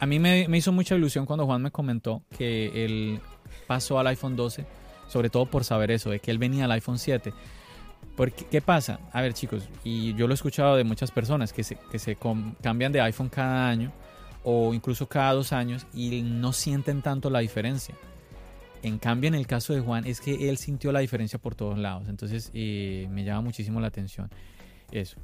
A 0.00 0.06
mí 0.06 0.18
me, 0.18 0.46
me, 0.48 0.58
hizo 0.58 0.70
mucha 0.70 0.94
ilusión 0.94 1.24
cuando 1.24 1.46
Juan 1.46 1.62
me 1.62 1.70
comentó 1.70 2.22
que 2.36 2.84
él 2.84 3.20
pasó 3.66 3.98
al 3.98 4.06
iPhone 4.08 4.36
12, 4.36 4.66
sobre 5.08 5.30
todo 5.30 5.46
por 5.46 5.64
saber 5.64 5.90
eso, 5.90 6.10
de 6.10 6.20
que 6.20 6.30
él 6.30 6.38
venía 6.38 6.66
al 6.66 6.72
iPhone 6.72 6.98
7. 6.98 7.32
Porque, 8.16 8.44
¿Qué 8.44 8.60
pasa? 8.60 9.00
A 9.12 9.22
ver 9.22 9.32
chicos, 9.32 9.68
y 9.82 10.14
yo 10.14 10.26
lo 10.26 10.34
he 10.34 10.36
escuchado 10.36 10.76
de 10.76 10.84
muchas 10.84 11.10
personas 11.10 11.52
que 11.52 11.64
se, 11.64 11.78
que 11.90 11.98
se 11.98 12.16
cambian 12.62 12.92
de 12.92 13.00
iPhone 13.00 13.28
cada 13.28 13.68
año 13.68 13.92
o 14.50 14.72
incluso 14.72 15.06
cada 15.06 15.34
dos 15.34 15.52
años 15.52 15.86
y 15.92 16.22
no 16.22 16.54
sienten 16.54 17.02
tanto 17.02 17.28
la 17.28 17.40
diferencia. 17.40 17.94
En 18.82 18.98
cambio, 18.98 19.28
en 19.28 19.34
el 19.34 19.46
caso 19.46 19.74
de 19.74 19.80
Juan, 19.80 20.06
es 20.06 20.22
que 20.22 20.48
él 20.48 20.56
sintió 20.56 20.90
la 20.90 21.00
diferencia 21.00 21.38
por 21.38 21.54
todos 21.54 21.76
lados. 21.76 22.08
Entonces, 22.08 22.50
eh, 22.54 23.08
me 23.10 23.24
llama 23.24 23.42
muchísimo 23.42 23.78
la 23.78 23.88
atención 23.88 24.30
eso. 24.90 25.18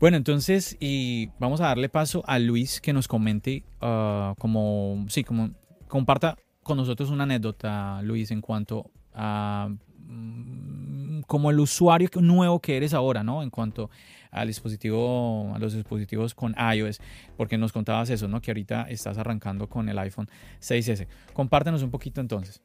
Bueno, 0.00 0.16
entonces, 0.16 0.76
y 0.80 1.28
vamos 1.38 1.60
a 1.60 1.66
darle 1.66 1.88
paso 1.88 2.24
a 2.26 2.40
Luis 2.40 2.80
que 2.80 2.92
nos 2.92 3.06
comente, 3.06 3.62
ah, 3.80 4.34
como, 4.40 5.06
sí, 5.08 5.22
como 5.22 5.50
comparta 5.86 6.36
con 6.64 6.78
nosotros 6.78 7.10
una 7.10 7.22
anécdota, 7.22 8.02
Luis, 8.02 8.32
en 8.32 8.40
cuanto 8.40 8.90
a 9.14 9.68
mm, 10.00 11.20
como 11.28 11.52
el 11.52 11.60
usuario 11.60 12.08
nuevo 12.20 12.58
que 12.58 12.76
eres 12.76 12.92
ahora, 12.92 13.22
¿no? 13.22 13.44
En 13.44 13.50
cuanto 13.50 13.88
al 14.36 14.48
dispositivo, 14.48 15.52
a 15.54 15.58
los 15.58 15.74
dispositivos 15.74 16.34
con 16.34 16.54
iOS, 16.74 17.00
porque 17.36 17.58
nos 17.58 17.72
contabas 17.72 18.10
eso, 18.10 18.28
¿no? 18.28 18.40
Que 18.40 18.50
ahorita 18.50 18.86
estás 18.88 19.18
arrancando 19.18 19.68
con 19.68 19.88
el 19.88 19.98
iPhone 19.98 20.28
6S. 20.60 21.06
Compártenos 21.32 21.82
un 21.82 21.90
poquito 21.90 22.20
entonces. 22.20 22.62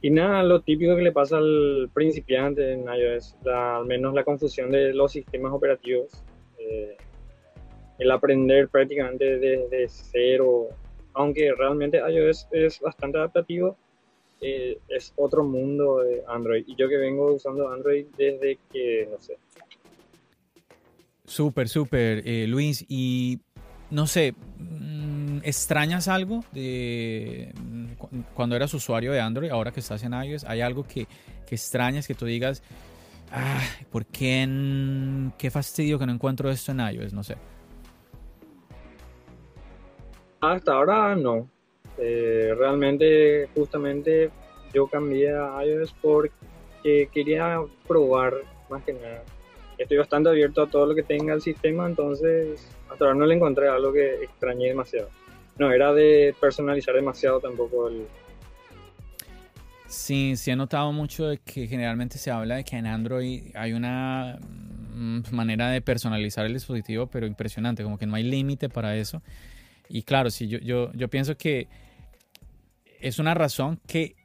Y 0.00 0.10
nada, 0.10 0.42
lo 0.42 0.60
típico 0.60 0.94
que 0.96 1.02
le 1.02 1.12
pasa 1.12 1.38
al 1.38 1.88
principiante 1.94 2.72
en 2.72 2.84
iOS, 2.84 3.36
al 3.46 3.86
menos 3.86 4.12
la 4.12 4.22
confusión 4.22 4.70
de 4.70 4.92
los 4.92 5.12
sistemas 5.12 5.52
operativos, 5.52 6.22
eh, 6.58 6.96
el 7.98 8.10
aprender 8.10 8.68
prácticamente 8.68 9.38
desde 9.38 9.88
cero, 9.88 10.68
aunque 11.14 11.54
realmente 11.54 12.02
iOS 12.06 12.48
es 12.50 12.80
bastante 12.80 13.16
adaptativo, 13.16 13.78
eh, 14.46 14.78
es 14.88 15.14
otro 15.16 15.42
mundo 15.42 16.00
de 16.00 16.22
Android. 16.28 16.64
Y 16.66 16.76
yo 16.76 16.86
que 16.86 16.98
vengo 16.98 17.32
usando 17.32 17.66
Android 17.70 18.04
desde 18.14 18.58
que, 18.70 19.08
no 19.10 19.18
sé. 19.18 19.38
Súper, 21.24 21.66
súper, 21.66 22.22
eh, 22.28 22.46
Luis. 22.46 22.84
Y 22.86 23.40
no 23.90 24.06
sé, 24.06 24.34
mm, 24.58 25.38
¿extrañas 25.44 26.08
algo 26.08 26.44
de 26.52 27.54
mm, 27.58 28.20
cuando 28.34 28.54
eras 28.54 28.74
usuario 28.74 29.12
de 29.12 29.20
Android, 29.20 29.48
ahora 29.48 29.72
que 29.72 29.80
estás 29.80 30.04
en 30.04 30.12
iOS? 30.12 30.44
¿Hay 30.44 30.60
algo 30.60 30.86
que, 30.86 31.06
que 31.46 31.54
extrañas, 31.54 32.06
que 32.06 32.14
tú 32.14 32.26
digas, 32.26 32.62
ah, 33.32 33.62
¿por 33.90 34.04
qué? 34.04 34.46
qué 35.38 35.50
fastidio 35.50 35.98
que 35.98 36.04
no 36.04 36.12
encuentro 36.12 36.50
esto 36.50 36.72
en 36.72 36.80
iOS? 36.80 37.14
No 37.14 37.22
sé. 37.22 37.36
Hasta 40.42 40.72
ahora 40.74 41.16
no. 41.16 41.48
Eh, 41.98 42.54
realmente, 42.56 43.48
justamente, 43.54 44.30
yo 44.72 44.86
cambié 44.86 45.32
a 45.32 45.64
iOS 45.64 45.94
porque 46.00 47.08
quería 47.12 47.60
probar 47.86 48.34
más 48.68 48.82
que 48.84 48.92
nada. 48.94 49.22
Estoy 49.78 49.98
bastante 49.98 50.28
abierto 50.28 50.62
a 50.62 50.68
todo 50.68 50.86
lo 50.86 50.94
que 50.94 51.02
tenga 51.02 51.34
el 51.34 51.42
sistema, 51.42 51.86
entonces 51.86 52.68
hasta 52.90 53.04
ahora 53.04 53.16
no 53.16 53.26
le 53.26 53.34
encontré 53.34 53.68
algo 53.68 53.92
que 53.92 54.24
extrañé 54.24 54.68
demasiado. 54.68 55.08
No, 55.58 55.72
era 55.72 55.92
de 55.92 56.34
personalizar 56.40 56.94
demasiado 56.94 57.40
tampoco 57.40 57.88
el... 57.88 58.06
Sí, 59.86 60.36
sí 60.36 60.50
he 60.50 60.56
notado 60.56 60.90
mucho 60.92 61.26
de 61.28 61.38
que 61.38 61.68
generalmente 61.68 62.18
se 62.18 62.30
habla 62.30 62.56
de 62.56 62.64
que 62.64 62.76
en 62.76 62.86
Android 62.86 63.54
hay 63.54 63.72
una 63.72 64.40
mm, 64.92 65.20
manera 65.30 65.70
de 65.70 65.80
personalizar 65.80 66.44
el 66.46 66.52
dispositivo, 66.52 67.06
pero 67.06 67.26
impresionante, 67.26 67.84
como 67.84 67.98
que 67.98 68.06
no 68.06 68.16
hay 68.16 68.24
límite 68.24 68.68
para 68.68 68.96
eso. 68.96 69.22
Y 69.88 70.02
claro, 70.02 70.30
sí, 70.30 70.48
yo, 70.48 70.58
yo, 70.58 70.92
yo 70.94 71.08
pienso 71.08 71.36
que 71.36 71.68
es 73.04 73.18
una 73.18 73.34
razón 73.34 73.80
que, 73.86 74.16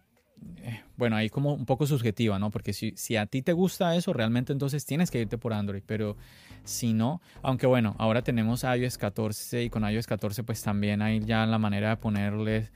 eh, 0.64 0.82
bueno, 0.96 1.18
ahí 1.18 1.30
como 1.30 1.54
un 1.54 1.66
poco 1.66 1.86
subjetiva, 1.86 2.40
¿no? 2.40 2.50
Porque 2.50 2.72
si, 2.72 2.94
si 2.96 3.18
a 3.18 3.26
ti 3.26 3.42
te 3.42 3.52
gusta 3.52 3.94
eso, 3.96 4.14
realmente 4.14 4.54
entonces 4.54 4.86
tienes 4.86 5.12
que 5.12 5.20
irte 5.20 5.38
por 5.38 5.52
Android, 5.52 5.84
pero 5.86 6.16
si 6.64 6.94
no, 6.94 7.22
aunque 7.42 7.68
bueno, 7.68 7.96
ahora 8.00 8.22
tenemos 8.22 8.64
iOS 8.64 8.98
14 8.98 9.64
y 9.64 9.70
con 9.70 9.84
iOS 9.84 10.08
14 10.08 10.44
pues 10.44 10.64
también 10.64 11.02
hay 11.02 11.20
ya 11.20 11.46
la 11.46 11.58
manera 11.58 11.90
de 11.90 11.98
ponerle, 11.98 12.70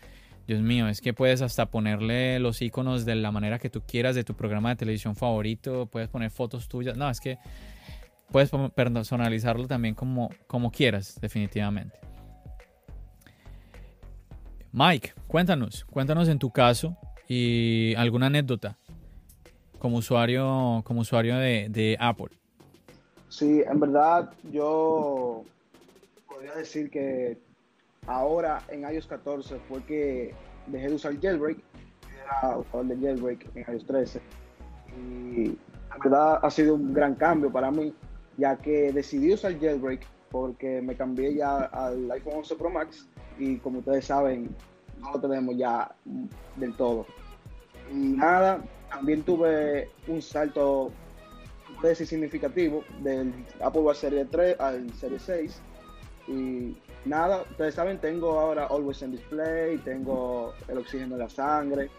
Dios 0.46 0.62
mío, 0.62 0.90
es 0.90 1.00
que 1.00 1.14
puedes 1.14 1.42
hasta 1.42 1.68
ponerle 1.68 2.38
los 2.40 2.62
iconos 2.62 3.06
de 3.06 3.16
la 3.16 3.32
manera 3.32 3.58
que 3.58 3.70
tú 3.70 3.82
quieras 3.88 4.14
de 4.14 4.26
tu 4.26 4.36
programa 4.36 4.72
de 4.72 4.76
televisión 4.76 5.16
favorito, 5.16 5.86
puedes 5.86 6.10
poner 6.10 6.32
fotos 6.32 6.68
tuyas, 6.68 6.98
no, 6.98 7.10
es 7.10 7.22
que 7.22 7.38
puedes 8.30 8.52
personalizarlo 8.76 9.68
también 9.68 9.96
como, 9.96 10.30
como 10.48 10.70
quieras, 10.70 11.18
definitivamente. 11.22 12.13
Mike, 14.76 15.14
cuéntanos, 15.28 15.86
cuéntanos 15.86 16.28
en 16.30 16.40
tu 16.40 16.50
caso 16.50 16.98
y 17.28 17.94
alguna 17.94 18.26
anécdota 18.26 18.76
como 19.78 19.98
usuario, 19.98 20.82
como 20.84 21.02
usuario 21.02 21.38
de, 21.38 21.96
Apple. 22.00 22.30
Sí, 23.30 23.62
en 23.70 23.80
verdad 23.80 24.34
yo 24.52 25.44
podría 26.28 26.56
decir 26.56 26.90
que 26.90 27.38
ahora 28.08 28.64
en 28.68 28.82
iOS 28.92 29.06
14 29.06 29.60
fue 29.70 29.84
que 29.84 30.34
dejé 30.66 30.88
de 30.88 30.96
usar 30.96 31.22
jailbreak, 31.22 31.60
era 32.24 32.58
usuario 32.58 32.96
de 32.96 33.06
jailbreak 33.06 33.56
en 33.56 33.76
iOS 33.76 33.86
13 33.86 34.22
y 34.88 35.46
en 35.50 36.00
verdad 36.04 36.40
ha 36.42 36.50
sido 36.50 36.74
un 36.74 36.96
gran 36.96 37.14
cambio 37.14 37.52
para 37.52 37.70
mí 37.70 37.94
ya 38.38 38.58
que 38.58 38.92
decidí 38.92 39.36
usar 39.36 39.56
jailbreak 39.60 40.02
porque 40.32 40.82
me 40.82 40.96
cambié 40.96 41.36
ya 41.36 41.58
al 41.60 42.10
iPhone 42.10 42.38
11 42.38 42.56
Pro 42.56 42.72
Max 42.72 43.08
y 43.38 43.58
como 43.58 43.80
ustedes 43.80 44.06
saben, 44.06 44.56
no 45.00 45.12
lo 45.14 45.20
tenemos 45.20 45.58
ya 45.58 45.94
del 46.56 46.74
todo. 46.76 47.06
Y 47.92 47.96
nada, 47.96 48.62
también 48.90 49.24
tuve 49.24 49.90
un 50.08 50.22
salto, 50.22 50.92
puede 51.82 51.96
significativo, 51.96 52.84
del 53.02 53.34
Apple 53.62 53.82
Watch 53.82 53.98
Serie 53.98 54.26
3 54.26 54.60
al 54.60 54.94
Serie 54.94 55.20
6. 55.20 55.62
Y 56.28 56.78
nada, 57.06 57.44
ustedes 57.52 57.76
saben, 57.76 58.00
tengo 58.00 58.40
ahora 58.40 58.68
Always 58.68 59.02
in 59.02 59.12
Display, 59.12 59.78
tengo 59.80 60.54
el 60.68 60.78
oxígeno 60.78 61.16
de 61.16 61.24
la 61.24 61.30
sangre, 61.30 61.90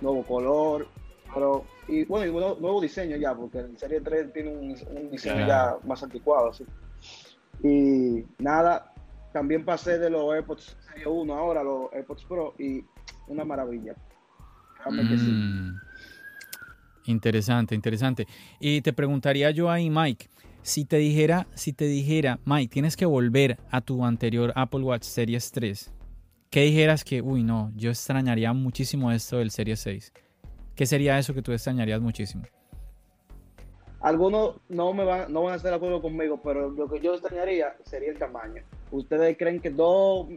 nuevo 0.00 0.22
color, 0.22 0.86
pero, 1.34 1.64
y 1.88 2.04
bueno, 2.04 2.26
y 2.26 2.60
nuevo, 2.60 2.80
diseño 2.80 3.16
ya, 3.16 3.34
porque 3.34 3.58
el 3.58 3.76
Serie 3.76 4.00
3 4.00 4.32
tiene 4.32 4.50
un, 4.50 5.10
diseño 5.10 5.46
ya 5.46 5.76
más 5.84 6.02
anticuado, 6.02 6.50
así. 6.50 6.64
Y 7.62 8.24
nada, 8.38 8.93
también 9.34 9.64
pasé 9.64 9.98
de 9.98 10.08
los 10.08 10.32
AirPods 10.32 10.76
Serie 10.86 11.08
1 11.08 11.34
ahora 11.34 11.62
a 11.62 11.64
los 11.64 11.92
AirPods 11.92 12.24
Pro 12.24 12.54
y 12.56 12.84
una 13.26 13.44
maravilla. 13.44 13.96
Mm. 14.88 15.74
Interesante, 17.06 17.74
interesante. 17.74 18.28
Y 18.60 18.80
te 18.80 18.92
preguntaría 18.92 19.50
yo 19.50 19.68
ahí, 19.68 19.90
Mike, 19.90 20.28
si 20.62 20.84
te 20.84 20.98
dijera, 20.98 21.48
si 21.54 21.72
te 21.72 21.86
dijera, 21.86 22.38
Mike, 22.44 22.72
tienes 22.72 22.96
que 22.96 23.06
volver 23.06 23.58
a 23.72 23.80
tu 23.80 24.04
anterior 24.04 24.52
Apple 24.54 24.82
Watch 24.82 25.02
Series 25.02 25.50
3, 25.50 25.92
¿qué 26.48 26.60
dijeras 26.60 27.02
que, 27.02 27.20
uy, 27.20 27.42
no, 27.42 27.72
yo 27.74 27.90
extrañaría 27.90 28.52
muchísimo 28.52 29.10
esto 29.10 29.38
del 29.38 29.50
Series 29.50 29.80
6? 29.80 30.12
¿Qué 30.76 30.86
sería 30.86 31.18
eso 31.18 31.34
que 31.34 31.42
tú 31.42 31.50
extrañarías 31.50 32.00
muchísimo? 32.00 32.44
Algunos 34.00 34.60
no 34.68 34.92
me 34.92 35.04
van, 35.04 35.32
no 35.32 35.42
van 35.42 35.54
a 35.54 35.56
estar 35.56 35.72
de 35.72 35.76
acuerdo 35.78 36.00
conmigo, 36.00 36.40
pero 36.40 36.70
lo 36.70 36.88
que 36.88 37.00
yo 37.00 37.14
extrañaría 37.14 37.74
sería 37.82 38.12
el 38.12 38.18
tamaño. 38.18 38.62
¿Ustedes 38.90 39.36
creen 39.36 39.60
que 39.60 39.70
2 39.70 40.28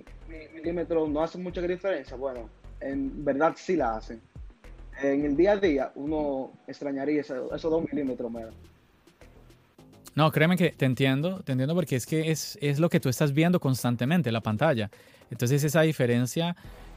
milímetros 0.55 1.09
no 1.09 1.21
hacen 1.21 1.43
mucha 1.43 1.61
diferencia? 1.61 2.15
Bueno, 2.17 2.49
en 2.79 3.23
verdad 3.23 3.53
sí 3.55 3.75
la 3.75 3.97
hacen. 3.97 4.21
En 5.01 5.25
el 5.25 5.37
día 5.37 5.53
a 5.53 5.57
día 5.57 5.91
uno 5.95 6.51
extrañaría 6.67 7.21
esos 7.21 7.61
2 7.61 7.83
milímetros 7.91 8.31
menos. 8.31 8.55
No, 10.15 10.31
créeme 10.31 10.57
que 10.57 10.71
te 10.71 10.85
entiendo, 10.85 11.41
te 11.43 11.51
entiendo 11.51 11.75
porque 11.75 11.95
es 11.95 12.07
que 12.07 12.31
es, 12.31 12.57
es 12.59 12.79
lo 12.79 12.89
que 12.89 12.99
tú 12.99 13.07
estás 13.07 13.33
viendo 13.33 13.59
constantemente, 13.59 14.31
la 14.31 14.41
pantalla. 14.41 14.89
Entonces 15.29 15.63
esa 15.63 15.81
diferencia 15.81 16.55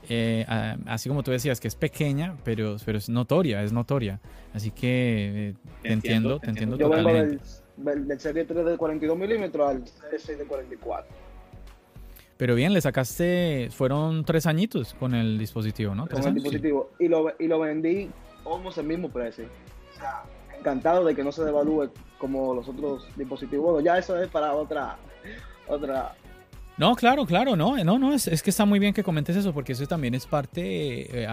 eh, 0.09 0.47
así 0.87 1.09
como 1.09 1.23
tú 1.23 1.31
decías, 1.31 1.61
que 1.61 1.69
es 1.69 1.75
pequeña, 1.75 2.37
pero, 2.45 2.77
pero 2.85 2.99
es 2.99 3.09
notoria, 3.09 3.63
es 3.63 3.73
notoria. 3.73 4.21
Así 4.55 4.71
que 4.71 5.51
eh, 5.51 5.55
te, 5.83 5.93
entiendo, 5.93 6.41
te 6.41 6.49
entiendo, 6.49 6.77
Yo 6.77 6.89
totalmente. 6.89 7.39
Vengo 7.77 8.07
del, 8.07 8.21
serie 8.21 8.45
3 8.45 8.65
de 8.65 8.77
42 8.77 9.19
milímetros 9.19 9.69
al 9.69 9.87
serie 9.87 10.19
6 10.19 10.39
de 10.39 10.45
44. 10.45 11.15
Pero 12.41 12.55
bien, 12.55 12.73
le 12.73 12.81
sacaste, 12.81 13.69
fueron 13.71 14.25
tres 14.25 14.47
añitos 14.47 14.95
con 14.95 15.15
el 15.15 15.39
dispositivo, 15.39 15.95
¿no? 15.95 16.07
Con 16.07 16.27
el 16.27 16.37
dispositivo. 16.37 16.91
Y, 16.99 17.07
lo, 17.07 17.35
y 17.39 17.47
lo 17.47 17.61
vendí 17.61 18.11
almost 18.47 18.79
el 18.79 18.87
mismo 18.87 19.11
precio. 19.11 19.45
O 19.45 19.99
sea, 19.99 20.23
encantado 20.59 21.05
de 21.05 21.15
que 21.15 21.23
no 21.23 21.33
se 21.33 21.45
devalúe 21.45 21.91
como 22.17 22.55
los 22.55 22.67
otros 22.67 23.07
dispositivos. 23.15 23.73
Bueno, 23.73 23.81
ya 23.81 23.99
eso 23.99 24.17
es 24.17 24.27
para 24.31 24.55
otra, 24.55 24.97
otra, 25.69 26.15
no, 26.79 26.97
claro, 26.97 27.27
claro, 27.27 27.57
no, 27.57 27.77
no, 27.85 27.99
no, 27.99 28.15
es, 28.15 28.27
es, 28.27 28.43
que 28.43 28.49
está 28.49 28.65
muy 28.65 28.79
bien 28.79 28.95
que 28.95 29.05
comentes 29.05 29.37
eso, 29.37 29.53
porque 29.53 29.73
eso 29.73 29.87
también 29.87 30.15
es 30.15 30.25
parte, 30.25 31.25
eh, 31.25 31.29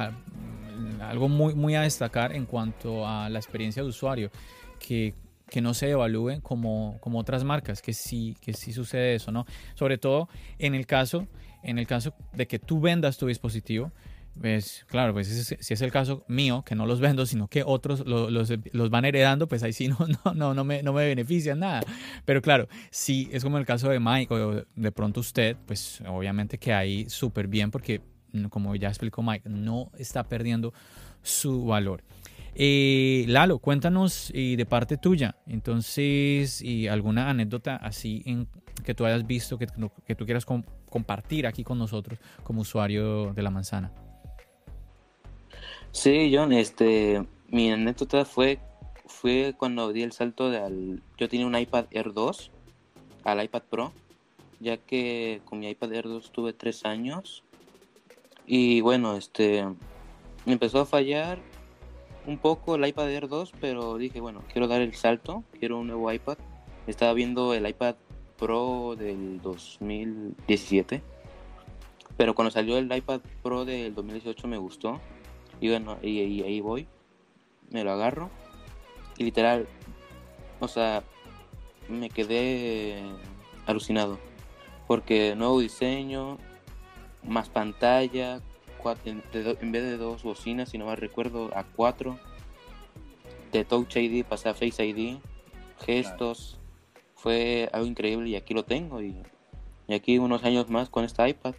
algo 1.02 1.30
muy, 1.30 1.56
muy 1.56 1.74
a 1.76 1.84
destacar 1.84 2.36
en 2.36 2.46
cuanto 2.46 3.08
a 3.08 3.30
la 3.30 3.40
experiencia 3.40 3.82
de 3.82 3.88
usuario, 3.88 4.30
que, 4.78 5.14
que 5.50 5.62
no 5.62 5.74
se 5.74 5.90
evalúen 5.90 6.42
como, 6.42 6.98
como 7.00 7.20
otras 7.20 7.44
marcas, 7.44 7.82
que 7.82 7.94
sí, 7.94 8.36
que 8.42 8.54
sí 8.54 8.74
sucede 8.74 9.16
eso, 9.16 9.32
¿no? 9.32 9.46
Sobre 9.76 9.98
todo 9.98 10.30
en 10.60 10.76
el 10.76 10.86
caso, 10.86 11.28
en 11.64 11.80
el 11.80 11.88
caso 11.88 12.14
de 12.34 12.48
que 12.48 12.60
tú 12.60 12.80
vendas 12.80 13.18
tu 13.18 13.28
dispositivo, 13.28 13.92
pues 14.40 14.86
claro, 14.88 15.14
pues 15.14 15.58
si 15.60 15.74
es 15.74 15.82
el 15.82 15.92
caso 15.92 16.24
mío, 16.28 16.64
que 16.66 16.76
no 16.76 16.86
los 16.86 17.00
vendo, 17.00 17.26
sino 17.26 17.48
que 17.48 17.64
otros 17.66 18.06
los, 18.06 18.90
van 18.90 19.06
heredando, 19.06 19.48
pues 19.48 19.64
ahí 19.64 19.74
sí 19.74 19.88
no, 19.88 19.98
no, 20.26 20.34
no, 20.34 20.54
no, 20.54 20.64
me, 20.64 20.84
no 20.84 20.94
me 20.94 21.06
benefician 21.06 21.60
nada. 21.60 21.82
Pero 22.26 22.42
claro, 22.42 22.68
si 22.92 23.30
es 23.32 23.44
como 23.44 23.58
el 23.58 23.66
caso 23.66 23.90
de 23.90 24.00
Mike 24.00 24.34
o 24.34 24.66
de 24.76 24.92
pronto 24.92 25.22
usted, 25.22 25.58
pues 25.66 26.02
obviamente 26.08 26.58
que 26.58 26.74
ahí 26.74 27.10
súper 27.10 27.48
bien 27.48 27.72
porque, 27.72 28.02
como 28.50 28.76
ya 28.76 28.90
explicó 28.90 29.24
Mike, 29.24 29.50
no 29.50 29.92
está 29.98 30.24
perdiendo 30.24 30.74
su 31.24 31.66
valor. 31.66 32.04
Eh, 32.60 33.26
Lalo, 33.28 33.60
cuéntanos 33.60 34.32
y 34.34 34.56
de 34.56 34.66
parte 34.66 34.98
tuya, 34.98 35.36
entonces, 35.46 36.60
y 36.64 36.88
alguna 36.88 37.30
anécdota 37.30 37.76
así 37.76 38.24
en, 38.26 38.48
que 38.84 38.96
tú 38.96 39.06
hayas 39.06 39.28
visto, 39.28 39.60
que, 39.60 39.68
que 40.08 40.16
tú 40.16 40.26
quieras 40.26 40.44
compartir 40.90 41.46
aquí 41.46 41.64
con 41.64 41.78
nosotros 41.78 42.18
como 42.44 42.62
usuario 42.62 43.32
de 43.36 43.44
la 43.44 43.52
manzana. 43.52 43.92
Sí, 45.92 46.32
John, 46.34 46.52
este, 46.52 47.24
mi 47.48 47.72
anécdota 47.72 48.26
fue, 48.26 48.58
fue 49.06 49.54
cuando 49.56 49.94
di 49.94 50.02
el 50.02 50.12
salto 50.12 50.50
de 50.50 50.58
al, 50.58 51.04
yo 51.16 51.30
tenía 51.30 51.46
un 51.46 51.56
iPad 51.56 51.86
Air 51.92 52.12
2 52.12 52.52
al 53.24 53.44
iPad 53.44 53.62
Pro, 53.70 53.94
ya 54.60 54.78
que 54.78 55.42
con 55.46 55.60
mi 55.60 55.70
iPad 55.70 55.94
Air 55.94 56.06
2 56.06 56.32
tuve 56.32 56.54
tres 56.54 56.86
años 56.86 57.44
y 58.48 58.82
bueno, 58.82 59.16
este, 59.16 59.64
me 60.48 60.54
empezó 60.54 60.80
a 60.80 60.88
fallar 60.88 61.38
un 62.28 62.38
poco 62.38 62.76
el 62.76 62.86
iPad 62.86 63.10
Air 63.10 63.28
2, 63.28 63.54
pero 63.60 63.98
dije, 63.98 64.20
bueno, 64.20 64.44
quiero 64.52 64.68
dar 64.68 64.82
el 64.82 64.94
salto, 64.94 65.44
quiero 65.60 65.80
un 65.80 65.88
nuevo 65.88 66.12
iPad. 66.12 66.38
Estaba 66.86 67.14
viendo 67.14 67.54
el 67.54 67.68
iPad 67.68 67.96
Pro 68.38 68.96
del 68.96 69.42
2017, 69.42 71.02
pero 72.18 72.36
cuando 72.36 72.52
salió 72.52 72.78
el 72.78 72.96
iPad 72.96 73.22
Pro 73.42 73.66
del 73.66 73.96
2018 73.96 74.48
me 74.48 74.58
gustó 74.58 75.02
y 75.60 75.70
bueno, 75.70 75.98
y, 76.04 76.44
ahí 76.44 76.62
voy, 76.62 76.88
me 77.72 77.84
lo 77.84 77.92
agarro. 77.92 78.30
Y 79.18 79.24
literal, 79.24 79.66
o 80.60 80.68
sea, 80.68 81.04
me 81.90 82.10
quedé 82.10 83.02
alucinado. 83.66 84.20
Porque 84.86 85.36
nuevo 85.36 85.60
diseño, 85.60 86.38
más 87.24 87.50
pantalla, 87.50 88.42
en, 89.06 89.72
vez 89.72 89.84
de 89.84 89.98
dos 89.98 90.24
bocinas, 90.24 90.70
si 90.70 90.78
no 90.78 90.86
mal 90.86 90.98
recuerdo, 90.98 91.50
a 91.56 91.64
cuatro. 91.64 92.20
De 93.52 93.64
Touch 93.64 93.96
ID 93.96 94.26
pasé 94.26 94.50
a 94.50 94.54
Face 94.54 94.86
ID, 94.86 95.18
gestos. 95.86 96.60
Fue 97.16 97.70
algo 97.74 97.88
increíble 97.88 98.30
y 98.30 98.36
aquí 98.36 98.54
lo 98.54 98.64
tengo. 98.64 99.02
Y, 99.02 99.16
y 99.88 99.94
aquí 99.94 100.18
unos 100.20 100.44
años 100.44 100.70
más 100.70 100.90
con 100.90 101.06
esta 101.06 101.28
iPad. 101.28 101.56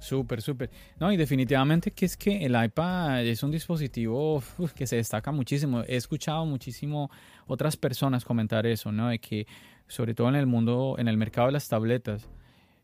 Súper, 0.00 0.40
súper. 0.40 0.70
No, 1.00 1.12
y 1.12 1.16
definitivamente 1.16 1.90
que 1.90 2.06
es 2.06 2.16
que 2.16 2.44
el 2.44 2.56
iPad 2.62 3.26
es 3.26 3.42
un 3.42 3.50
dispositivo 3.50 4.42
que 4.74 4.86
se 4.86 4.96
destaca 4.96 5.32
muchísimo. 5.32 5.82
He 5.82 5.96
escuchado 5.96 6.46
muchísimo 6.46 7.10
otras 7.46 7.76
personas 7.76 8.24
comentar 8.24 8.66
eso, 8.66 8.92
¿no? 8.92 9.08
De 9.08 9.18
que, 9.18 9.46
sobre 9.88 10.14
todo 10.14 10.28
en 10.28 10.36
el 10.36 10.46
mundo, 10.46 10.96
en 10.98 11.08
el 11.08 11.16
mercado 11.16 11.48
de 11.48 11.52
las 11.52 11.68
tabletas, 11.68 12.28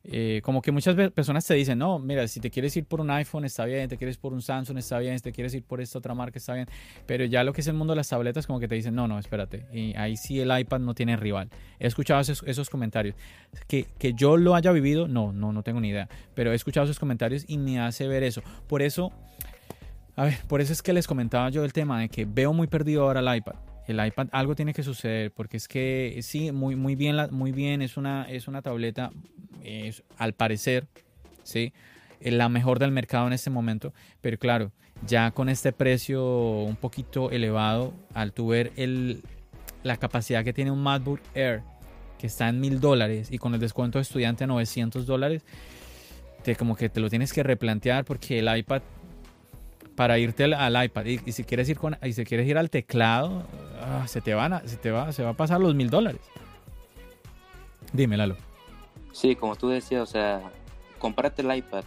eh, 0.07 0.43
como 0.45 0.61
que 0.61 0.71
muchas 0.71 0.95
personas 1.13 1.47
te 1.47 1.55
dicen, 1.55 1.79
no, 1.79 1.99
mira, 1.99 2.29
si 2.29 2.39
te 2.39 2.51
quieres 2.51 2.77
ir 2.77 2.85
por 2.85 3.01
un 3.01 3.11
iPhone 3.11 3.47
está 3.47 3.65
bien, 3.65 3.89
te 3.89 3.97
quieres 3.97 4.19
por 4.19 4.35
un 4.35 4.43
Samsung 4.43 4.77
está 4.77 4.99
bien, 4.99 5.19
si 5.19 5.23
te 5.23 5.33
quieres 5.33 5.55
ir 5.55 5.65
por 5.65 5.81
esta 5.81 5.99
otra 5.99 6.15
marca 6.15 6.39
está 6.39 6.53
bien, 6.53 6.67
pero 7.07 7.25
ya 7.25 7.43
lo 7.43 7.55
que 7.55 7.63
es 7.63 7.67
el 7.69 7.75
mundo 7.75 7.93
de 7.93 7.97
las 7.97 8.09
tabletas 8.11 8.47
como 8.47 8.61
que 8.61 8.69
te 8.69 8.75
dicen, 8.75 8.95
no, 8.95 9.09
no, 9.09 9.19
espérate, 9.19 9.65
y 9.73 9.95
ahí 9.97 10.19
sí 10.19 10.39
el 10.41 10.57
iPad 10.59 10.81
no 10.81 10.95
tiene 10.95 11.17
rival. 11.17 11.49
He 11.79 11.87
escuchado 11.87 12.21
esos, 12.21 12.71
comentarios. 12.71 13.17
Que, 13.67 13.87
que, 13.99 14.13
yo 14.13 14.37
lo 14.37 14.55
haya 14.55 14.73
vivido, 14.73 15.09
no, 15.09 15.33
no, 15.33 15.53
no 15.53 15.63
tengo 15.63 15.81
ni 15.81 15.89
idea, 15.89 16.09
pero 16.35 16.53
he 16.53 16.55
escuchado 16.55 16.85
esos 16.85 16.99
comentarios 16.99 17.45
y 17.49 17.57
me 17.57 17.81
hace 17.81 18.07
ver 18.07 18.25
eso. 18.25 18.43
Por 18.67 18.83
eso, 18.83 19.11
a 20.17 20.25
ver, 20.25 20.39
por 20.49 20.61
eso 20.61 20.75
es 20.75 20.83
que 20.83 20.93
les 20.93 21.07
comentaba 21.07 21.49
yo 21.49 21.65
el 21.65 21.73
tema 21.73 22.01
de 22.01 22.11
que 22.11 22.27
veo 22.27 22.53
muy 22.53 22.67
perdido 22.67 23.05
ahora 23.05 23.21
el 23.21 23.37
iPad 23.39 23.55
el 23.87 24.05
iPad 24.05 24.28
algo 24.32 24.55
tiene 24.55 24.72
que 24.72 24.82
suceder 24.82 25.30
porque 25.30 25.57
es 25.57 25.68
que 25.68 26.18
sí 26.22 26.53
muy 26.53 26.76
muy 26.76 26.95
bien 26.95 27.16
muy 27.30 27.53
bien 27.53 27.82
es 27.82 27.97
una 27.97 28.24
es 28.28 28.49
una 28.49 28.62
tableta 28.62 29.11
al 30.18 30.32
parecer 30.35 30.87
sí 31.43 31.72
la 32.20 32.49
mejor 32.49 32.78
del 32.78 32.91
mercado 32.91 33.26
en 33.26 33.32
este 33.32 33.51
momento 33.51 33.93
pero 34.20 34.39
claro 34.39 34.72
ya 35.07 35.30
con 35.30 35.49
este 35.49 35.72
precio 35.72 36.24
un 36.62 36.76
poquito 36.76 37.30
elevado 37.30 37.93
al 38.14 38.32
tu 38.32 38.49
ver 38.49 38.72
el, 38.76 39.22
la 39.82 39.97
capacidad 39.97 40.45
que 40.45 40.53
tiene 40.53 40.70
un 40.70 40.82
MacBook 40.82 41.20
Air 41.35 41.62
que 42.18 42.26
está 42.26 42.49
en 42.49 42.61
mil 42.61 42.80
dólares 42.80 43.28
y 43.30 43.39
con 43.39 43.55
el 43.55 43.61
descuento 43.61 43.99
de 43.99 44.03
estudiante 44.03 44.45
a 44.45 44.47
900 44.47 45.05
dólares 45.07 45.43
te 46.43 46.57
como 46.57 46.76
que 46.76 46.89
te 46.89 47.01
lo 47.01 47.11
tienes 47.11 47.32
que 47.32 47.43
replantear 47.43 48.05
porque 48.05 48.39
el 48.39 48.57
iPad 48.57 48.82
para 49.95 50.18
irte 50.18 50.45
al, 50.45 50.85
iPad 50.85 51.05
y, 51.05 51.32
si 51.32 51.45
quieres 51.45 51.68
ir 51.68 51.78
con 51.78 51.97
y 52.03 52.12
si 52.12 52.24
quieres 52.24 52.49
ir 52.49 52.59
al 52.59 52.70
teclado 52.70 53.47
ah, 53.85 54.09
se 54.09 54.20
te 54.20 54.35
van 54.35 54.53
a, 54.53 54.66
se 54.66 54.76
te 54.76 54.91
va 54.91 55.12
se 55.12 55.22
va 55.22 55.30
a 55.30 55.35
pasar 55.35 55.61
los 55.61 55.74
mil 55.74 55.91
dólares 55.91 56.20
dime 57.93 58.16
Lalo 58.16 58.37
sí 59.12 59.37
como 59.37 59.57
tú 59.57 59.68
decías 59.68 60.03
o 60.03 60.07
sea 60.07 60.41
compárate 60.99 61.43
el 61.43 61.57
iPad 61.57 61.85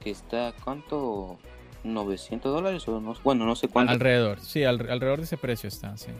que 0.00 0.10
está 0.10 0.52
cuánto 0.64 1.38
900 1.84 2.52
dólares 2.52 2.86
o 2.88 3.00
no 3.00 3.14
bueno 3.22 3.46
no 3.46 3.56
sé 3.56 3.68
cuánto 3.68 3.92
alrededor 3.92 4.40
sí 4.40 4.64
alrededor 4.64 5.18
de 5.18 5.24
ese 5.24 5.36
precio 5.36 5.68
está 5.68 5.96
sí 5.96 6.10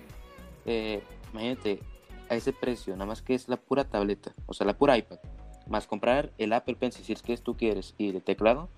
eh, 0.65 1.03
imagínate 1.33 1.81
a 2.29 2.35
ese 2.35 2.53
precio 2.53 2.95
nada 2.95 3.07
más 3.07 3.23
que 3.23 3.35
es 3.35 3.49
la 3.49 3.57
pura 3.57 3.85
tableta 3.85 4.33
o 4.47 4.55
sea 4.55 4.67
la 4.67 4.77
pura 4.77 4.97
iPad 4.97 5.19
más 5.67 5.87
comprar 5.87 6.31
el 6.39 6.53
Apple 6.53 6.77
Pencil 6.77 7.05
si 7.05 7.13
es 7.13 7.23
que 7.23 7.37
tú 7.37 7.57
quieres 7.57 7.95
y 7.99 8.11
el 8.11 8.23
teclado 8.23 8.69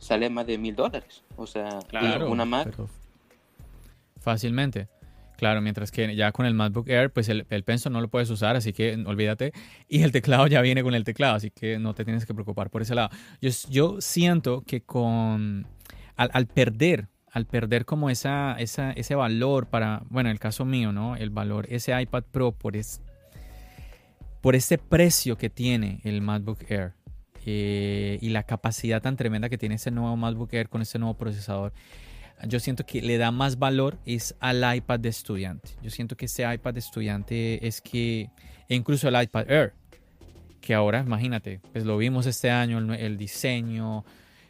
sale 0.00 0.30
más 0.30 0.46
de 0.46 0.58
mil 0.58 0.74
dólares. 0.74 1.22
O 1.36 1.46
sea, 1.46 1.78
una 2.26 2.44
Mac. 2.44 2.74
Fácilmente. 4.20 4.88
Claro, 5.40 5.62
mientras 5.62 5.90
que 5.90 6.14
ya 6.14 6.32
con 6.32 6.44
el 6.44 6.52
MacBook 6.52 6.86
Air, 6.90 7.10
pues 7.10 7.30
el, 7.30 7.46
el 7.48 7.64
Pencil 7.64 7.90
no 7.90 8.02
lo 8.02 8.08
puedes 8.08 8.28
usar, 8.28 8.56
así 8.56 8.74
que 8.74 8.92
olvídate. 9.06 9.54
Y 9.88 10.02
el 10.02 10.12
teclado 10.12 10.46
ya 10.48 10.60
viene 10.60 10.82
con 10.82 10.94
el 10.94 11.02
teclado, 11.02 11.36
así 11.36 11.50
que 11.50 11.78
no 11.78 11.94
te 11.94 12.04
tienes 12.04 12.26
que 12.26 12.34
preocupar 12.34 12.68
por 12.68 12.82
ese 12.82 12.94
lado. 12.94 13.08
Yo, 13.40 13.48
yo 13.70 14.02
siento 14.02 14.60
que 14.66 14.82
con 14.82 15.66
al, 16.14 16.46
perder, 16.46 17.08
al 17.32 17.46
perder 17.46 17.86
como 17.86 18.10
esa, 18.10 18.54
esa, 18.58 18.92
ese 18.92 19.14
valor 19.14 19.68
para, 19.68 20.02
bueno, 20.10 20.28
en 20.28 20.32
el 20.32 20.38
caso 20.38 20.66
mío, 20.66 20.92
¿no? 20.92 21.16
El 21.16 21.30
valor, 21.30 21.66
ese 21.70 21.98
iPad 21.98 22.24
Pro 22.30 22.52
por, 22.52 22.76
es, 22.76 23.00
por 24.42 24.54
este 24.54 24.76
precio 24.76 25.38
que 25.38 25.48
tiene 25.48 26.00
el 26.04 26.20
MacBook 26.20 26.70
Air, 26.70 26.92
eh, 27.46 28.18
y 28.20 28.28
la 28.28 28.42
capacidad 28.42 29.00
tan 29.00 29.16
tremenda 29.16 29.48
que 29.48 29.56
tiene 29.56 29.76
ese 29.76 29.90
nuevo 29.90 30.14
MacBook 30.18 30.52
Air 30.52 30.68
con 30.68 30.82
ese 30.82 30.98
nuevo 30.98 31.14
procesador, 31.14 31.72
yo 32.46 32.60
siento 32.60 32.84
que 32.86 33.02
le 33.02 33.18
da 33.18 33.30
más 33.30 33.58
valor 33.58 33.98
es 34.06 34.34
al 34.40 34.76
iPad 34.76 35.00
de 35.00 35.08
estudiante. 35.08 35.70
Yo 35.82 35.90
siento 35.90 36.16
que 36.16 36.26
ese 36.26 36.42
iPad 36.52 36.74
de 36.74 36.80
estudiante 36.80 37.66
es 37.66 37.80
que, 37.80 38.30
e 38.68 38.74
incluso 38.74 39.08
el 39.08 39.22
iPad 39.22 39.50
Air, 39.50 39.74
que 40.60 40.74
ahora, 40.74 41.00
imagínate, 41.00 41.60
pues 41.72 41.84
lo 41.84 41.96
vimos 41.96 42.26
este 42.26 42.50
año, 42.50 42.78
el, 42.94 43.16
diseño, 43.16 44.04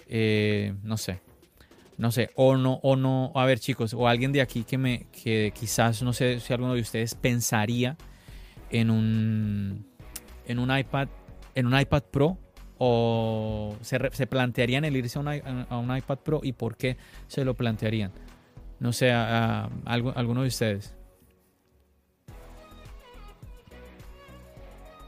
eh, 0.08 0.74
no 0.82 0.96
sé, 0.96 1.20
no 1.96 2.10
sé, 2.10 2.30
o 2.34 2.56
no, 2.56 2.80
o 2.82 2.96
no, 2.96 3.32
a 3.34 3.44
ver 3.44 3.60
chicos, 3.60 3.94
o 3.94 4.08
alguien 4.08 4.32
de 4.32 4.40
aquí 4.40 4.64
que 4.64 4.78
me, 4.78 5.06
que 5.12 5.52
quizás, 5.54 6.02
no 6.02 6.12
sé 6.12 6.40
si 6.40 6.52
alguno 6.52 6.74
de 6.74 6.80
ustedes 6.80 7.14
pensaría 7.14 7.96
en 8.70 8.90
un, 8.90 9.86
en 10.46 10.58
un 10.58 10.76
iPad, 10.76 11.08
en 11.54 11.66
un 11.66 11.78
iPad 11.78 12.02
Pro 12.10 12.38
o 12.82 13.76
se, 13.82 13.98
se 14.12 14.26
plantearían 14.26 14.86
el 14.86 14.96
irse 14.96 15.18
a, 15.18 15.78
un 15.78 15.96
iPad 15.96 16.18
Pro 16.20 16.40
y 16.42 16.54
por 16.54 16.76
qué 16.78 16.96
se 17.28 17.44
lo 17.44 17.52
plantearían? 17.52 18.10
No 18.78 18.94
sé, 18.94 19.12
a, 19.12 19.68
alguno 19.84 20.40
de 20.40 20.48
ustedes. 20.48 20.94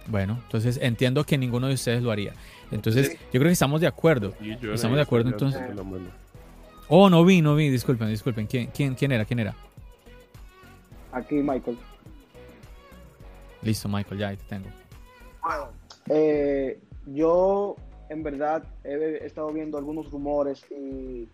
Bueno, 0.07 0.39
entonces 0.43 0.79
entiendo 0.83 1.25
que 1.25 1.39
ninguno 1.39 1.69
de 1.69 1.75
ustedes 1.75 2.03
lo 2.03 2.11
haría. 2.11 2.35
Entonces, 2.71 3.13
yo 3.33 3.41
creo 3.41 3.45
que 3.45 3.53
estamos 3.53 3.81
de 3.81 3.87
acuerdo. 3.87 4.35
Estamos 4.75 4.97
de 4.97 5.03
acuerdo 5.03 5.31
entonces. 5.31 5.63
Oh, 6.89 7.09
no 7.09 7.25
vi, 7.25 7.41
no 7.41 7.55
vi, 7.55 7.71
disculpen, 7.71 8.09
disculpen. 8.09 8.47
¿Quién, 8.47 8.67
quién, 8.67 8.95
quién 8.95 9.13
era? 9.13 9.25
¿Quién 9.25 9.39
era? 9.39 9.55
Aquí 11.11 11.37
Michael. 11.37 11.79
Listo, 13.63 13.89
Michael, 13.89 14.21
ya 14.21 14.29
ahí 14.29 14.37
te 14.37 14.45
tengo. 14.45 14.69
Eh, 16.11 16.79
yo, 17.07 17.77
en 18.09 18.23
verdad, 18.23 18.65
he 18.85 19.25
estado 19.25 19.53
viendo 19.53 19.79
algunos 19.79 20.11
rumores 20.11 20.65
y 20.71 21.29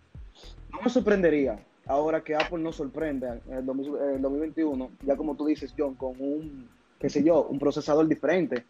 no 0.73 0.81
me 0.83 0.91
sorprendería 0.91 1.59
ahora 1.89 2.23
que 2.23 2.37
Apple 2.37 2.59
nos 2.59 2.77
sorprenda 2.77 3.41
en 3.49 3.55
el 3.55 3.67
2021, 3.67 4.91
ya 5.05 5.17
como 5.17 5.35
tú 5.35 5.47
dices, 5.47 5.75
John, 5.77 5.95
con 5.95 6.15
un, 6.21 6.69
qué 6.99 7.09
sé 7.09 7.25
yo, 7.25 7.45
un 7.45 7.59
procesador 7.59 8.07
diferente, 8.07 8.65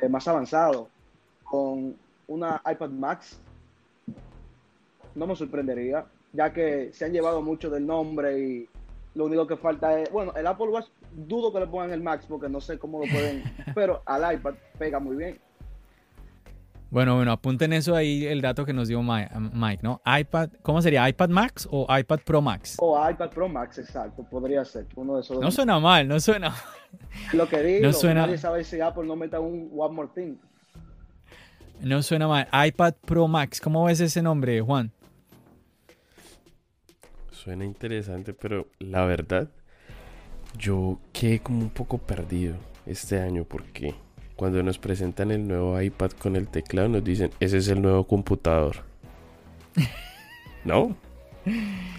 eh, 0.00 0.08
más 0.08 0.26
avanzado, 0.26 0.88
con 1.44 1.94
una 2.26 2.60
iPad 2.70 2.90
Max. 2.90 3.38
No 5.14 5.26
me 5.26 5.36
sorprendería, 5.36 6.06
ya 6.32 6.52
que 6.52 6.90
se 6.94 7.04
han 7.04 7.12
llevado 7.12 7.42
mucho 7.42 7.68
del 7.68 7.86
nombre 7.86 8.38
y 8.38 8.68
lo 9.14 9.26
único 9.26 9.46
que 9.46 9.58
falta 9.58 10.00
es, 10.00 10.10
bueno, 10.10 10.32
el 10.34 10.46
Apple 10.46 10.68
Watch 10.68 10.86
dudo 11.12 11.52
que 11.52 11.60
le 11.60 11.66
pongan 11.66 11.92
el 11.92 12.02
Max 12.02 12.24
porque 12.26 12.48
no 12.48 12.62
sé 12.62 12.78
cómo 12.78 13.04
lo 13.04 13.12
pueden, 13.12 13.42
pero 13.74 14.00
al 14.06 14.34
iPad 14.34 14.54
pega 14.78 14.98
muy 14.98 15.16
bien. 15.16 15.38
Bueno, 16.92 17.16
bueno, 17.16 17.32
apunten 17.32 17.72
eso 17.72 17.96
ahí, 17.96 18.26
el 18.26 18.42
dato 18.42 18.66
que 18.66 18.74
nos 18.74 18.86
dio 18.86 19.02
Mike, 19.02 19.80
¿no? 19.80 20.02
iPad, 20.04 20.50
¿cómo 20.60 20.82
sería? 20.82 21.08
¿iPad 21.08 21.30
Max 21.30 21.66
o 21.70 21.86
iPad 21.88 22.20
Pro 22.20 22.42
Max? 22.42 22.76
O 22.80 23.10
iPad 23.10 23.30
Pro 23.30 23.48
Max, 23.48 23.78
exacto, 23.78 24.22
podría 24.24 24.62
ser 24.66 24.86
uno 24.96 25.14
de 25.14 25.22
esos. 25.22 25.40
No 25.40 25.50
suena 25.50 25.80
mal, 25.80 26.06
no 26.06 26.20
suena. 26.20 26.54
Lo 27.32 27.48
que 27.48 27.62
digo, 27.62 27.86
no 27.86 27.94
suena... 27.94 28.26
nadie 28.26 28.36
sabe 28.36 28.62
si 28.62 28.78
Apple 28.78 29.06
no 29.06 29.16
meta 29.16 29.40
un 29.40 29.70
One 29.74 29.94
More 29.94 30.10
Thing. 30.14 30.36
No 31.80 32.02
suena 32.02 32.28
mal. 32.28 32.46
iPad 32.52 32.92
Pro 33.06 33.26
Max, 33.26 33.58
¿cómo 33.58 33.86
ves 33.86 34.00
ese 34.00 34.20
nombre, 34.20 34.60
Juan? 34.60 34.92
Suena 37.30 37.64
interesante, 37.64 38.34
pero 38.34 38.68
la 38.80 39.06
verdad, 39.06 39.48
yo 40.58 40.98
quedé 41.14 41.40
como 41.40 41.60
un 41.60 41.70
poco 41.70 41.96
perdido 41.96 42.56
este 42.84 43.18
año 43.18 43.44
porque 43.44 43.94
cuando 44.42 44.60
nos 44.64 44.76
presentan 44.76 45.30
el 45.30 45.46
nuevo 45.46 45.80
iPad 45.80 46.10
con 46.18 46.34
el 46.34 46.48
teclado, 46.48 46.88
nos 46.88 47.04
dicen, 47.04 47.30
ese 47.38 47.58
es 47.58 47.68
el 47.68 47.80
nuevo 47.80 48.08
computador. 48.08 48.78
¿No? 50.64 50.96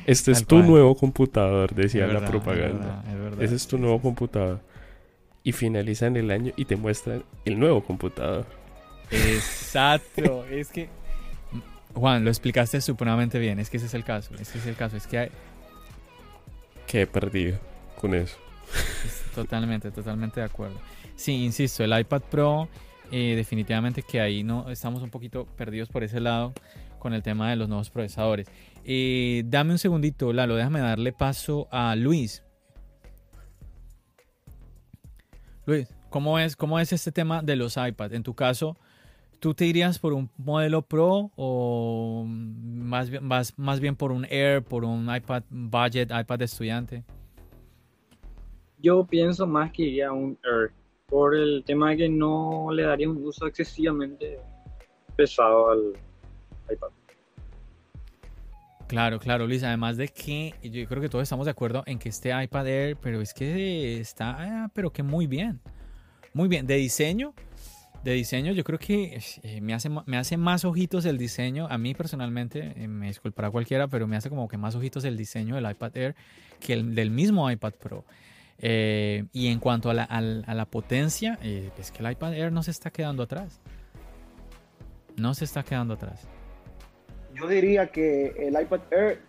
Este 0.06 0.34
es 0.34 0.46
tu 0.46 0.58
nuevo 0.58 0.94
computador, 0.94 1.74
decía 1.74 2.06
la 2.06 2.26
propaganda. 2.26 3.02
ese 3.40 3.56
es 3.56 3.66
tu 3.66 3.78
nuevo 3.78 4.02
computador. 4.02 4.60
Y 5.42 5.54
finalizan 5.54 6.18
el 6.18 6.32
año 6.32 6.52
y 6.58 6.66
te 6.66 6.76
muestran 6.76 7.24
el 7.46 7.58
nuevo 7.58 7.82
computador. 7.82 8.46
Exacto. 9.10 10.44
es 10.52 10.68
que, 10.68 10.90
Juan, 11.94 12.26
lo 12.26 12.30
explicaste 12.30 12.82
supremamente 12.82 13.40
bien. 13.40 13.58
Es 13.58 13.70
que 13.70 13.78
ese 13.78 13.86
es 13.86 13.94
el 13.94 14.04
caso. 14.04 14.34
Ese 14.38 14.58
es 14.58 14.66
el 14.66 14.76
caso. 14.76 14.98
Es 14.98 15.08
que 15.08 15.18
hay... 15.18 15.32
he 16.92 17.08
perdido 17.08 17.58
con 18.02 18.14
eso. 18.14 18.36
Totalmente, 19.34 19.92
totalmente 19.92 20.42
de 20.42 20.46
acuerdo. 20.46 20.76
Sí, 21.16 21.44
insisto, 21.44 21.84
el 21.84 21.98
iPad 21.98 22.22
Pro, 22.30 22.68
eh, 23.12 23.36
definitivamente 23.36 24.02
que 24.02 24.20
ahí 24.20 24.44
no 24.44 24.70
estamos 24.70 25.04
un 25.04 25.10
poquito 25.10 25.46
perdidos 25.46 25.90
por 25.90 26.04
ese 26.04 26.20
lado 26.20 26.54
con 27.00 27.14
el 27.14 27.22
tema 27.22 27.50
de 27.50 27.56
los 27.56 27.68
nuevos 27.68 27.90
procesadores. 27.90 28.48
Eh, 28.86 29.44
dame 29.46 29.72
un 29.72 29.78
segundito, 29.78 30.34
Lalo, 30.34 30.56
déjame 30.56 30.80
darle 30.80 31.14
paso 31.14 31.68
a 31.72 31.96
Luis. 31.96 32.44
Luis, 35.66 35.88
¿cómo 36.10 36.40
es, 36.40 36.56
cómo 36.56 36.80
es 36.80 36.92
este 36.92 37.12
tema 37.12 37.42
de 37.42 37.56
los 37.56 37.78
iPads? 37.78 38.14
En 38.14 38.24
tu 38.24 38.34
caso, 38.34 38.76
¿tú 39.40 39.54
te 39.54 39.66
irías 39.66 40.00
por 40.00 40.14
un 40.14 40.30
modelo 40.38 40.82
Pro 40.82 41.32
o 41.36 42.26
más, 42.28 43.10
más, 43.22 43.58
más 43.58 43.80
bien 43.80 43.96
por 43.96 44.12
un 44.12 44.26
Air, 44.30 44.64
por 44.64 44.84
un 44.84 45.14
iPad 45.14 45.44
budget, 45.50 46.12
iPad 46.12 46.40
de 46.40 46.46
estudiante? 46.46 47.04
Yo 48.80 49.06
pienso 49.06 49.48
más 49.48 49.72
que 49.72 49.84
iría 49.84 50.10
a 50.10 50.14
un 50.14 50.38
Air 50.44 50.74
por 51.08 51.36
el 51.36 51.64
tema 51.66 51.92
de 51.92 51.98
que 51.98 52.10
no 52.10 52.70
le 52.72 52.84
daría 52.84 53.10
un 53.10 53.24
uso 53.26 53.48
excesivamente 53.48 54.40
pesado 55.16 55.72
al 55.72 55.94
iPad. 56.72 56.90
Claro, 58.88 59.20
claro, 59.20 59.48
Luis. 59.48 59.64
Además 59.64 59.98
de 59.98 60.08
que 60.08 60.54
yo 60.62 60.88
creo 60.88 61.02
que 61.02 61.10
todos 61.10 61.24
estamos 61.24 61.46
de 61.46 61.52
acuerdo 61.52 61.84
en 61.86 62.00
que 62.00 62.10
este 62.10 62.30
iPad 62.44 62.68
Air, 62.68 62.98
pero 62.98 63.22
es 63.22 63.34
que 63.34 64.00
está, 64.00 64.70
pero 64.74 64.92
que 64.92 65.04
muy 65.04 65.28
bien. 65.28 65.60
Muy 66.34 66.48
bien. 66.48 66.68
De 66.68 66.76
diseño, 66.76 67.34
de 68.04 68.14
diseño, 68.14 68.52
yo 68.52 68.64
creo 68.64 68.80
que 68.80 69.20
eh, 69.44 69.62
me, 69.62 69.74
hace, 69.74 69.90
me 70.06 70.18
hace 70.18 70.38
más 70.38 70.66
ojitos 70.66 71.06
el 71.06 71.18
diseño. 71.18 71.68
A 71.70 71.78
mí 71.78 71.94
personalmente, 71.94 72.74
eh, 72.76 72.88
me 72.88 73.08
disculpará 73.08 73.50
cualquiera, 73.50 73.88
pero 73.88 74.08
me 74.08 74.16
hace 74.16 74.30
como 74.30 74.48
que 74.48 74.58
más 74.58 74.76
ojitos 74.76 75.06
el 75.06 75.18
diseño 75.18 75.56
del 75.56 75.70
iPad 75.70 75.98
Air 75.98 76.16
que 76.60 76.74
el 76.74 76.96
del 76.96 77.12
mismo 77.12 77.50
iPad 77.50 77.74
Pro. 77.74 78.06
Eh, 78.60 79.26
y 79.34 79.48
en 79.48 79.60
cuanto 79.60 79.90
a 79.90 79.94
la, 79.94 80.04
a, 80.04 80.22
la 80.22 80.66
potencia, 80.66 81.38
eh, 81.42 81.72
es 81.78 81.92
que 81.92 82.04
el 82.04 82.12
iPad 82.12 82.34
Air 82.34 82.52
no 82.52 82.64
se 82.64 82.72
está 82.72 82.92
quedando 82.92 83.24
atrás. 83.24 83.60
No 85.18 85.34
se 85.34 85.46
está 85.46 85.64
quedando 85.64 85.96
atrás. 85.96 86.28
Yo 87.34 87.48
diría 87.48 87.88
que 87.88 88.28
el 88.38 88.60
iPad 88.60 88.82
Air 88.92 89.22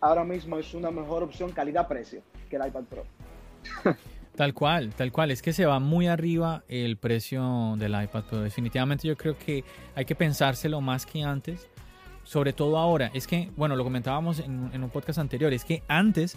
ahora 0.00 0.24
mismo 0.24 0.58
es 0.58 0.74
una 0.74 0.90
mejor 0.90 1.22
opción 1.22 1.52
calidad-precio 1.52 2.22
que 2.48 2.56
el 2.56 2.66
iPad 2.66 2.84
Pro. 2.84 3.04
Tal 4.36 4.52
cual, 4.52 4.92
tal 4.96 5.12
cual. 5.12 5.30
Es 5.30 5.42
que 5.42 5.52
se 5.52 5.64
va 5.64 5.78
muy 5.78 6.08
arriba 6.08 6.64
el 6.66 6.96
precio 6.96 7.76
del 7.76 7.92
iPad 7.92 8.24
Pro. 8.24 8.40
Definitivamente 8.40 9.06
yo 9.06 9.16
creo 9.16 9.38
que 9.38 9.62
hay 9.94 10.04
que 10.04 10.16
pensárselo 10.16 10.80
más 10.80 11.06
que 11.06 11.22
antes. 11.22 11.68
Sobre 12.24 12.52
todo 12.52 12.78
ahora. 12.78 13.12
Es 13.14 13.28
que, 13.28 13.50
bueno, 13.54 13.76
lo 13.76 13.84
comentábamos 13.84 14.40
en, 14.40 14.70
en 14.72 14.82
un 14.82 14.90
podcast 14.90 15.20
anterior. 15.20 15.52
Es 15.52 15.64
que 15.64 15.84
antes 15.86 16.36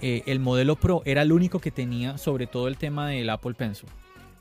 eh, 0.00 0.22
el 0.26 0.40
modelo 0.40 0.76
Pro 0.76 1.02
era 1.04 1.22
el 1.22 1.32
único 1.32 1.58
que 1.58 1.70
tenía 1.70 2.18
sobre 2.18 2.46
todo 2.46 2.68
el 2.68 2.76
tema 2.76 3.08
del 3.08 3.28
Apple 3.30 3.54
Pencil. 3.54 3.88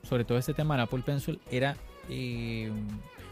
Sobre 0.03 0.23
todo 0.23 0.37
este 0.37 0.53
tema 0.53 0.75
del 0.75 0.83
Apple 0.83 1.03
Pencil 1.05 1.39
era... 1.51 1.75
Eh, 2.09 2.71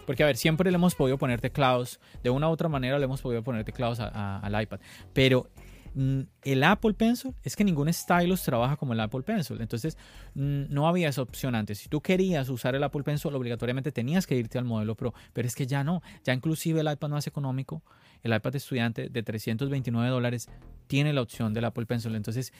porque, 0.05 0.24
a 0.24 0.26
ver, 0.26 0.38
siempre 0.38 0.72
le 0.72 0.76
hemos 0.76 0.95
podido 0.95 1.18
poner 1.18 1.41
teclados, 1.41 1.99
de 2.24 2.30
una 2.30 2.47
u 2.47 2.51
otra 2.51 2.70
manera 2.70 2.97
le 2.97 3.03
hemos 3.03 3.22
podido 3.22 3.43
poner 3.43 3.65
teclados 3.65 3.99
al 3.99 4.61
iPad, 4.61 4.80
pero 5.11 5.49
mm, 5.95 6.22
el 6.43 6.63
Apple 6.63 6.93
Pencil 6.93 7.34
es 7.43 7.57
que 7.57 7.65
ningún 7.65 7.91
stylus 7.91 8.41
trabaja 8.41 8.78
como 8.78 8.93
el 8.93 9.01
Apple 9.01 9.24
Pencil. 9.24 9.59
Entonces, 9.59 9.97
mm, 10.34 10.65
no 10.70 10.88
había 10.88 11.09
esa 11.09 11.22
opción 11.22 11.55
antes. 11.55 11.80
Si 11.80 11.89
tú 11.89 11.99
querías 11.99 12.47
usar 12.47 12.74
el 12.74 12.84
Apple 12.84 13.03
Pencil, 13.03 13.36
obligatoriamente 13.36 13.91
tenías 13.91 14.26
que 14.26 14.38
irte 14.38 14.57
al 14.57 14.63
modelo 14.63 14.95
Pro. 14.95 15.13
Pero 15.34 15.45
es 15.45 15.55
que 15.55 15.68
ya 15.68 15.84
no. 15.84 16.01
Ya 16.24 16.34
inclusive 16.34 16.80
el 16.80 16.89
iPad 16.89 17.09
más 17.09 17.28
económico, 17.28 17.84
el 18.24 18.34
iPad 18.34 18.55
estudiante 18.55 19.09
de 19.09 19.24
329 19.24 20.09
dólares, 20.09 20.49
tiene 20.88 21.13
la 21.13 21.22
opción 21.22 21.53
del 21.53 21.65
Apple 21.65 21.86
Pencil. 21.86 22.15
Entonces 22.15 22.53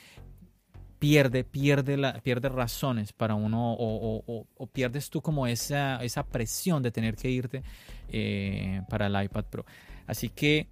pierde, 0.98 1.44
pierde, 1.44 1.96
la, 1.96 2.20
pierde 2.20 2.48
razones 2.48 3.12
para 3.12 3.34
uno 3.34 3.76
o, 3.78 4.66
pierdes 4.72 5.10
tú 5.10 5.22
como 5.22 5.46
esa, 5.46 6.02
esa 6.04 6.24
presión 6.24 6.82
de 6.82 6.90
tener 6.90 7.16
que 7.16 7.30
irte 7.30 7.62
eh, 8.08 8.82
para 8.88 9.06
el 9.06 9.24
iPad 9.24 9.44
Pro. 9.44 9.64
Así 10.06 10.28
que 10.28 10.68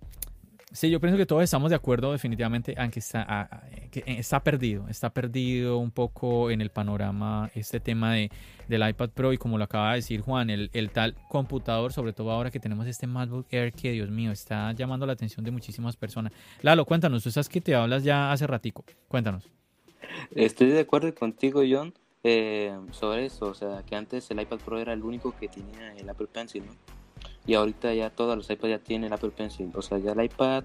Sí, 0.73 0.91
yo 0.91 1.01
pienso 1.01 1.17
que 1.17 1.27
todos 1.27 1.45
estamos 1.45 1.71
de 1.71 1.77
acuerdo 1.77 2.11
definitivamente, 2.11 2.75
aunque 2.77 2.99
está, 2.99 3.63
que 3.91 4.03
está 4.07 4.41
perdido, 4.41 4.89
está 4.89 5.11
perdido 5.11 5.79
un 5.79 5.93
poco 5.93 6.51
en 6.51 6.61
el 6.61 6.71
panorama 6.71 7.51
este 7.55 7.79
tema 7.79 8.15
de, 8.15 8.31
del 8.67 8.87
iPad 8.87 9.11
Pro 9.11 9.33
y 9.33 9.39
como 9.39 9.59
lo 9.59 9.65
acaba 9.65 9.91
de 9.91 9.97
decir 9.97 10.23
Juan, 10.23 10.51
el, 10.51 10.71
el, 10.73 10.91
tal 10.91 11.15
computador, 11.29 11.93
sobre 11.93 12.13
todo 12.13 12.33
ahora 12.33 12.51
que 12.51 12.59
tenemos 12.59 12.87
este 12.89 13.07
MacBook 13.07 13.47
Air 13.51 13.73
que 13.73 13.93
Dios 13.93 14.11
mío 14.11 14.33
está 14.33 14.73
llamando 14.73 15.07
la 15.07 15.13
atención 15.13 15.45
de 15.45 15.53
muchísimas 15.53 15.97
personas. 15.97 16.33
Lalo, 16.63 16.85
cuéntanos, 16.85 17.23
tú 17.23 17.31
sabes 17.31 17.49
que 17.49 17.61
te 17.61 17.75
hablas 17.75 18.03
ya 18.03 18.33
hace 18.33 18.47
ratico, 18.47 18.85
cuéntanos. 19.07 19.49
Estoy 20.35 20.71
de 20.71 20.81
acuerdo 20.81 21.15
contigo, 21.15 21.63
John, 21.69 21.95
eh, 22.25 22.77
sobre 22.91 23.27
eso, 23.27 23.47
o 23.47 23.55
sea, 23.55 23.85
que 23.85 23.95
antes 23.95 24.29
el 24.33 24.41
iPad 24.41 24.59
Pro 24.59 24.81
era 24.81 24.93
el 24.93 25.05
único 25.05 25.33
que 25.39 25.47
tenía 25.47 25.95
el 25.95 26.09
Apple 26.09 26.27
Pencil, 26.27 26.67
¿no? 26.67 26.73
Y 27.47 27.55
ahorita 27.55 27.95
ya 27.95 28.11
todos 28.11 28.37
los 28.37 28.51
iPads 28.51 28.71
ya 28.71 28.79
tienen 28.79 29.13
Apple 29.13 29.31
Pencil. 29.31 29.71
O 29.75 29.83
sea, 29.83 29.99
ya 29.99 30.13
el 30.13 30.25
iPad 30.25 30.65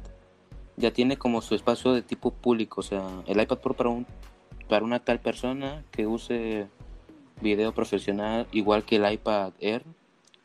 ya 0.78 0.92
tiene 0.92 1.18
como 1.18 1.42
su 1.42 1.54
espacio 1.56 1.94
de 1.94 2.02
tipo 2.02 2.32
público. 2.32 2.82
O 2.82 2.84
sea, 2.84 3.08
el 3.28 3.40
iPad 3.40 3.60
Pro 3.60 3.74
para, 3.74 3.90
un, 3.90 4.08
para 4.68 4.84
una 4.84 5.00
tal 5.00 5.20
persona 5.20 5.84
que 5.92 6.08
use 6.08 6.68
video 7.42 7.74
profesional 7.74 8.48
igual 8.52 8.84
que 8.84 8.98
el 8.98 9.12
iPad 9.12 9.54
Air 9.60 9.84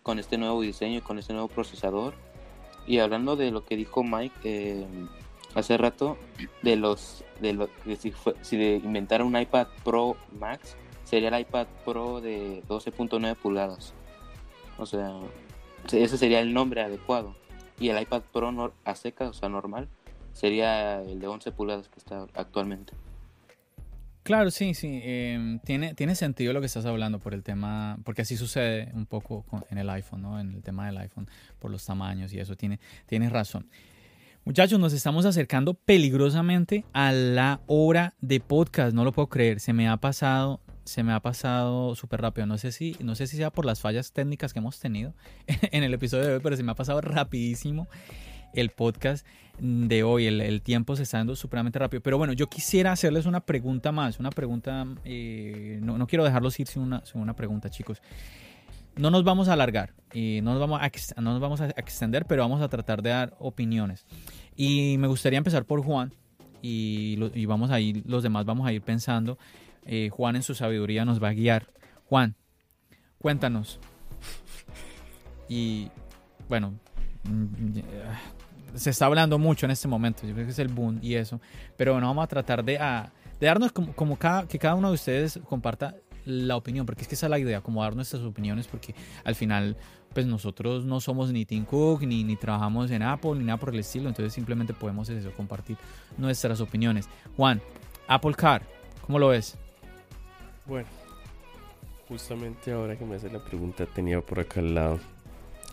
con 0.02 0.18
este 0.18 0.38
nuevo 0.38 0.60
diseño 0.60 0.98
y 0.98 1.02
con 1.02 1.18
este 1.18 1.32
nuevo 1.32 1.48
procesador. 1.48 2.14
Y 2.86 2.98
hablando 2.98 3.34
de 3.36 3.50
lo 3.50 3.64
que 3.64 3.76
dijo 3.76 4.04
Mike 4.04 4.36
eh, 4.44 4.86
hace 5.54 5.76
rato, 5.76 6.16
de 6.62 6.76
los 6.76 7.24
de, 7.40 7.68
si, 7.98 8.12
si 8.42 8.56
de 8.56 8.76
inventar 8.76 9.22
un 9.22 9.36
iPad 9.36 9.66
Pro 9.84 10.16
Max, 10.38 10.76
sería 11.04 11.28
el 11.28 11.40
iPad 11.40 11.66
Pro 11.84 12.20
de 12.20 12.62
12.9 12.68 13.36
pulgadas. 13.36 13.94
O 14.78 14.86
sea, 14.86 15.18
ese 15.92 16.18
sería 16.18 16.40
el 16.40 16.52
nombre 16.52 16.82
adecuado. 16.82 17.34
Y 17.78 17.90
el 17.90 18.00
iPad 18.00 18.22
Pro 18.32 18.72
a 18.84 18.94
seca, 18.94 19.28
o 19.28 19.32
sea, 19.32 19.48
normal, 19.48 19.88
sería 20.32 21.02
el 21.02 21.20
de 21.20 21.26
11 21.26 21.52
pulgadas 21.52 21.88
que 21.88 21.98
está 21.98 22.26
actualmente. 22.34 22.92
Claro, 24.22 24.50
sí, 24.50 24.74
sí. 24.74 25.00
Em, 25.04 25.60
tiene, 25.60 25.94
tiene 25.94 26.16
sentido 26.16 26.52
lo 26.52 26.60
que 26.60 26.66
estás 26.66 26.84
hablando 26.84 27.20
por 27.20 27.32
el 27.32 27.44
tema, 27.44 27.96
porque 28.04 28.22
así 28.22 28.36
sucede 28.36 28.90
un 28.92 29.06
poco 29.06 29.44
en 29.70 29.78
el 29.78 29.88
iPhone, 29.88 30.22
¿no? 30.22 30.40
En 30.40 30.52
el 30.52 30.62
tema 30.62 30.86
del 30.86 30.98
iPhone, 30.98 31.28
por 31.60 31.70
los 31.70 31.84
tamaños 31.84 32.32
y 32.32 32.40
eso. 32.40 32.56
Tiene, 32.56 32.80
tienes 33.06 33.30
razón. 33.30 33.68
Muchachos, 34.44 34.80
nos 34.80 34.92
estamos 34.92 35.26
acercando 35.26 35.74
peligrosamente 35.74 36.84
a 36.92 37.12
la 37.12 37.60
hora 37.66 38.14
de 38.20 38.40
podcast. 38.40 38.94
No 38.94 39.04
lo 39.04 39.12
puedo 39.12 39.28
creer. 39.28 39.60
Se 39.60 39.72
me 39.72 39.88
ha 39.88 39.96
pasado 39.96 40.60
se 40.86 41.02
me 41.02 41.12
ha 41.12 41.20
pasado 41.20 41.94
súper 41.94 42.22
rápido. 42.22 42.46
No 42.46 42.56
sé, 42.58 42.72
si, 42.72 42.96
no 43.00 43.14
sé 43.14 43.26
si 43.26 43.36
sea 43.36 43.50
por 43.50 43.66
las 43.66 43.80
fallas 43.80 44.12
técnicas 44.12 44.52
que 44.52 44.60
hemos 44.60 44.78
tenido 44.78 45.14
en 45.46 45.82
el 45.82 45.92
episodio 45.92 46.26
de 46.26 46.34
hoy, 46.34 46.40
pero 46.42 46.56
se 46.56 46.62
me 46.62 46.72
ha 46.72 46.74
pasado 46.74 47.00
rapidísimo 47.00 47.88
el 48.54 48.70
podcast 48.70 49.26
de 49.58 50.04
hoy. 50.04 50.26
El, 50.26 50.62
tiempo 50.62 50.96
se 50.96 51.02
está 51.02 51.18
dando 51.18 51.36
supremamente 51.36 51.78
rápido. 51.78 52.02
Pero 52.02 52.18
bueno, 52.18 52.32
yo 52.32 52.48
quisiera 52.48 52.92
hacerles 52.92 53.26
una 53.26 53.40
pregunta 53.40 53.92
más. 53.92 54.20
Una 54.20 54.30
pregunta, 54.30 54.86
eh, 55.04 55.78
no, 55.82 56.06
quiero 56.06 56.24
dejarlos 56.24 56.58
ir 56.60 56.68
sin 56.68 56.82
una, 56.82 57.02
una 57.14 57.34
pregunta, 57.34 57.68
chicos. 57.68 58.00
No 58.96 59.10
nos 59.10 59.24
vamos 59.24 59.48
a 59.48 59.52
alargar 59.52 59.92
y 60.14 60.40
no 60.42 60.52
nos 60.52 60.60
vamos 60.60 60.80
a, 60.80 61.20
no 61.20 61.32
nos 61.32 61.40
vamos 61.40 61.60
a 61.60 61.68
extender, 61.70 62.24
pero 62.24 62.42
vamos 62.42 62.62
a 62.62 62.68
tratar 62.68 63.02
de 63.02 63.10
dar 63.10 63.34
opiniones. 63.38 64.06
Y 64.56 64.96
me 64.98 65.06
gustaría 65.06 65.36
empezar 65.36 65.66
por 65.66 65.82
Juan 65.82 66.14
y, 66.62 67.18
y 67.34 67.44
vamos 67.44 67.70
a 67.70 67.78
ir, 67.78 68.02
los 68.06 68.22
demás 68.22 68.46
vamos 68.46 68.66
a 68.66 68.72
ir 68.72 68.80
pensando 68.80 69.36
eh, 69.86 70.10
Juan 70.10 70.36
en 70.36 70.42
su 70.42 70.54
sabiduría 70.54 71.04
nos 71.04 71.22
va 71.22 71.28
a 71.28 71.32
guiar. 71.32 71.66
Juan, 72.08 72.34
cuéntanos. 73.18 73.80
y 75.48 75.88
bueno, 76.48 76.74
mm, 77.24 77.78
se 78.74 78.90
está 78.90 79.06
hablando 79.06 79.38
mucho 79.38 79.66
en 79.66 79.72
este 79.72 79.88
momento, 79.88 80.26
yo 80.26 80.34
creo 80.34 80.44
que 80.44 80.52
es 80.52 80.58
el 80.58 80.68
boom 80.68 80.98
y 81.02 81.14
eso, 81.14 81.40
pero 81.76 81.92
bueno, 81.92 82.06
vamos 82.08 82.24
a 82.24 82.26
tratar 82.26 82.64
de, 82.64 82.78
darnos 83.40 83.72
como, 83.72 83.94
como 83.94 84.16
cada, 84.16 84.46
que 84.46 84.58
cada 84.58 84.74
uno 84.74 84.88
de 84.88 84.94
ustedes 84.94 85.40
comparta 85.48 85.94
la 86.24 86.56
opinión, 86.56 86.84
porque 86.84 87.02
es 87.02 87.08
que 87.08 87.14
esa 87.14 87.26
es 87.26 87.30
la 87.30 87.38
idea, 87.38 87.60
como 87.60 87.82
dar 87.82 87.94
nuestras 87.94 88.22
opiniones, 88.22 88.66
porque 88.66 88.94
al 89.24 89.34
final, 89.34 89.76
pues 90.12 90.26
nosotros 90.26 90.84
no 90.84 91.00
somos 91.00 91.32
ni 91.32 91.44
Tim 91.46 91.64
Cook, 91.64 92.02
ni, 92.02 92.24
ni 92.24 92.36
trabajamos 92.36 92.90
en 92.90 93.02
Apple, 93.02 93.34
ni 93.36 93.44
nada 93.44 93.58
por 93.58 93.72
el 93.72 93.80
estilo, 93.80 94.08
entonces 94.08 94.32
simplemente 94.32 94.74
podemos 94.74 95.08
eso, 95.08 95.32
compartir 95.32 95.78
nuestras 96.18 96.60
opiniones. 96.60 97.08
Juan, 97.36 97.62
Apple 98.08 98.34
Car, 98.34 98.62
¿cómo 99.06 99.18
lo 99.18 99.28
ves? 99.28 99.56
Bueno, 100.68 100.88
justamente 102.08 102.72
ahora 102.72 102.96
que 102.96 103.04
me 103.04 103.16
hace 103.16 103.30
la 103.30 103.44
pregunta, 103.44 103.86
tenía 103.86 104.20
por 104.20 104.40
acá 104.40 104.60
al 104.60 104.74
lado 104.74 105.00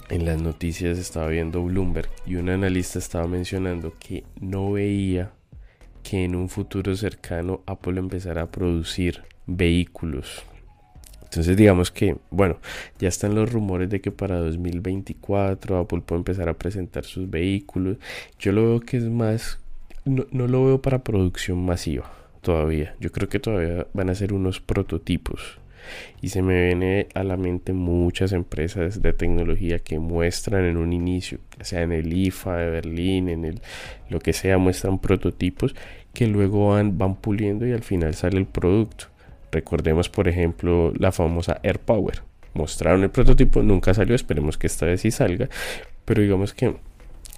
en 0.09 0.25
las 0.25 0.41
noticias 0.41 0.99
estaba 0.99 1.27
viendo 1.27 1.63
Bloomberg 1.63 2.09
y 2.25 2.35
un 2.35 2.49
analista 2.49 2.99
estaba 2.99 3.25
mencionando 3.25 3.93
que 3.97 4.23
no 4.39 4.73
veía 4.73 5.31
que 6.03 6.25
en 6.25 6.35
un 6.35 6.49
futuro 6.49 6.95
cercano 6.95 7.61
Apple 7.65 7.99
empezara 7.99 8.43
a 8.43 8.51
producir 8.51 9.23
vehículos. 9.47 10.43
Entonces 11.23 11.57
digamos 11.57 11.89
que, 11.89 12.17
bueno, 12.29 12.57
ya 12.99 13.07
están 13.07 13.33
los 13.33 13.51
rumores 13.51 13.89
de 13.89 14.01
que 14.01 14.11
para 14.11 14.37
2024 14.37 15.79
Apple 15.79 16.01
puede 16.05 16.19
empezar 16.19 16.49
a 16.49 16.53
presentar 16.53 17.05
sus 17.05 17.27
vehículos. 17.27 17.97
Yo 18.37 18.51
lo 18.51 18.63
veo 18.63 18.79
que 18.81 18.97
es 18.97 19.05
más, 19.05 19.59
no, 20.05 20.27
no 20.31 20.47
lo 20.47 20.65
veo 20.65 20.81
para 20.81 21.03
producción 21.03 21.65
masiva 21.65 22.22
todavía. 22.43 22.95
Yo 22.99 23.11
creo 23.11 23.27
que 23.27 23.39
todavía 23.39 23.87
van 23.93 24.11
a 24.11 24.15
ser 24.15 24.33
unos 24.33 24.59
prototipos 24.59 25.59
y 26.21 26.29
se 26.29 26.41
me 26.41 26.67
viene 26.67 27.07
a 27.13 27.23
la 27.23 27.37
mente 27.37 27.73
muchas 27.73 28.31
empresas 28.31 29.01
de 29.01 29.13
tecnología 29.13 29.79
que 29.79 29.99
muestran 29.99 30.65
en 30.65 30.77
un 30.77 30.93
inicio, 30.93 31.39
ya 31.57 31.65
sea 31.65 31.81
en 31.81 31.91
el 31.91 32.13
IFA 32.13 32.57
de 32.57 32.69
Berlín, 32.69 33.29
en 33.29 33.45
el 33.45 33.61
lo 34.09 34.19
que 34.19 34.33
sea, 34.33 34.57
muestran 34.57 34.99
prototipos 34.99 35.75
que 36.13 36.27
luego 36.27 36.69
van, 36.69 36.97
van 36.97 37.15
puliendo 37.15 37.65
y 37.65 37.71
al 37.71 37.81
final 37.81 38.13
sale 38.13 38.37
el 38.37 38.45
producto. 38.45 39.05
Recordemos, 39.51 40.09
por 40.09 40.27
ejemplo, 40.27 40.93
la 40.97 41.11
famosa 41.11 41.59
AirPower. 41.63 42.21
Mostraron 42.53 43.03
el 43.03 43.09
prototipo, 43.09 43.63
nunca 43.63 43.93
salió, 43.93 44.15
esperemos 44.15 44.57
que 44.57 44.67
esta 44.67 44.85
vez 44.85 45.01
sí 45.01 45.11
salga. 45.11 45.49
Pero 46.05 46.21
digamos 46.21 46.53
que 46.53 46.75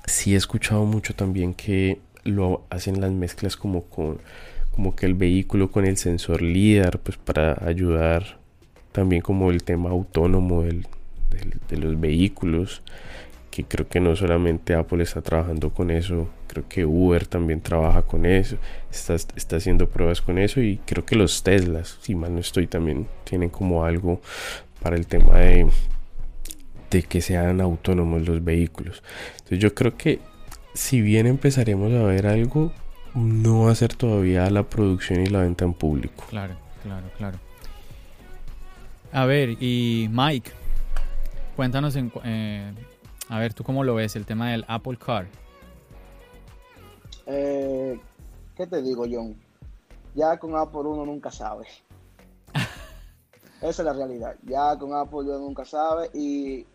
sí 0.05 0.33
he 0.33 0.37
escuchado 0.37 0.85
mucho 0.85 1.15
también 1.15 1.53
que 1.53 1.99
lo 2.23 2.65
hacen 2.69 2.99
las 2.99 3.11
mezclas 3.11 3.55
como 3.55 3.83
con 3.83 4.19
como 4.75 4.95
que 4.95 5.05
el 5.05 5.13
vehículo 5.13 5.71
con 5.71 5.85
el 5.85 5.95
sensor 5.95 6.41
LIDAR, 6.41 6.99
pues 6.99 7.17
para 7.17 7.57
ayudar 7.65 8.39
también 8.91 9.21
como 9.21 9.49
el 9.49 9.63
tema 9.63 9.89
autónomo 9.89 10.63
del, 10.63 10.85
de 11.69 11.77
los 11.77 11.99
vehículos, 11.99 12.81
que 13.51 13.63
creo 13.63 13.87
que 13.87 14.01
no 14.01 14.17
solamente 14.17 14.73
Apple 14.73 15.01
está 15.01 15.21
trabajando 15.21 15.69
con 15.69 15.91
eso, 15.91 16.27
creo 16.47 16.67
que 16.67 16.85
Uber 16.85 17.25
también 17.25 17.61
trabaja 17.61 18.01
con 18.01 18.25
eso, 18.25 18.57
está, 18.91 19.15
está 19.15 19.55
haciendo 19.55 19.87
pruebas 19.87 20.21
con 20.21 20.37
eso 20.37 20.59
y 20.59 20.77
creo 20.85 21.05
que 21.05 21.15
los 21.15 21.41
Teslas, 21.41 21.97
si 22.01 22.13
mal 22.15 22.33
no 22.33 22.41
estoy, 22.41 22.67
también 22.67 23.07
tienen 23.23 23.49
como 23.49 23.85
algo 23.85 24.19
para 24.81 24.97
el 24.97 25.07
tema 25.07 25.39
de, 25.39 25.67
de 26.91 27.03
que 27.03 27.21
sean 27.21 27.61
autónomos 27.61 28.27
los 28.27 28.43
vehículos. 28.43 29.03
Entonces 29.35 29.59
yo 29.59 29.73
creo 29.73 29.95
que 29.95 30.19
si 30.73 30.99
bien 30.99 31.25
empezaremos 31.25 31.93
a 31.93 32.03
ver 32.03 32.27
algo, 32.27 32.73
no 33.15 33.63
va 33.63 33.71
a 33.71 33.75
ser 33.75 33.95
todavía 33.95 34.49
la 34.49 34.63
producción 34.63 35.21
y 35.21 35.27
la 35.27 35.39
venta 35.41 35.63
en 35.63 35.73
público. 35.73 36.25
Claro, 36.29 36.55
claro, 36.83 37.07
claro. 37.17 37.37
A 39.13 39.25
ver, 39.25 39.57
y 39.61 40.09
Mike, 40.11 40.51
cuéntanos, 41.55 41.95
en, 41.95 42.11
eh, 42.25 42.73
a 43.29 43.39
ver, 43.39 43.53
¿tú 43.53 43.63
cómo 43.63 43.83
lo 43.83 43.95
ves 43.95 44.17
el 44.17 44.25
tema 44.25 44.51
del 44.51 44.65
Apple 44.67 44.97
Car? 44.97 45.27
Eh, 47.25 47.97
¿Qué 48.55 48.67
te 48.67 48.81
digo, 48.81 49.05
John? 49.09 49.35
Ya 50.13 50.37
con 50.37 50.55
Apple 50.55 50.81
uno 50.81 51.05
nunca 51.05 51.31
sabe. 51.31 51.65
Esa 53.61 53.81
es 53.81 53.85
la 53.85 53.93
realidad. 53.93 54.35
Ya 54.43 54.77
con 54.77 54.93
Apple 54.93 55.19
uno 55.19 55.39
nunca 55.39 55.63
sabe 55.63 56.09
y 56.13 56.65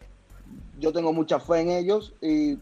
yo 0.78 0.92
tengo 0.92 1.12
mucha 1.12 1.38
fe 1.38 1.60
en 1.60 1.70
ellos 1.70 2.14
y 2.22 2.58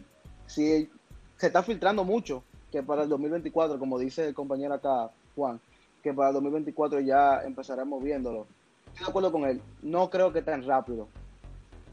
si 0.46 0.90
se 1.36 1.46
está 1.46 1.62
filtrando 1.62 2.02
mucho 2.04 2.42
que 2.70 2.82
para 2.82 3.02
el 3.02 3.08
2024, 3.08 3.78
como 3.78 3.98
dice 3.98 4.26
el 4.26 4.34
compañero 4.34 4.74
acá, 4.74 5.10
Juan, 5.34 5.60
que 6.02 6.12
para 6.12 6.28
el 6.28 6.34
2024 6.34 7.00
ya 7.00 7.42
empezaremos 7.44 8.02
viéndolo. 8.02 8.46
Estoy 8.88 9.04
de 9.04 9.10
acuerdo 9.10 9.32
con 9.32 9.44
él. 9.44 9.60
No 9.82 10.10
creo 10.10 10.32
que 10.32 10.42
tan 10.42 10.64
rápido. 10.64 11.08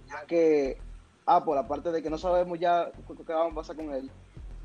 Ya 0.07 0.25
que 0.25 0.77
Apple, 1.25 1.57
aparte 1.57 1.91
de 1.91 2.01
que 2.01 2.09
no 2.09 2.17
sabemos 2.17 2.59
ya 2.59 2.91
qué 3.25 3.33
va 3.33 3.47
a 3.47 3.53
pasar 3.53 3.75
con 3.75 3.93
él, 3.93 4.09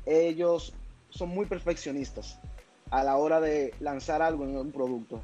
ellos 0.05 0.73
son 1.09 1.29
muy 1.29 1.45
perfeccionistas 1.45 2.39
a 2.89 3.03
la 3.03 3.17
hora 3.17 3.39
de 3.39 3.73
lanzar 3.79 4.21
algo 4.21 4.43
en 4.43 4.57
un 4.57 4.71
producto. 4.71 5.21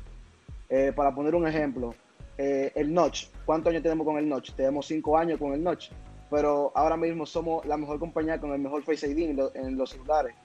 Eh, 0.70 0.92
para 0.96 1.14
poner 1.14 1.36
un 1.36 1.48
ejemplo, 1.48 1.94
eh, 2.38 2.72
el 2.76 2.94
Notch. 2.94 3.28
¿Cuántos 3.46 3.72
años 3.72 3.84
tenemos 3.84 4.06
con 4.06 4.18
el 4.18 4.28
Notch? 4.28 4.52
Tenemos 4.54 4.86
cinco 4.86 5.18
años 5.18 5.40
con 5.40 5.54
el 5.54 5.64
Notch, 5.64 5.90
pero 6.30 6.72
ahora 6.76 6.98
mismo 6.98 7.26
somos 7.26 7.66
la 7.66 7.78
mejor 7.78 8.00
compañía 8.00 8.40
con 8.40 8.52
el 8.52 8.60
mejor 8.60 8.84
Face 8.84 9.10
ID 9.10 9.38
en 9.54 9.78
los 9.78 9.90
celulares. 9.90 10.36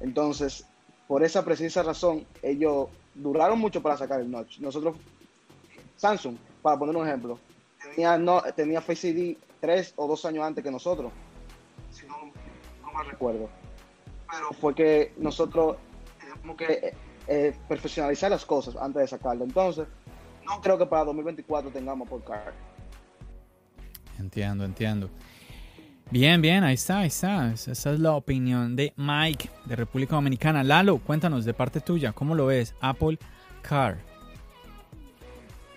Entonces, 0.00 0.64
por 1.06 1.22
esa 1.22 1.44
precisa 1.44 1.82
razón, 1.82 2.26
ellos 2.42 2.88
duraron 3.14 3.58
mucho 3.58 3.82
para 3.82 3.96
sacar 3.96 4.20
el 4.20 4.30
notch. 4.30 4.58
Nosotros, 4.60 4.96
Samsung, 5.96 6.36
para 6.62 6.78
poner 6.78 6.96
un 6.96 7.06
ejemplo, 7.06 7.38
tenía, 7.82 8.18
no, 8.18 8.42
tenía 8.54 8.80
Face 8.80 9.08
ID 9.08 9.36
tres 9.60 9.92
o 9.96 10.06
dos 10.06 10.24
años 10.24 10.44
antes 10.44 10.62
que 10.62 10.70
nosotros, 10.70 11.12
si 11.90 12.06
no, 12.06 12.16
no 12.82 12.92
me 12.92 13.04
recuerdo. 13.10 13.48
Pero 14.30 14.52
fue 14.52 14.74
que 14.74 15.14
nosotros 15.16 15.76
tenemos 16.20 16.56
que 16.56 16.72
eh, 16.72 16.94
eh, 17.26 17.56
perfeccionalizar 17.66 18.30
las 18.30 18.44
cosas 18.44 18.76
antes 18.76 19.00
de 19.02 19.08
sacarlo. 19.08 19.44
Entonces, 19.44 19.86
no 20.44 20.60
creo 20.60 20.78
que 20.78 20.86
para 20.86 21.04
2024 21.04 21.70
tengamos 21.70 22.08
por 22.08 22.22
car. 22.24 22.52
Entiendo, 24.18 24.64
entiendo. 24.64 25.08
Bien, 26.10 26.40
bien, 26.40 26.64
ahí 26.64 26.72
está, 26.72 27.00
ahí 27.00 27.08
está. 27.08 27.52
Esa 27.52 27.92
es 27.92 28.00
la 28.00 28.12
opinión 28.14 28.76
de 28.76 28.94
Mike 28.96 29.50
de 29.66 29.76
República 29.76 30.14
Dominicana. 30.14 30.64
Lalo, 30.64 30.96
cuéntanos 30.98 31.44
de 31.44 31.52
parte 31.52 31.82
tuya, 31.82 32.12
¿cómo 32.12 32.34
lo 32.34 32.46
ves? 32.46 32.74
Apple 32.80 33.18
Car. 33.60 33.98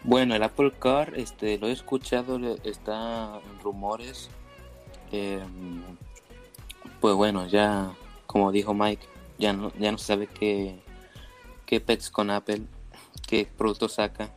Bueno, 0.03 0.33
el 0.33 0.41
Apple 0.41 0.71
Car, 0.79 1.11
este, 1.17 1.57
lo 1.57 1.67
he 1.67 1.73
escuchado, 1.73 2.39
está 2.63 3.41
en 3.43 3.59
rumores. 3.61 4.29
Em, 5.11 5.83
pues 7.01 7.13
bueno, 7.15 7.45
ya, 7.47 7.91
como 8.25 8.53
dijo 8.53 8.73
Mike, 8.73 9.05
ya 9.37 9.51
no, 9.51 9.73
ya 9.77 9.91
no 9.91 9.97
sabe 9.97 10.27
qué, 10.27 10.79
qué 11.65 11.81
pets 11.81 12.09
con 12.09 12.29
Apple, 12.29 12.61
qué 13.27 13.45
producto 13.45 13.89
saca. 13.89 14.31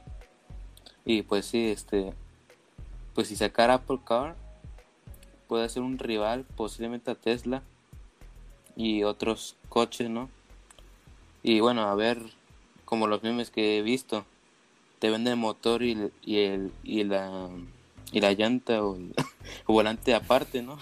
Y 1.04 1.22
pues 1.22 1.46
sí, 1.46 1.68
este, 1.68 2.12
pues 3.14 3.28
si 3.28 3.36
sacar 3.36 3.70
Apple 3.70 4.00
Car, 4.04 4.43
puede 5.54 5.68
ser 5.68 5.84
un 5.84 6.00
rival 6.00 6.44
posiblemente 6.56 7.12
a 7.12 7.14
Tesla 7.14 7.62
y 8.74 9.04
otros 9.04 9.54
coches, 9.68 10.10
¿no? 10.10 10.28
Y 11.44 11.60
bueno, 11.60 11.82
a 11.82 11.94
ver, 11.94 12.20
como 12.84 13.06
los 13.06 13.22
memes 13.22 13.52
que 13.52 13.78
he 13.78 13.82
visto, 13.82 14.24
te 14.98 15.10
venden 15.10 15.34
el 15.34 15.38
motor 15.38 15.84
y, 15.84 15.92
el, 16.24 16.72
y, 16.82 17.04
la, 17.04 17.50
y 18.10 18.20
la 18.20 18.32
llanta 18.32 18.84
o 18.84 18.96
el, 18.96 19.14
volante 19.68 20.12
aparte, 20.12 20.60
¿no? 20.60 20.76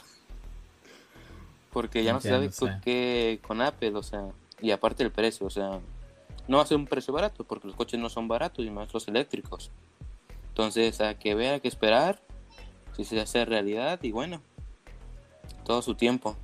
Porque 1.70 2.02
ya 2.02 2.14
no 2.14 2.22
se 2.22 2.30
sabe 2.30 2.50
con 2.50 2.80
qué 2.80 3.40
con 3.46 3.60
Apple, 3.60 3.92
o 3.94 4.02
sea, 4.02 4.30
y 4.62 4.70
aparte 4.70 5.02
el 5.02 5.10
precio, 5.10 5.46
o 5.46 5.50
sea, 5.50 5.80
no 6.48 6.56
va 6.56 6.62
a 6.62 6.66
ser 6.66 6.78
un 6.78 6.86
precio 6.86 7.12
barato 7.12 7.44
porque 7.44 7.66
los 7.66 7.76
coches 7.76 8.00
no 8.00 8.08
son 8.08 8.26
baratos 8.26 8.64
y 8.64 8.70
más 8.70 8.90
los 8.94 9.06
eléctricos. 9.06 9.70
Entonces, 10.48 10.98
hay 11.02 11.16
que 11.16 11.34
ver, 11.34 11.52
hay 11.52 11.60
que 11.60 11.68
esperar 11.68 12.22
si 12.96 13.04
se 13.04 13.20
hace 13.20 13.44
realidad 13.44 14.02
y 14.02 14.12
bueno, 14.12 14.40
todo 15.64 15.82
su 15.82 15.94
tiempo. 15.94 16.36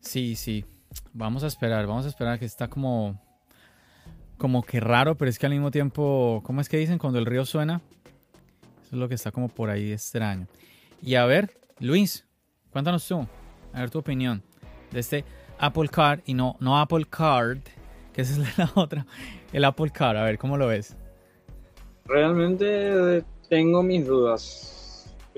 Sí, 0.00 0.36
sí. 0.36 0.64
Vamos 1.12 1.44
a 1.44 1.46
esperar, 1.46 1.86
vamos 1.86 2.06
a 2.06 2.08
esperar 2.08 2.38
que 2.38 2.44
está 2.44 2.68
como 2.68 3.20
como 4.38 4.62
que 4.62 4.78
raro, 4.80 5.16
pero 5.16 5.28
es 5.28 5.38
que 5.38 5.46
al 5.46 5.52
mismo 5.52 5.70
tiempo, 5.70 6.40
¿cómo 6.44 6.60
es 6.60 6.68
que 6.68 6.78
dicen 6.78 6.98
cuando 6.98 7.18
el 7.18 7.26
río 7.26 7.44
suena? 7.44 7.82
Eso 8.82 8.94
es 8.94 8.98
lo 8.98 9.08
que 9.08 9.16
está 9.16 9.32
como 9.32 9.48
por 9.48 9.68
ahí 9.68 9.92
extraño. 9.92 10.46
Y 11.02 11.16
a 11.16 11.26
ver, 11.26 11.50
Luis, 11.80 12.24
cuéntanos 12.70 13.06
tú, 13.06 13.26
a 13.72 13.80
ver 13.80 13.90
tu 13.90 13.98
opinión 13.98 14.42
de 14.92 15.00
este 15.00 15.24
Apple 15.58 15.88
Card 15.88 16.20
y 16.24 16.34
no, 16.34 16.56
no 16.60 16.78
Apple 16.78 17.04
Card, 17.10 17.58
que 18.12 18.22
esa 18.22 18.40
es 18.40 18.58
la 18.58 18.70
otra, 18.74 19.06
el 19.52 19.64
Apple 19.64 19.90
Card, 19.90 20.16
a 20.16 20.22
ver, 20.22 20.38
¿cómo 20.38 20.56
lo 20.56 20.68
ves? 20.68 20.96
Realmente 22.06 23.24
tengo 23.48 23.82
mis 23.82 24.06
dudas 24.06 24.77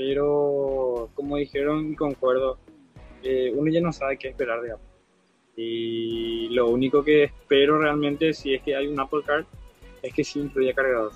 pero 0.01 1.11
como 1.14 1.36
dijeron 1.36 1.92
y 1.92 1.94
concuerdo, 1.94 2.59
eh, 3.22 3.53
uno 3.55 3.70
ya 3.70 3.82
no 3.82 3.92
sabe 3.92 4.16
qué 4.16 4.28
esperar 4.28 4.62
de 4.62 4.72
Apple. 4.72 4.88
Y 5.57 6.48
lo 6.55 6.70
único 6.70 7.05
que 7.05 7.24
espero 7.24 7.78
realmente, 7.78 8.32
si 8.32 8.55
es 8.55 8.62
que 8.62 8.74
hay 8.74 8.86
un 8.86 8.98
Apple 8.98 9.20
Card, 9.26 9.44
es 10.03 10.14
que 10.14 10.24
sí 10.24 10.40
incluya 10.40 10.72
cargador. 10.72 11.12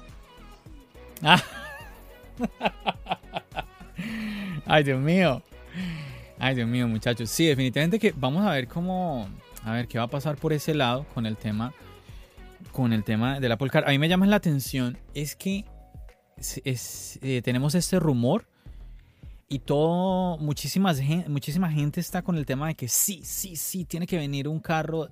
Ay, 4.66 4.84
Dios 4.84 5.00
mío. 5.00 5.40
Ay, 6.38 6.54
Dios 6.54 6.68
mío, 6.68 6.86
muchachos. 6.86 7.30
Sí, 7.30 7.46
definitivamente 7.46 7.98
que 7.98 8.12
vamos 8.14 8.44
a 8.44 8.50
ver 8.50 8.68
cómo, 8.68 9.30
a 9.62 9.72
ver 9.72 9.88
qué 9.88 9.96
va 9.96 10.04
a 10.04 10.08
pasar 10.08 10.36
por 10.36 10.52
ese 10.52 10.74
lado 10.74 11.06
con 11.14 11.24
el 11.24 11.38
tema, 11.38 11.72
con 12.70 12.92
el 12.92 13.02
tema 13.02 13.40
del 13.40 13.52
Apple 13.52 13.70
Car. 13.70 13.88
A 13.88 13.92
mí 13.92 13.98
me 13.98 14.10
llama 14.10 14.26
la 14.26 14.36
atención 14.36 14.98
es 15.14 15.36
que 15.36 15.64
eh, 16.66 17.40
tenemos 17.42 17.74
este 17.74 17.98
rumor 17.98 18.44
y 19.54 19.60
todo, 19.60 20.36
muchísimas, 20.38 21.00
muchísima 21.28 21.70
gente 21.70 22.00
está 22.00 22.22
con 22.22 22.36
el 22.36 22.44
tema 22.44 22.66
de 22.66 22.74
que 22.74 22.88
sí, 22.88 23.20
sí, 23.22 23.54
sí, 23.54 23.84
tiene 23.84 24.04
que 24.04 24.18
venir 24.18 24.48
un 24.48 24.58
carro 24.58 25.08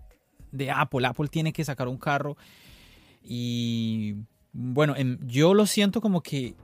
de 0.51 0.69
Apple. 0.69 1.07
Apple 1.07 1.29
tiene 1.29 1.53
que 1.53 1.65
sacar 1.65 1.87
un 1.87 1.97
carro. 1.97 2.37
Y 3.23 4.17
bueno, 4.53 4.97
em, 4.97 5.17
yo 5.23 5.55
lo 5.55 5.65
siento 5.67 6.01
como 6.01 6.23
que 6.23 6.57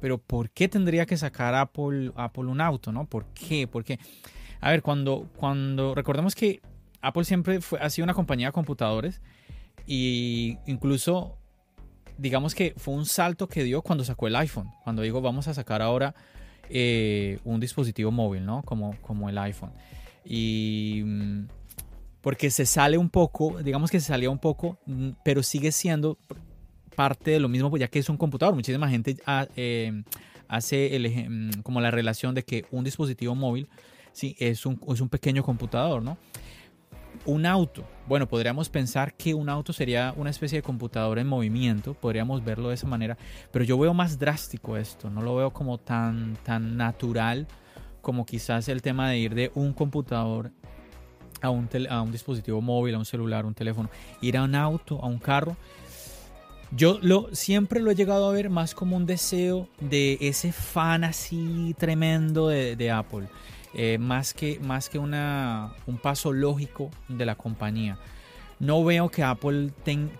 pero 0.00 0.18
¿por 0.18 0.50
qué 0.50 0.66
tendría 0.66 1.06
que 1.06 1.16
sacar 1.16 1.54
Apple, 1.54 2.10
Apple 2.16 2.46
un 2.46 2.60
auto? 2.60 2.90
¿no? 2.90 3.06
¿Por 3.06 3.26
qué? 3.26 3.68
Porque, 3.68 4.00
a 4.60 4.70
ver, 4.70 4.82
cuando, 4.82 5.28
cuando 5.36 5.94
recordemos 5.94 6.34
que 6.34 6.60
Apple 7.02 7.24
siempre 7.24 7.60
fue, 7.60 7.78
ha 7.78 7.88
sido 7.88 8.04
una 8.04 8.14
compañía 8.14 8.48
de 8.48 8.52
computadores 8.52 9.20
y 9.86 10.58
incluso 10.66 11.36
digamos 12.18 12.54
que 12.54 12.74
fue 12.76 12.94
un 12.94 13.06
salto 13.06 13.48
que 13.48 13.62
dio 13.62 13.82
cuando 13.82 14.04
sacó 14.04 14.26
el 14.26 14.34
iPhone, 14.34 14.70
cuando 14.82 15.02
digo 15.02 15.20
vamos 15.20 15.46
a 15.46 15.54
sacar 15.54 15.82
ahora 15.82 16.14
eh, 16.70 17.38
un 17.44 17.60
dispositivo 17.60 18.10
móvil, 18.10 18.46
¿no? 18.46 18.62
Como, 18.62 18.96
como 19.02 19.28
el 19.28 19.36
iPhone. 19.38 19.72
Y 20.24 21.02
mm, 21.04 21.48
porque 22.20 22.50
se 22.50 22.66
sale 22.66 22.96
un 22.98 23.10
poco, 23.10 23.62
digamos 23.62 23.90
que 23.90 24.00
se 24.00 24.06
salía 24.06 24.30
un 24.30 24.38
poco, 24.38 24.78
mm, 24.86 25.10
pero 25.24 25.42
sigue 25.42 25.72
siendo, 25.72 26.18
parte 27.00 27.30
de 27.30 27.40
lo 27.40 27.48
mismo, 27.48 27.70
pues 27.70 27.80
ya 27.80 27.88
que 27.88 27.98
es 27.98 28.10
un 28.10 28.18
computador. 28.18 28.54
Muchísima 28.54 28.86
gente 28.88 29.16
ah, 29.24 29.46
eh, 29.56 30.02
hace 30.48 31.26
mm, 31.28 31.62
como 31.62 31.80
la 31.80 31.90
relación 31.90 32.34
de 32.34 32.42
que 32.42 32.66
un 32.70 32.84
dispositivo 32.84 33.34
móvil 33.34 33.68
sí, 34.12 34.36
es, 34.38 34.66
un, 34.66 34.78
es 34.86 35.00
un 35.00 35.08
pequeño 35.08 35.42
computador, 35.42 36.02
¿no? 36.02 36.18
Un 37.24 37.46
auto. 37.46 37.84
Bueno, 38.06 38.28
podríamos 38.28 38.68
pensar 38.68 39.14
que 39.14 39.34
un 39.34 39.48
auto 39.48 39.72
sería 39.72 40.14
una 40.16 40.30
especie 40.30 40.58
de 40.58 40.62
computador 40.62 41.18
en 41.18 41.26
movimiento, 41.26 41.94
podríamos 41.94 42.44
verlo 42.44 42.68
de 42.68 42.74
esa 42.74 42.86
manera, 42.86 43.16
pero 43.52 43.64
yo 43.64 43.78
veo 43.78 43.94
más 43.94 44.18
drástico 44.18 44.76
esto, 44.76 45.10
no 45.10 45.22
lo 45.22 45.36
veo 45.36 45.52
como 45.52 45.78
tan, 45.78 46.36
tan 46.42 46.76
natural 46.76 47.46
como 48.00 48.24
quizás 48.24 48.68
el 48.68 48.82
tema 48.82 49.10
de 49.10 49.18
ir 49.18 49.34
de 49.34 49.52
un 49.54 49.72
computador 49.72 50.50
a 51.42 51.50
un, 51.50 51.68
a 51.88 52.02
un 52.02 52.12
dispositivo 52.12 52.60
móvil, 52.60 52.94
a 52.94 52.98
un 52.98 53.04
celular, 53.04 53.44
un 53.46 53.54
teléfono, 53.54 53.90
ir 54.20 54.36
a 54.36 54.42
un 54.42 54.54
auto, 54.54 54.98
a 55.02 55.06
un 55.06 55.18
carro, 55.18 55.56
yo 56.72 56.98
lo, 57.02 57.28
siempre 57.32 57.80
lo 57.80 57.90
he 57.90 57.94
llegado 57.94 58.28
a 58.28 58.32
ver 58.32 58.48
más 58.48 58.74
como 58.74 58.96
un 58.96 59.04
deseo 59.04 59.68
de 59.80 60.18
ese 60.20 60.52
fan 60.52 61.02
así 61.02 61.74
tremendo 61.78 62.48
de, 62.48 62.90
Apple. 62.90 63.26
Eh, 63.74 63.98
más 63.98 64.34
que, 64.34 64.58
más 64.60 64.88
que 64.88 64.98
una, 64.98 65.72
un 65.86 65.98
paso 65.98 66.32
lógico 66.32 66.90
de 67.08 67.24
la 67.24 67.36
compañía. 67.36 67.98
No 68.58 68.84
veo 68.84 69.10
que 69.10 69.22
Apple 69.22 69.70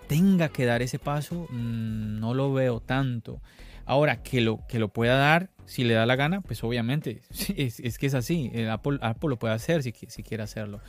tenga 0.07 0.49
que 0.49 0.65
dar 0.65 0.81
ese 0.81 0.99
paso, 0.99 1.47
mm, 1.49 2.19
no 2.19 2.33
lo 2.33 2.53
veo 2.53 2.79
tanto. 2.79 3.41
Ahora, 3.85 4.23
que 4.23 4.41
lo, 4.41 4.65
que 4.67 4.79
lo 4.79 4.89
pueda 4.89 5.15
dar, 5.15 5.49
si 5.65 5.83
le 5.83 5.93
da 5.93 6.05
la 6.05 6.15
gana, 6.15 6.41
pues 6.41 6.63
obviamente, 6.63 7.21
es, 7.55 7.97
que 7.97 8.05
es 8.07 8.13
así. 8.13 8.51
Apple, 8.69 8.99
Apple 9.01 9.29
lo 9.29 9.37
puede 9.37 9.53
hacer 9.53 9.83
si, 9.83 9.93
si 10.07 10.23
quiere 10.23 10.43
hacerlo. 10.43 10.79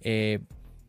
Eh, 0.00 0.40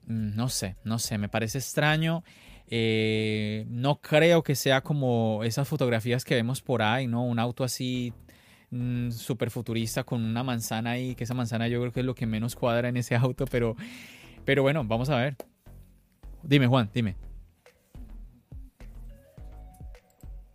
mm, 0.08 0.36
no 0.36 0.50
sé, 0.50 0.76
no 0.84 1.00
sé, 1.00 1.18
me 1.18 1.30
parece 1.30 1.58
extraño. 1.58 2.24
Eh, 2.68 3.66
no 3.70 4.02
creo 4.02 4.42
que 4.44 4.56
sea 4.56 4.82
como 4.82 5.44
esas 5.44 5.68
fotografías 5.68 6.26
que 6.26 6.36
vemos 6.36 6.62
por 6.62 6.82
ahí, 6.82 7.08
¿no? 7.08 7.24
Un 7.24 7.40
auto 7.40 7.64
así 7.64 8.14
mm, 8.72 9.12
súper 9.12 9.50
futurista 9.50 10.04
con 10.04 10.24
una 10.24 10.44
manzana 10.44 10.92
ahí, 10.92 11.16
que 11.16 11.24
esa 11.24 11.34
manzana 11.34 11.68
yo 11.68 11.80
creo 11.80 11.92
que 11.92 12.00
es 12.02 12.06
lo 12.06 12.16
que 12.16 12.26
menos 12.26 12.56
cuadra 12.56 12.90
en 12.90 12.98
ese 12.98 13.16
auto, 13.16 13.46
pero, 13.46 13.76
pero 14.44 14.62
bueno, 14.64 14.84
vamos 14.84 15.10
a 15.10 15.18
ver. 15.18 15.36
Dime, 16.44 16.68
Juan, 16.68 16.90
dime. 16.94 17.16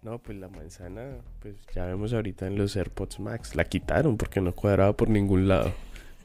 No, 0.03 0.19
pues 0.19 0.39
la 0.39 0.49
manzana, 0.49 1.19
pues 1.41 1.57
ya 1.75 1.85
vemos 1.85 2.15
ahorita 2.15 2.47
en 2.47 2.57
los 2.57 2.75
AirPods 2.75 3.21
Max. 3.21 3.55
La 3.55 3.65
quitaron 3.65 4.17
porque 4.17 4.41
no 4.41 4.55
cuadraba 4.55 4.95
por 4.95 5.11
ningún 5.11 5.47
lado. 5.47 5.75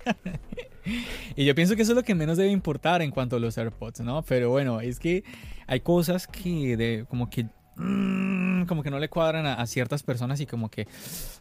y 1.36 1.44
yo 1.44 1.54
pienso 1.56 1.76
que 1.76 1.82
eso 1.82 1.92
es 1.92 1.96
lo 1.98 2.04
que 2.04 2.16
menos 2.16 2.38
debe 2.38 2.52
importar 2.52 3.02
en 3.02 3.12
cuanto 3.12 3.36
a 3.36 3.40
los 3.40 3.58
AirPods, 3.58 4.00
¿no? 4.02 4.22
Pero 4.24 4.50
bueno, 4.50 4.80
es 4.80 5.00
que 5.00 5.26
hay 5.68 5.82
cosas 5.82 6.26
que 6.26 6.78
de, 6.78 7.06
como 7.10 7.30
que 7.30 7.48
mm, 7.76 8.66
como 8.66 8.84
que 8.84 8.92
no 8.92 9.00
le 9.00 9.10
cuadran 9.10 9.46
a, 9.46 9.66
ciertas 9.66 10.04
personas 10.04 10.40
y 10.42 10.46
como 10.46 10.70
que 10.70 10.88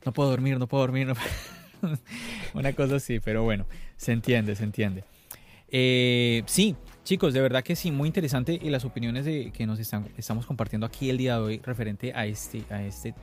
no 0.05 0.13
puedo 0.13 0.31
dormir, 0.31 0.59
no 0.59 0.67
puedo 0.67 0.83
dormir. 0.83 1.13
Una 2.55 2.73
cosa 2.73 2.97
así, 2.97 3.21
pero 3.21 3.43
bueno, 3.43 3.67
se 3.97 4.13
entiende, 4.13 4.55
se 4.55 4.65
entiende. 4.65 5.05
Eh, 5.69 6.43
sí, 6.47 6.77
chicos, 7.03 7.35
de 7.35 7.41
verdad 7.41 7.63
que 7.63 7.77
sí, 7.77 7.91
muy 7.91 8.07
interesante 8.07 8.59
y 8.61 8.71
las 8.71 8.85
opiniones 8.85 9.25
de, 9.25 9.51
que 9.51 9.67
nos 9.67 9.79
están, 9.79 10.09
estamos 10.17 10.47
compartiendo 10.47 10.87
aquí 10.87 11.11
el 11.11 11.19
día 11.19 11.35
de 11.35 11.41
hoy 11.41 11.61
referente 11.65 12.13
a 12.15 12.27
este, 12.27 12.65
a 12.71 12.83
este 12.83 13.15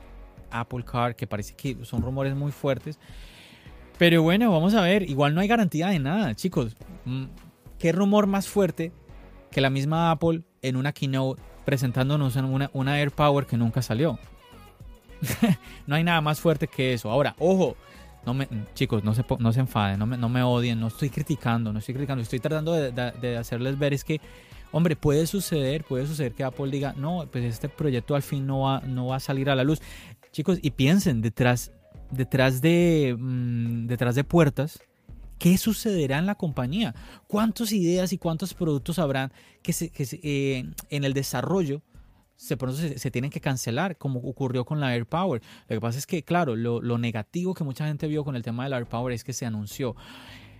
Apple 0.50 0.84
Car, 0.84 1.16
que 1.16 1.26
parece 1.26 1.54
que 1.54 1.84
son 1.84 2.02
rumores 2.02 2.34
muy 2.34 2.52
fuertes. 2.52 2.98
Pero 3.98 4.22
bueno, 4.22 4.50
vamos 4.50 4.74
a 4.74 4.82
ver. 4.82 5.08
Igual 5.08 5.34
no 5.34 5.40
hay 5.40 5.48
garantía 5.48 5.88
de 5.88 5.98
nada, 5.98 6.34
chicos. 6.34 6.76
Mm, 7.04 7.24
¿Qué 7.78 7.92
rumor 7.92 8.26
más 8.26 8.48
fuerte 8.48 8.92
que 9.50 9.60
la 9.60 9.70
misma 9.70 10.10
Apple 10.10 10.42
en 10.62 10.76
una 10.76 10.92
keynote 10.92 11.42
presentándonos 11.64 12.36
una, 12.36 12.70
una 12.72 12.94
AirPower 12.94 13.46
que 13.46 13.56
nunca 13.56 13.82
salió? 13.82 14.18
no 15.86 15.94
hay 15.94 16.04
nada 16.04 16.20
más 16.20 16.40
fuerte 16.40 16.66
que 16.68 16.94
eso. 16.94 17.10
Ahora, 17.10 17.34
ojo, 17.38 17.76
no 18.24 18.34
me, 18.34 18.48
chicos, 18.74 19.02
no 19.04 19.14
se, 19.14 19.24
no 19.38 19.52
se 19.52 19.60
enfaden, 19.60 19.98
no 19.98 20.06
me, 20.06 20.16
no 20.16 20.28
me 20.28 20.42
odien, 20.42 20.80
no 20.80 20.88
estoy 20.88 21.10
criticando, 21.10 21.72
no 21.72 21.78
estoy 21.78 21.94
criticando, 21.94 22.22
estoy 22.22 22.40
tratando 22.40 22.72
de, 22.72 22.92
de, 22.92 23.36
hacerles 23.36 23.78
ver 23.78 23.92
es 23.94 24.04
que, 24.04 24.20
hombre, 24.70 24.96
puede 24.96 25.26
suceder, 25.26 25.84
puede 25.84 26.06
suceder 26.06 26.32
que 26.32 26.44
Apple 26.44 26.70
diga, 26.70 26.94
no, 26.96 27.26
pues 27.30 27.44
este 27.44 27.68
proyecto 27.68 28.14
al 28.14 28.22
fin 28.22 28.46
no 28.46 28.60
va, 28.60 28.80
no 28.80 29.06
va 29.06 29.16
a 29.16 29.20
salir 29.20 29.50
a 29.50 29.56
la 29.56 29.64
luz. 29.64 29.80
Chicos, 30.30 30.58
y 30.62 30.70
piensen, 30.70 31.20
detrás, 31.20 31.72
detrás 32.10 32.62
de, 32.62 33.16
mm, 33.18 33.86
detrás 33.86 34.14
de 34.14 34.24
puertas, 34.24 34.80
¿qué 35.42 35.58
sucederá 35.58 36.18
en 36.18 36.26
la 36.26 36.36
compañía? 36.36 36.94
¿Cuántas 37.26 37.72
ideas 37.72 38.12
y 38.12 38.18
cuántos 38.18 38.54
productos 38.54 39.00
habrán 39.00 39.32
que, 39.60 39.74
eh, 40.22 40.64
en 40.88 41.04
el 41.04 41.14
desarrollo 41.14 41.82
se, 42.36 42.56
se, 42.56 42.98
se, 43.00 43.10
tienen 43.10 43.32
que 43.32 43.40
cancelar, 43.40 43.98
como 43.98 44.20
ocurrió 44.20 44.64
con 44.64 44.78
la 44.78 44.90
AirPower? 44.90 45.42
Lo 45.68 45.76
que 45.76 45.80
pasa 45.80 45.98
es 45.98 46.06
que, 46.06 46.22
claro, 46.22 46.54
lo, 46.54 46.96
negativo 46.96 47.54
que 47.54 47.64
mucha 47.64 47.88
gente 47.88 48.06
vio 48.06 48.22
con 48.22 48.36
el 48.36 48.44
tema 48.44 48.62
de 48.62 48.70
la 48.70 48.76
AirPower 48.76 49.12
es 49.12 49.24
que 49.24 49.32
se 49.32 49.44
anunció. 49.44 49.96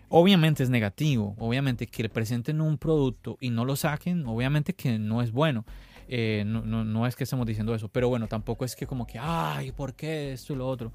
Obviamente 0.09 0.65
es 0.65 0.69
negativo, 0.69 1.37
obviamente 1.39 1.87
que 1.87 2.03
le 2.03 2.09
presenten 2.09 2.61
un 2.61 2.77
producto 2.77 3.39
y 3.41 3.51
no 3.51 3.65
lo 3.65 3.77
saquen, 3.77 4.27
obviamente 4.27 4.75
que 4.75 4.99
no 4.99 5.23
es 5.23 5.31
bueno. 5.31 5.65
Eh, 6.09 6.45
no, 6.47 6.63
no, 6.63 7.07
es 7.07 7.17
que 7.17 7.25
estemos 7.25 7.47
diciendo 7.47 7.75
eso, 7.75 7.89
pero 7.89 8.09
bueno, 8.09 8.27
tampoco 8.29 8.65
es 8.65 8.77
que 8.77 8.87
como 8.87 9.07
que, 9.07 9.19
ay, 9.19 9.73
¿por 9.73 9.95
qué 9.95 10.33
esto 10.33 10.53
y 10.53 10.57
lo 10.57 10.69
otro? 10.69 10.93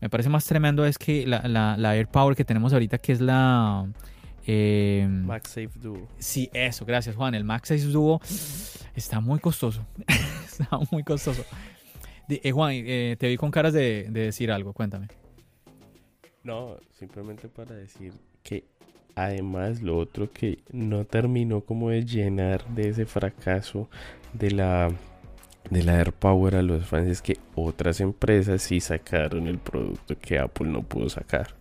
Me 0.00 0.10
parece 0.10 0.28
más 0.28 0.44
tremendo 0.44 0.84
es 0.84 0.98
que 0.98 1.26
la, 1.26 1.46
la, 1.48 1.90
AirPower 1.90 2.36
que 2.36 2.44
tenemos 2.44 2.72
ahorita, 2.72 2.98
que 2.98 3.12
es 3.12 3.20
la... 3.20 3.86
Eh, 4.46 5.06
MagSafe 5.08 5.70
Duo. 5.76 6.08
Sí, 6.18 6.48
eso, 6.54 6.86
gracias 6.86 7.14
Juan. 7.16 7.34
El 7.34 7.44
MagSafe 7.44 7.82
Duo 7.82 8.20
está 8.94 9.20
muy 9.20 9.38
costoso. 9.40 9.86
está 10.06 10.68
muy 10.90 11.02
costoso. 11.02 11.44
Eh, 12.28 12.50
Juan, 12.50 12.72
eh, 12.74 13.16
te 13.18 13.28
vi 13.28 13.36
con 13.36 13.50
caras 13.50 13.72
de, 13.72 14.06
de 14.10 14.20
decir 14.20 14.50
algo, 14.50 14.72
cuéntame. 14.72 15.08
No, 16.42 16.76
simplemente 16.92 17.48
para 17.48 17.74
decir 17.74 18.12
que 18.42 18.64
además 19.18 19.82
lo 19.82 19.98
otro 19.98 20.30
que 20.32 20.60
no 20.70 21.04
terminó 21.04 21.62
como 21.62 21.90
de 21.90 22.04
llenar 22.04 22.64
de 22.68 22.88
ese 22.88 23.04
fracaso 23.04 23.88
de 24.32 24.52
la 24.52 24.90
de 25.70 25.82
la 25.82 25.98
AirPower 25.98 26.56
a 26.56 26.62
los 26.62 26.86
fans 26.86 27.08
es 27.08 27.20
que 27.20 27.36
otras 27.54 28.00
empresas 28.00 28.62
sí 28.62 28.80
sacaron 28.80 29.48
el 29.48 29.58
producto 29.58 30.16
que 30.18 30.38
Apple 30.38 30.68
no 30.68 30.82
pudo 30.82 31.10
sacar. 31.10 31.54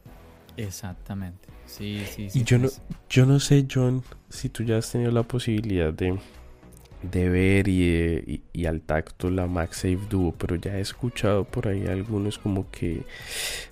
Exactamente. 0.55 1.49
Sí, 1.66 2.03
sí, 2.10 2.30
sí. 2.30 2.39
Y 2.39 2.43
yo 2.43 2.58
no, 2.58 2.70
yo 3.10 3.26
no 3.26 3.39
sé, 3.39 3.68
John, 3.70 4.01
si 4.30 4.47
tú 4.47 4.64
ya 4.64 4.78
has 4.78 4.89
tenido 4.89 5.12
la 5.12 5.24
posibilidad 5.24 5.91
de, 5.91 6.18
de 7.02 7.30
ver 7.30 7.68
y, 7.68 8.41
y, 8.54 8.66
al 8.66 8.82
tacto 8.82 9.30
la 9.30 9.48
MagSafe 9.48 10.00
Duo, 10.10 10.34
pero 10.38 10.56
ya 10.56 10.78
he 10.78 10.82
escuchado 10.82 11.43
por 11.43 11.68
ahí 11.68 11.86
algunos 11.86 12.38
como 12.38 12.70
que 12.72 13.04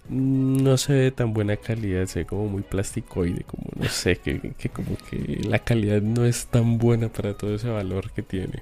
no 0.10 0.78
se 0.78 0.94
ve 0.94 1.12
tan 1.12 1.34
buena 1.34 1.58
calidad, 1.58 2.06
se 2.06 2.20
ve 2.20 2.26
como 2.26 2.48
muy 2.48 2.62
plasticoide, 2.62 3.44
como 3.44 3.64
no 3.76 3.90
sé, 3.90 4.18
que, 4.18 4.54
que 4.58 4.70
como 4.70 4.96
que 5.10 5.42
la 5.48 5.60
calidad 5.60 6.02
no 6.02 6.26
es 6.26 6.46
tan 6.48 6.78
buena 6.78 7.10
para 7.10 7.34
todo 7.36 7.56
ese 7.56 7.70
valor 7.70 8.12
que 8.12 8.22
tiene. 8.22 8.62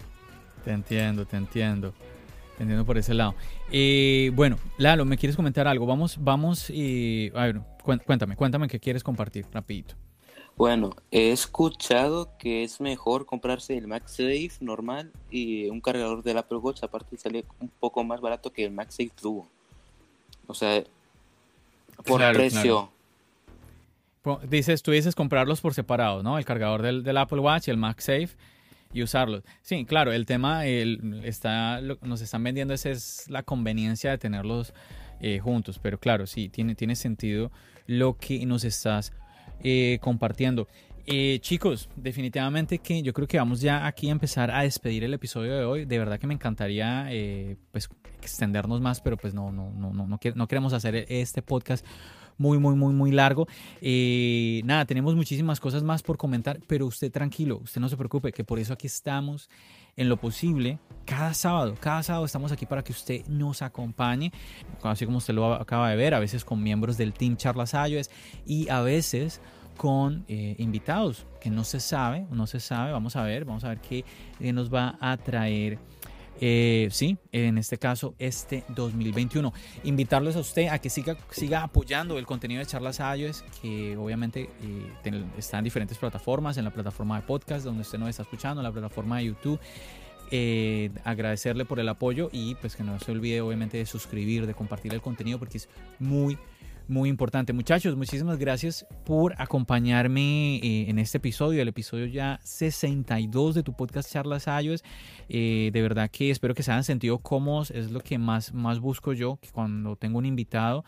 Te 0.63 0.71
entiendo, 0.71 1.25
te 1.25 1.37
entiendo. 1.37 1.93
Te 2.57 2.63
entiendo 2.63 2.85
por 2.85 2.97
ese 2.97 3.13
lado. 3.13 3.35
Eh, 3.71 4.31
bueno, 4.33 4.57
Lalo, 4.77 5.05
¿me 5.05 5.17
quieres 5.17 5.35
comentar 5.35 5.67
algo? 5.67 5.85
Vamos, 5.85 6.17
vamos 6.21 6.69
y... 6.69 7.31
A 7.35 7.45
ver, 7.45 7.61
cuéntame, 7.83 8.35
cuéntame 8.35 8.67
qué 8.67 8.79
quieres 8.79 9.03
compartir, 9.03 9.45
rapidito. 9.51 9.95
Bueno, 10.55 10.91
he 11.11 11.31
escuchado 11.31 12.29
que 12.37 12.63
es 12.63 12.79
mejor 12.79 13.25
comprarse 13.25 13.75
el 13.75 13.87
MagSafe 13.87 14.51
normal 14.59 15.11
y 15.31 15.67
un 15.69 15.81
cargador 15.81 16.21
del 16.21 16.37
Apple 16.37 16.59
Watch, 16.59 16.83
aparte 16.83 17.17
sale 17.17 17.43
un 17.59 17.69
poco 17.79 18.03
más 18.03 18.21
barato 18.21 18.53
que 18.53 18.65
el 18.65 18.71
MagSafe 18.71 19.11
Duo. 19.21 19.47
O 20.45 20.53
sea, 20.53 20.83
por 22.05 22.21
precio. 22.33 22.89
Dices, 24.47 24.83
tú 24.83 24.91
dices 24.91 25.15
comprarlos 25.15 25.59
por 25.59 25.73
separado, 25.73 26.23
¿no? 26.23 26.37
El 26.37 26.45
cargador 26.45 26.81
del, 26.81 27.03
del 27.03 27.17
Apple 27.17 27.39
Watch 27.39 27.67
y 27.67 27.71
el 27.71 27.77
MagSafe 27.77 28.29
y 28.93 29.01
usarlos. 29.01 29.43
Sí, 29.61 29.85
claro, 29.85 30.13
el 30.13 30.25
tema 30.25 30.65
el, 30.65 31.21
está, 31.25 31.81
nos 31.81 32.21
están 32.21 32.43
vendiendo, 32.43 32.73
esa 32.73 32.91
es 32.91 33.29
la 33.29 33.43
conveniencia 33.43 34.11
de 34.11 34.17
tenerlos 34.17 34.73
eh, 35.19 35.39
juntos, 35.39 35.79
pero 35.81 35.99
claro, 35.99 36.27
sí, 36.27 36.47
tiene, 36.47 36.75
tiene 36.75 36.95
sentido 36.95 37.51
lo 37.87 38.17
que 38.17 38.45
nos 38.45 38.63
estás 38.63 39.11
eh, 39.61 39.99
compartiendo. 40.01 40.67
Eh, 41.05 41.39
chicos, 41.41 41.89
definitivamente 41.97 42.79
que 42.79 43.01
yo 43.01 43.11
creo 43.11 43.27
que 43.27 43.37
vamos 43.37 43.59
ya 43.59 43.85
aquí 43.85 44.07
a 44.07 44.11
empezar 44.13 44.49
a 44.51 44.63
despedir 44.63 45.03
el 45.03 45.13
episodio 45.13 45.57
de 45.57 45.65
hoy. 45.65 45.85
De 45.85 45.99
verdad 45.99 46.19
que 46.19 46.27
me 46.27 46.33
encantaría 46.33 47.09
pues 47.71 47.89
extendernos 48.21 48.79
más, 48.79 49.01
pero 49.01 49.17
pues 49.17 49.33
no, 49.33 49.51
no, 49.51 49.71
no, 49.71 49.91
no, 49.91 50.07
no 50.07 50.47
queremos 50.47 50.71
hacer 50.71 51.05
este 51.09 51.41
podcast 51.41 51.85
muy, 52.37 52.57
muy, 52.57 52.75
muy, 52.75 52.93
muy 52.93 53.11
largo. 53.11 53.47
Eh, 53.81 54.61
nada, 54.65 54.85
tenemos 54.85 55.15
muchísimas 55.15 55.59
cosas 55.59 55.83
más 55.83 56.01
por 56.03 56.17
comentar, 56.17 56.59
pero 56.67 56.85
usted 56.85 57.11
tranquilo, 57.11 57.59
usted 57.63 57.81
no 57.81 57.89
se 57.89 57.97
preocupe, 57.97 58.31
que 58.31 58.43
por 58.43 58.59
eso 58.59 58.73
aquí 58.73 58.87
estamos 58.87 59.49
en 59.95 60.09
lo 60.09 60.17
posible. 60.17 60.79
Cada 61.05 61.33
sábado, 61.33 61.75
cada 61.79 62.01
sábado 62.01 62.25
estamos 62.25 62.51
aquí 62.51 62.65
para 62.65 62.83
que 62.83 62.93
usted 62.93 63.25
nos 63.27 63.61
acompañe, 63.61 64.31
así 64.83 65.05
como 65.05 65.17
usted 65.17 65.33
lo 65.33 65.53
acaba 65.53 65.89
de 65.89 65.97
ver, 65.97 66.13
a 66.13 66.19
veces 66.19 66.45
con 66.45 66.63
miembros 66.63 66.97
del 66.97 67.13
Team 67.13 67.35
Charlas 67.35 67.73
iOS 67.73 68.09
y 68.45 68.69
a 68.69 68.81
veces 68.81 69.41
con 69.75 70.23
eh, 70.27 70.55
invitados 70.59 71.25
que 71.41 71.49
no 71.49 71.63
se 71.63 71.79
sabe, 71.79 72.25
no 72.31 72.47
se 72.47 72.59
sabe, 72.59 72.93
vamos 72.93 73.15
a 73.15 73.23
ver, 73.23 73.43
vamos 73.43 73.63
a 73.65 73.69
ver 73.69 73.81
qué 73.81 74.05
nos 74.53 74.73
va 74.73 74.97
a 75.01 75.17
traer 75.17 75.77
eh, 76.41 76.87
sí, 76.91 77.17
en 77.31 77.57
este 77.57 77.77
caso, 77.77 78.15
este 78.19 78.63
2021. 78.69 79.53
Invitarles 79.83 80.35
a 80.35 80.39
usted 80.39 80.67
a 80.67 80.79
que 80.79 80.89
siga, 80.89 81.17
siga 81.29 81.63
apoyando 81.63 82.17
el 82.17 82.25
contenido 82.25 82.59
de 82.59 82.65
Charlas 82.65 82.99
iOS, 82.99 83.43
que 83.61 83.95
obviamente 83.97 84.49
eh, 84.61 85.25
está 85.37 85.57
en 85.59 85.63
diferentes 85.63 85.97
plataformas, 85.97 86.57
en 86.57 86.65
la 86.65 86.71
plataforma 86.71 87.19
de 87.19 87.27
podcast 87.27 87.65
donde 87.65 87.81
usted 87.81 87.97
nos 87.97 88.09
está 88.09 88.23
escuchando, 88.23 88.61
en 88.61 88.63
la 88.63 88.71
plataforma 88.71 89.17
de 89.17 89.25
YouTube. 89.25 89.59
Eh, 90.35 90.89
agradecerle 91.03 91.63
por 91.63 91.79
el 91.79 91.87
apoyo 91.87 92.29
y 92.31 92.55
pues 92.55 92.75
que 92.75 92.83
no 92.83 92.99
se 92.99 93.11
olvide 93.11 93.41
obviamente 93.41 93.77
de 93.77 93.85
suscribir, 93.85 94.47
de 94.47 94.55
compartir 94.55 94.91
el 94.91 95.01
contenido 95.01 95.37
porque 95.37 95.59
es 95.59 95.69
muy, 95.99 96.39
muy 96.87 97.09
importante. 97.09 97.53
Muchachos, 97.53 97.95
muchísimas 97.95 98.37
gracias 98.37 98.85
por 99.05 99.33
acompañarme 99.41 100.57
eh, 100.57 100.89
en 100.89 100.99
este 100.99 101.17
episodio, 101.17 101.61
el 101.61 101.67
episodio 101.67 102.05
ya 102.05 102.39
62 102.43 103.55
de 103.55 103.63
tu 103.63 103.73
podcast 103.73 104.11
Charlas 104.11 104.47
iOS. 104.47 104.83
Eh, 105.29 105.69
de 105.71 105.81
verdad 105.81 106.09
que 106.11 106.29
espero 106.29 106.53
que 106.53 106.63
se 106.63 106.71
hayan 106.71 106.83
sentido 106.83 107.19
cómodos, 107.19 107.71
es 107.71 107.91
lo 107.91 108.01
que 108.01 108.17
más, 108.17 108.53
más 108.53 108.79
busco 108.79 109.13
yo, 109.13 109.37
que 109.37 109.49
cuando 109.49 109.95
tengo 109.95 110.17
un 110.17 110.25
invitado. 110.25 110.83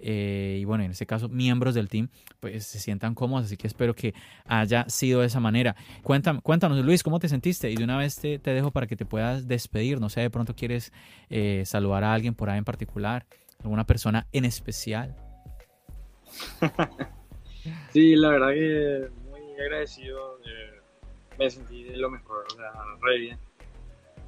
Eh, 0.00 0.58
y 0.60 0.64
bueno, 0.64 0.84
en 0.84 0.92
este 0.92 1.06
caso, 1.06 1.28
miembros 1.28 1.74
del 1.74 1.88
team, 1.88 2.08
pues 2.38 2.64
se 2.64 2.78
sientan 2.78 3.14
cómodos, 3.14 3.46
así 3.46 3.56
que 3.56 3.66
espero 3.66 3.94
que 3.94 4.14
haya 4.44 4.88
sido 4.88 5.20
de 5.20 5.26
esa 5.26 5.40
manera. 5.40 5.74
Cuéntame, 6.02 6.40
cuéntanos, 6.40 6.84
Luis, 6.84 7.02
¿cómo 7.02 7.18
te 7.18 7.28
sentiste? 7.28 7.70
Y 7.70 7.74
de 7.74 7.84
una 7.84 7.96
vez 7.96 8.16
te, 8.16 8.38
te 8.38 8.52
dejo 8.52 8.70
para 8.70 8.86
que 8.86 8.96
te 8.96 9.06
puedas 9.06 9.48
despedir, 9.48 10.00
no 10.00 10.08
sé, 10.08 10.20
de 10.20 10.30
pronto 10.30 10.54
quieres 10.54 10.92
saludar 11.64 12.04
a 12.04 12.14
alguien 12.14 12.34
por 12.34 12.48
ahí 12.48 12.58
en 12.58 12.64
particular, 12.64 13.26
alguna 13.60 13.84
persona 13.84 14.28
en 14.32 14.44
especial. 14.44 15.27
sí, 17.92 18.16
la 18.16 18.30
verdad 18.30 18.50
que 18.50 19.08
muy 19.30 19.60
agradecido. 19.60 20.38
Eh, 20.44 20.80
me 21.38 21.50
sentí 21.50 21.84
de 21.84 21.96
lo 21.96 22.10
mejor, 22.10 22.44
o 22.52 22.56
sea, 22.56 22.72
re 23.00 23.18
bien. 23.18 23.38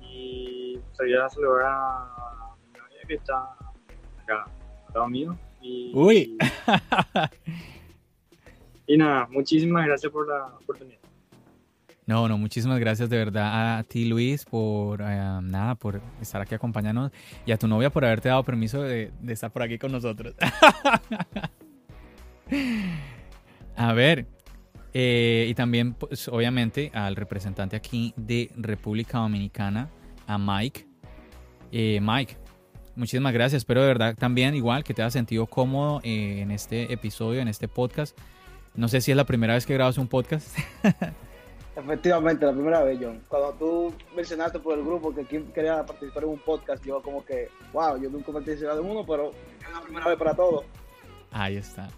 Y 0.00 0.78
quería 0.98 1.28
saludar 1.28 1.66
a 1.66 2.54
mi 2.64 2.78
novia 2.78 3.00
que 3.06 3.14
está 3.14 3.36
acá, 4.22 4.44
al 4.88 4.94
lado 4.94 5.08
mío. 5.08 5.38
Y, 5.60 5.92
Uy. 5.94 6.38
Y, 8.86 8.96
nada, 8.96 9.28
muchísimas 9.30 9.86
gracias 9.86 10.10
por 10.10 10.26
la 10.26 10.46
oportunidad. 10.46 10.98
No, 12.06 12.26
no, 12.26 12.36
muchísimas 12.36 12.80
gracias 12.80 13.08
de 13.08 13.18
verdad 13.18 13.78
a 13.78 13.84
ti 13.84 14.04
Luis 14.04 14.44
por 14.44 15.00
eh, 15.00 15.38
nada, 15.42 15.76
por 15.76 16.00
estar 16.20 16.40
aquí 16.40 16.56
acompañándonos 16.56 17.12
y 17.46 17.52
a 17.52 17.56
tu 17.56 17.68
novia 17.68 17.90
por 17.90 18.04
haberte 18.04 18.30
dado 18.30 18.42
permiso 18.42 18.82
de, 18.82 19.12
de 19.20 19.32
estar 19.32 19.52
por 19.52 19.62
aquí 19.62 19.78
con 19.78 19.92
nosotros. 19.92 20.34
A 23.76 23.92
ver, 23.92 24.26
eh, 24.92 25.46
y 25.48 25.54
también, 25.54 25.94
pues, 25.94 26.28
obviamente, 26.28 26.90
al 26.94 27.16
representante 27.16 27.76
aquí 27.76 28.12
de 28.16 28.50
República 28.56 29.18
Dominicana, 29.18 29.88
a 30.26 30.38
Mike. 30.38 30.86
Eh, 31.72 32.00
Mike, 32.02 32.36
muchísimas 32.96 33.32
gracias. 33.32 33.62
Espero 33.62 33.82
de 33.82 33.88
verdad 33.88 34.16
también, 34.18 34.54
igual, 34.54 34.84
que 34.84 34.94
te 34.94 35.02
hayas 35.02 35.12
sentido 35.12 35.46
cómodo 35.46 36.00
eh, 36.02 36.40
en 36.40 36.50
este 36.50 36.92
episodio, 36.92 37.40
en 37.40 37.48
este 37.48 37.68
podcast. 37.68 38.18
No 38.74 38.88
sé 38.88 39.00
si 39.00 39.10
es 39.10 39.16
la 39.16 39.24
primera 39.24 39.54
vez 39.54 39.66
que 39.66 39.74
grabas 39.74 39.98
un 39.98 40.08
podcast. 40.08 40.56
Efectivamente, 41.76 42.44
la 42.44 42.52
primera 42.52 42.82
vez, 42.82 42.98
John. 43.00 43.22
Cuando 43.28 43.52
tú 43.54 43.94
mencionaste 44.14 44.58
por 44.58 44.76
el 44.76 44.84
grupo 44.84 45.14
que 45.14 45.24
quería 45.24 45.86
participar 45.86 46.24
en 46.24 46.30
un 46.30 46.38
podcast, 46.38 46.84
yo 46.84 47.00
como 47.00 47.24
que, 47.24 47.48
wow, 47.72 48.00
yo 48.00 48.10
nunca 48.10 48.30
he 48.30 48.34
participado 48.34 48.80
en 48.80 48.90
uno, 48.90 49.06
pero 49.06 49.30
es 49.30 49.72
la 49.72 49.80
primera 49.80 50.08
vez 50.08 50.18
para 50.18 50.34
todos. 50.34 50.64
Ahí 51.30 51.56
está. 51.56 51.88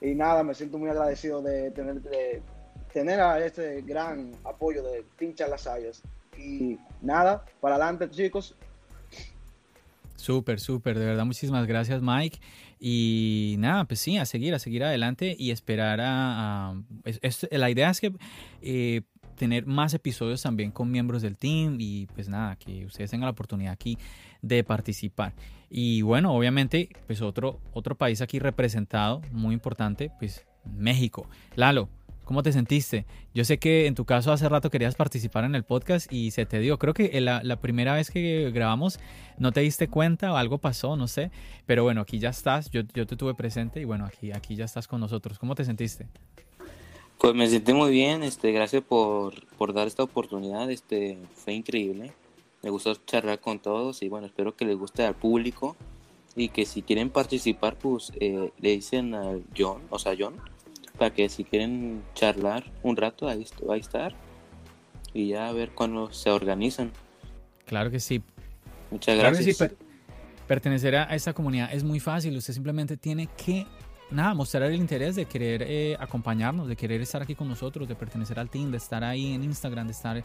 Y 0.00 0.14
nada, 0.14 0.42
me 0.42 0.54
siento 0.54 0.78
muy 0.78 0.90
agradecido 0.90 1.42
de 1.42 1.70
tener, 1.72 2.00
tener 2.92 3.42
este 3.42 3.82
gran 3.82 4.32
apoyo 4.44 4.82
de 4.82 5.04
Pincha 5.18 5.48
las 5.48 5.66
Ayas. 5.66 6.02
Y 6.36 6.78
nada, 7.02 7.44
para 7.60 7.74
adelante, 7.74 8.08
chicos. 8.10 8.54
Súper, 10.14 10.58
súper, 10.58 10.98
de 10.98 11.06
verdad, 11.06 11.24
muchísimas 11.24 11.66
gracias, 11.66 12.02
Mike. 12.02 12.40
Y 12.80 13.56
nada, 13.58 13.84
pues 13.84 14.00
sí, 14.00 14.18
a 14.18 14.26
seguir, 14.26 14.54
a 14.54 14.58
seguir 14.58 14.84
adelante 14.84 15.34
y 15.38 15.50
esperar 15.50 16.00
a. 16.02 16.74
la 17.50 17.70
idea 17.70 17.90
es 17.90 18.00
que 18.00 18.12
eh, 18.62 19.02
tener 19.36 19.66
más 19.66 19.94
episodios 19.94 20.42
también 20.42 20.70
con 20.70 20.90
miembros 20.90 21.22
del 21.22 21.36
team 21.36 21.76
y 21.80 22.06
pues 22.14 22.28
nada, 22.28 22.56
que 22.56 22.84
ustedes 22.84 23.10
tengan 23.10 23.26
la 23.26 23.30
oportunidad 23.30 23.72
aquí 23.72 23.96
de 24.42 24.62
participar. 24.64 25.34
Y 25.70 26.02
bueno, 26.02 26.34
obviamente, 26.34 26.88
pues 27.06 27.20
otro, 27.20 27.60
otro 27.72 27.94
país 27.94 28.20
aquí 28.22 28.38
representado, 28.38 29.20
muy 29.30 29.54
importante, 29.54 30.10
pues 30.18 30.46
México. 30.64 31.28
Lalo, 31.56 31.88
¿cómo 32.24 32.42
te 32.42 32.52
sentiste? 32.52 33.04
Yo 33.34 33.44
sé 33.44 33.58
que 33.58 33.86
en 33.86 33.94
tu 33.94 34.06
caso 34.06 34.32
hace 34.32 34.48
rato 34.48 34.70
querías 34.70 34.94
participar 34.94 35.44
en 35.44 35.54
el 35.54 35.64
podcast 35.64 36.10
y 36.10 36.30
se 36.30 36.46
te 36.46 36.58
dio. 36.60 36.78
Creo 36.78 36.94
que 36.94 37.20
la, 37.20 37.60
primera 37.60 37.94
vez 37.94 38.10
que 38.10 38.50
grabamos 38.50 38.98
no 39.36 39.52
te 39.52 39.60
diste 39.60 39.88
cuenta 39.88 40.32
o 40.32 40.36
algo 40.36 40.58
pasó, 40.58 40.96
no 40.96 41.06
sé. 41.06 41.30
Pero 41.66 41.84
bueno, 41.84 42.00
aquí 42.00 42.18
ya 42.18 42.30
estás, 42.30 42.70
yo, 42.70 42.82
yo 42.94 43.06
te 43.06 43.16
tuve 43.16 43.34
presente 43.34 43.80
y 43.80 43.84
bueno, 43.84 44.06
aquí, 44.06 44.32
aquí 44.32 44.56
ya 44.56 44.64
estás 44.64 44.88
con 44.88 45.00
nosotros. 45.00 45.38
¿Cómo 45.38 45.54
te 45.54 45.64
sentiste? 45.64 46.06
Pues 47.18 47.34
me 47.34 47.48
sentí 47.48 47.74
muy 47.74 47.90
bien, 47.90 48.22
este, 48.22 48.52
gracias 48.52 48.82
por, 48.84 49.34
por 49.56 49.74
dar 49.74 49.88
esta 49.88 50.04
oportunidad, 50.04 50.70
este, 50.70 51.18
fue 51.34 51.52
increíble 51.52 52.12
me 52.62 52.70
gustó 52.70 52.94
charlar 52.94 53.40
con 53.40 53.58
todos 53.58 54.02
y 54.02 54.08
bueno, 54.08 54.26
espero 54.26 54.56
que 54.56 54.64
les 54.64 54.76
guste 54.76 55.04
al 55.04 55.14
público 55.14 55.76
y 56.34 56.48
que 56.50 56.66
si 56.66 56.82
quieren 56.82 57.10
participar, 57.10 57.76
pues 57.76 58.12
eh, 58.20 58.50
le 58.60 58.70
dicen 58.70 59.14
al 59.14 59.44
John, 59.56 59.82
o 59.90 59.98
sea, 59.98 60.14
John, 60.18 60.34
para 60.96 61.12
que 61.12 61.28
si 61.28 61.44
quieren 61.44 62.02
charlar 62.14 62.64
un 62.82 62.96
rato, 62.96 63.28
ahí 63.28 63.44
va 63.68 63.74
a 63.74 63.78
estar 63.78 64.14
y 65.14 65.28
ya 65.28 65.48
a 65.48 65.52
ver 65.52 65.70
cuándo 65.70 66.12
se 66.12 66.30
organizan. 66.30 66.92
Claro 67.66 67.90
que 67.90 68.00
sí. 68.00 68.22
Muchas 68.90 69.18
gracias. 69.18 69.74
pertenecer 70.46 70.96
a 70.96 71.14
esta 71.14 71.34
comunidad 71.34 71.72
es 71.72 71.84
muy 71.84 72.00
fácil, 72.00 72.36
usted 72.36 72.54
simplemente 72.54 72.96
tiene 72.96 73.28
que 73.36 73.66
nada, 74.10 74.34
mostrar 74.34 74.64
el 74.64 74.74
interés 74.74 75.16
de 75.16 75.26
querer 75.26 75.62
eh, 75.62 75.96
acompañarnos, 75.98 76.68
de 76.68 76.76
querer 76.76 77.00
estar 77.00 77.22
aquí 77.22 77.34
con 77.34 77.48
nosotros, 77.48 77.88
de 77.88 77.94
pertenecer 77.94 78.38
al 78.38 78.50
team, 78.50 78.70
de 78.70 78.76
estar 78.78 79.04
ahí 79.04 79.34
en 79.34 79.44
Instagram, 79.44 79.86
de 79.86 79.92
estar 79.92 80.22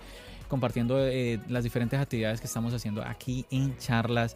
compartiendo 0.47 0.99
eh, 0.99 1.39
las 1.49 1.63
diferentes 1.63 1.99
actividades 1.99 2.39
que 2.39 2.47
estamos 2.47 2.73
haciendo 2.73 3.03
aquí 3.03 3.45
en 3.51 3.77
Charlas 3.77 4.35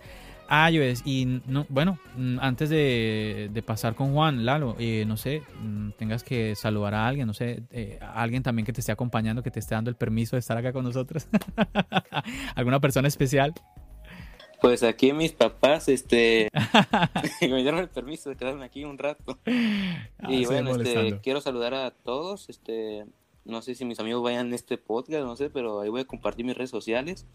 iOS. 0.50 1.02
Y 1.06 1.42
no, 1.46 1.66
bueno, 1.70 2.00
mm, 2.16 2.38
antes 2.40 2.70
de, 2.70 3.64
pasar 3.66 3.96
con 3.96 4.14
Juan, 4.14 4.46
Lalo, 4.46 4.76
eh, 4.80 5.04
no 5.06 5.18
sé, 5.18 5.42
mm, 5.62 5.92
tengas 5.98 6.24
que 6.24 6.56
saludar 6.56 6.94
a 6.94 7.08
alguien, 7.08 7.28
no 7.28 7.34
sé, 7.34 7.64
a 8.02 8.22
alguien 8.22 8.44
también 8.44 8.66
que 8.66 8.74
te 8.74 8.82
esté 8.82 8.92
acompañando, 8.92 9.44
que 9.44 9.52
te 9.52 9.60
esté 9.60 9.76
dando 9.76 9.90
el 9.90 9.96
permiso 9.96 10.36
de 10.36 10.40
estar 10.40 10.58
acá 10.58 10.72
con 10.72 10.84
nosotros. 10.84 11.28
¿Alguna 12.56 12.80
persona 12.80 13.08
especial? 13.08 13.54
Pues 14.62 14.84
aquí 14.84 15.14
mis 15.14 15.34
papás, 15.34 15.88
este, 15.88 16.50
me 17.42 17.62
dieron 17.62 17.80
el 17.80 17.90
permiso 17.90 18.30
de 18.30 18.36
quedarme 18.36 18.66
aquí 18.66 18.84
un 18.84 18.98
rato. 18.98 19.38
Ah, 19.46 20.32
y 20.32 20.46
bueno, 20.46 20.76
este, 20.76 21.20
quiero 21.22 21.42
saludar 21.42 21.74
a 21.74 21.92
todos, 21.92 22.50
este, 22.50 23.06
no 23.46 23.62
sé 23.62 23.76
si 23.76 23.86
mis 23.86 24.00
amigos 24.00 24.24
vayan 24.24 24.52
a 24.52 24.56
este 24.56 24.78
podcast, 24.78 25.24
no 25.24 25.36
sé, 25.36 25.50
pero 25.50 25.82
ahí 25.82 25.90
voy 25.90 26.02
a 26.02 26.06
compartir 26.06 26.46
mis 26.46 26.58
redes 26.58 26.72
sociales 26.72 27.26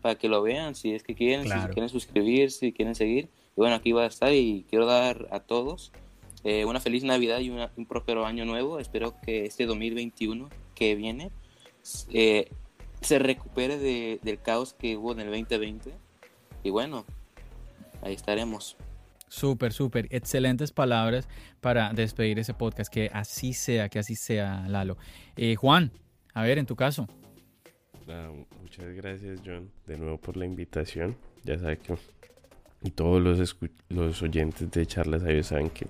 para 0.00 0.14
que 0.14 0.28
lo 0.28 0.42
vean, 0.42 0.74
si 0.74 0.94
es 0.94 1.02
que 1.02 1.14
quieren, 1.14 1.44
si 1.46 1.68
quieren 1.72 1.88
suscribirse, 1.88 2.58
si 2.58 2.72
quieren 2.72 2.94
seguir. 2.94 3.28
Y 3.56 3.56
bueno, 3.56 3.74
aquí 3.74 3.92
va 3.92 4.04
a 4.04 4.06
estar 4.06 4.32
y 4.32 4.64
quiero 4.68 4.86
dar 4.86 5.28
a 5.30 5.40
todos 5.40 5.92
eh, 6.44 6.64
una 6.64 6.80
feliz 6.80 7.04
Navidad 7.04 7.40
y 7.40 7.50
un 7.50 7.86
próspero 7.86 8.24
año 8.24 8.44
nuevo. 8.44 8.78
Espero 8.78 9.14
que 9.20 9.44
este 9.44 9.66
2021 9.66 10.48
que 10.74 10.94
viene 10.94 11.30
eh, 12.12 12.48
se 13.02 13.18
recupere 13.18 13.78
de, 13.78 14.20
del 14.22 14.40
caos 14.40 14.72
que 14.72 14.96
hubo 14.96 15.12
en 15.12 15.20
el 15.20 15.26
2020 15.26 15.92
y 16.62 16.70
bueno, 16.70 17.04
ahí 18.02 18.14
estaremos. 18.14 18.76
Súper, 19.28 19.72
súper. 19.72 20.08
Excelentes 20.10 20.72
palabras 20.72 21.28
para 21.60 21.92
despedir 21.92 22.38
ese 22.38 22.52
podcast. 22.52 22.92
Que 22.92 23.10
así 23.12 23.52
sea, 23.52 23.88
que 23.88 24.00
así 24.00 24.16
sea, 24.16 24.66
Lalo. 24.68 24.96
Eh, 25.36 25.54
Juan, 25.54 25.92
a 26.34 26.42
ver, 26.42 26.58
en 26.58 26.66
tu 26.66 26.74
caso. 26.74 27.06
muchas 28.60 28.92
gracias, 28.94 29.40
John, 29.44 29.70
de 29.86 29.96
nuevo 29.96 30.18
por 30.18 30.36
la 30.36 30.46
invitación. 30.46 31.16
Ya 31.44 31.58
sabes 31.58 31.78
que 31.78 31.94
y 32.82 32.90
todos 32.90 33.22
los, 33.22 33.56
los 33.88 34.22
oyentes 34.22 34.70
de 34.70 34.86
charlas 34.86 35.22
ahí 35.22 35.42
saben 35.42 35.68
que 35.68 35.86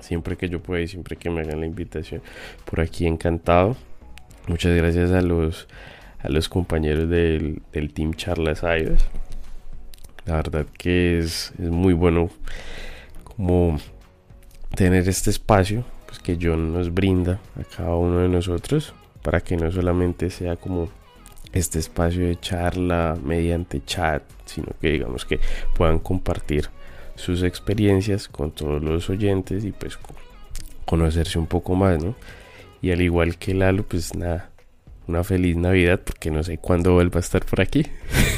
siempre 0.00 0.36
que 0.36 0.48
yo 0.48 0.62
pueda 0.62 0.80
y 0.80 0.88
siempre 0.88 1.16
que 1.16 1.28
me 1.28 1.40
hagan 1.40 1.60
la 1.60 1.66
invitación, 1.66 2.22
por 2.64 2.80
aquí 2.80 3.06
encantado. 3.06 3.76
Muchas 4.46 4.76
gracias 4.76 5.10
a 5.10 5.20
los, 5.22 5.68
a 6.20 6.28
los 6.28 6.48
compañeros 6.48 7.08
del, 7.10 7.62
del 7.72 7.92
Team 7.92 8.14
Charlas 8.14 8.62
iOS. 8.62 9.04
La 10.30 10.36
verdad 10.36 10.66
que 10.78 11.18
es, 11.18 11.52
es, 11.58 11.70
muy 11.70 11.92
bueno 11.92 12.30
como 13.24 13.80
tener 14.76 15.08
este 15.08 15.28
espacio 15.28 15.84
pues, 16.06 16.20
que 16.20 16.38
John 16.40 16.72
nos 16.72 16.94
brinda 16.94 17.40
a 17.58 17.64
cada 17.64 17.96
uno 17.96 18.20
de 18.20 18.28
nosotros 18.28 18.94
para 19.22 19.40
que 19.40 19.56
no 19.56 19.72
solamente 19.72 20.30
sea 20.30 20.54
como 20.54 20.88
este 21.52 21.80
espacio 21.80 22.28
de 22.28 22.38
charla 22.38 23.18
mediante 23.20 23.84
chat, 23.84 24.22
sino 24.44 24.68
que 24.80 24.92
digamos 24.92 25.24
que 25.24 25.40
puedan 25.74 25.98
compartir 25.98 26.68
sus 27.16 27.42
experiencias 27.42 28.28
con 28.28 28.52
todos 28.52 28.80
los 28.80 29.10
oyentes 29.10 29.64
y 29.64 29.72
pues 29.72 29.98
conocerse 30.84 31.40
un 31.40 31.48
poco 31.48 31.74
más, 31.74 32.00
¿no? 32.00 32.14
Y 32.80 32.92
al 32.92 33.00
igual 33.00 33.36
que 33.36 33.52
Lalo, 33.52 33.82
pues 33.82 34.14
nada, 34.14 34.49
una 35.10 35.24
feliz 35.24 35.56
Navidad 35.56 36.00
porque 36.04 36.30
no 36.30 36.42
sé 36.42 36.58
cuándo 36.58 36.94
vuelva 36.94 37.18
a 37.18 37.20
estar 37.20 37.44
por 37.44 37.60
aquí. 37.60 37.84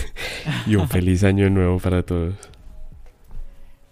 y 0.67 0.75
un 0.75 0.89
feliz 0.89 1.23
año 1.25 1.49
nuevo 1.51 1.79
para 1.79 2.03
todos. 2.03 2.35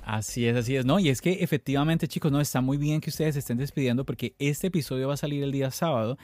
Así 0.03 0.47
es, 0.47 0.57
así 0.57 0.75
es. 0.75 0.85
No, 0.85 0.99
y 0.99 1.09
es 1.09 1.21
que 1.21 1.35
efectivamente, 1.35 2.09
chicos, 2.09 2.33
no 2.33 2.41
está 2.41 2.61
muy 2.61 2.77
bien 2.79 3.01
que 3.01 3.11
ustedes 3.11 3.35
se 3.35 3.39
estén 3.39 3.59
despidiendo 3.59 4.05
porque 4.05 4.35
este 4.39 4.67
episodio 4.67 5.09
va 5.09 5.15
a 5.15 5.17
salir 5.17 5.45
el 5.45 5.53
día 5.53 5.71
sábado 5.71 6.19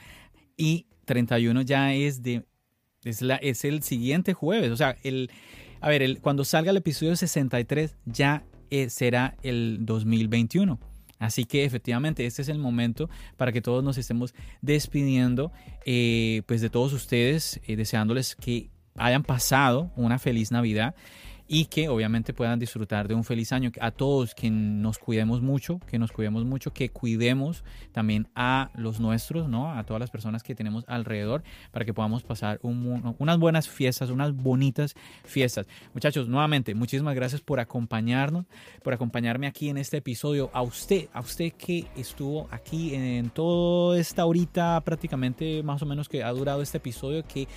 y 0.57 0.87
31 1.05 1.61
ya 1.61 1.93
es 1.93 2.21
de 2.21 2.43
es, 3.05 3.21
la, 3.21 3.35
es 3.35 3.63
el 3.63 3.83
siguiente 3.83 4.33
jueves. 4.33 4.71
O 4.71 4.75
sea, 4.75 4.97
el, 5.03 5.31
a 5.79 5.89
ver, 5.89 6.01
el, 6.01 6.19
cuando 6.19 6.43
salga 6.43 6.71
el 6.71 6.77
episodio 6.77 7.15
63 7.15 7.95
ya 8.05 8.43
eh, 8.69 8.89
será 8.89 9.37
el 9.43 9.77
2021. 9.81 10.79
Así 11.19 11.45
que 11.45 11.65
efectivamente 11.65 12.25
este 12.25 12.41
es 12.41 12.49
el 12.49 12.59
momento 12.59 13.09
para 13.37 13.51
que 13.51 13.61
todos 13.61 13.83
nos 13.83 13.97
estemos 13.97 14.33
despidiendo 14.61 15.51
eh, 15.85 16.43
pues 16.45 16.61
de 16.61 16.69
todos 16.69 16.93
ustedes, 16.93 17.59
eh, 17.67 17.75
deseándoles 17.75 18.35
que 18.35 18.69
hayan 18.95 19.23
pasado 19.23 19.91
una 19.95 20.19
feliz 20.19 20.51
Navidad 20.51 20.95
y 21.47 21.65
que 21.65 21.87
obviamente 21.89 22.33
puedan 22.33 22.59
disfrutar 22.59 23.07
de 23.07 23.15
un 23.15 23.23
feliz 23.23 23.51
año. 23.51 23.71
A 23.79 23.91
todos 23.91 24.35
que 24.35 24.49
nos 24.49 24.97
cuidemos 24.97 25.41
mucho, 25.41 25.79
que 25.87 25.97
nos 25.97 26.11
cuidemos 26.11 26.45
mucho, 26.45 26.71
que 26.71 26.89
cuidemos 26.89 27.63
también 27.91 28.27
a 28.35 28.69
los 28.75 28.99
nuestros, 28.99 29.47
¿no? 29.47 29.71
A 29.71 29.83
todas 29.85 29.99
las 29.99 30.11
personas 30.11 30.43
que 30.43 30.55
tenemos 30.55 30.83
alrededor 30.87 31.43
para 31.71 31.85
que 31.85 31.93
podamos 31.93 32.23
pasar 32.23 32.59
unas 32.61 33.37
buenas 33.39 33.69
fiestas, 33.69 34.09
unas 34.09 34.35
bonitas 34.35 34.95
fiestas. 35.23 35.67
Muchachos, 35.93 36.27
nuevamente, 36.27 36.75
muchísimas 36.75 37.15
gracias 37.15 37.41
por 37.41 37.59
acompañarnos, 37.59 38.45
por 38.83 38.93
acompañarme 38.93 39.47
aquí 39.47 39.69
en 39.69 39.77
este 39.77 39.97
episodio. 39.97 40.49
A 40.53 40.61
usted, 40.61 41.07
a 41.13 41.21
usted 41.21 41.53
que 41.53 41.87
estuvo 41.95 42.47
aquí 42.51 42.93
en 42.93 43.29
toda 43.29 43.97
esta 43.99 44.25
horita 44.25 44.81
prácticamente 44.81 45.63
más 45.63 45.81
o 45.81 45.85
menos 45.85 46.09
que 46.09 46.23
ha 46.23 46.31
durado 46.31 46.61
este 46.61 46.77
episodio 46.77 47.25
que 47.25 47.47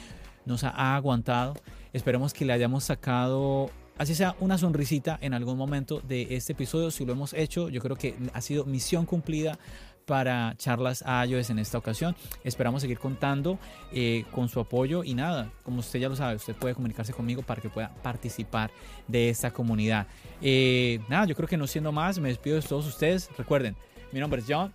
nos 0.47 0.64
ha 0.64 0.95
aguantado. 0.95 1.55
Esperemos 1.93 2.32
que 2.32 2.45
le 2.45 2.53
hayamos 2.53 2.84
sacado 2.84 3.70
así 4.01 4.14
sea 4.14 4.34
una 4.41 4.57
sonrisita 4.57 5.18
en 5.20 5.34
algún 5.34 5.59
momento 5.59 6.01
de 6.01 6.28
este 6.30 6.55
episodio. 6.55 6.91
Si 6.91 7.05
lo 7.05 7.12
hemos 7.12 7.34
hecho, 7.34 7.68
yo 7.68 7.82
creo 7.82 7.97
que 7.97 8.16
ha 8.32 8.41
sido 8.41 8.64
misión 8.64 9.05
cumplida 9.05 9.59
para 10.07 10.55
charlas 10.57 11.05
a 11.07 11.24
iOS 11.26 11.51
en 11.51 11.59
esta 11.59 11.76
ocasión. 11.76 12.16
Esperamos 12.43 12.80
seguir 12.80 12.99
contando 12.99 13.59
eh, 13.93 14.24
con 14.32 14.49
su 14.49 14.59
apoyo 14.59 15.05
y 15.05 15.12
nada, 15.12 15.53
como 15.62 15.80
usted 15.80 16.01
ya 16.01 16.09
lo 16.09 16.16
sabe, 16.16 16.36
usted 16.36 16.57
puede 16.57 16.74
comunicarse 16.74 17.12
conmigo 17.12 17.43
para 17.43 17.61
que 17.61 17.68
pueda 17.68 17.95
participar 18.03 18.70
de 19.07 19.28
esta 19.28 19.51
comunidad. 19.51 20.07
Eh, 20.41 21.01
nada, 21.11 21.26
yo 21.26 21.36
creo 21.36 21.47
que 21.47 21.59
no 21.59 21.66
siendo 21.66 21.93
más, 21.93 22.18
me 22.18 22.30
despido 22.30 22.57
de 22.57 22.62
todos 22.62 22.86
ustedes. 22.86 23.28
Recuerden, 23.36 23.76
mi 24.12 24.18
nombre 24.18 24.41
es 24.41 24.47
John. 24.49 24.72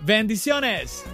Bendiciones. 0.00 1.04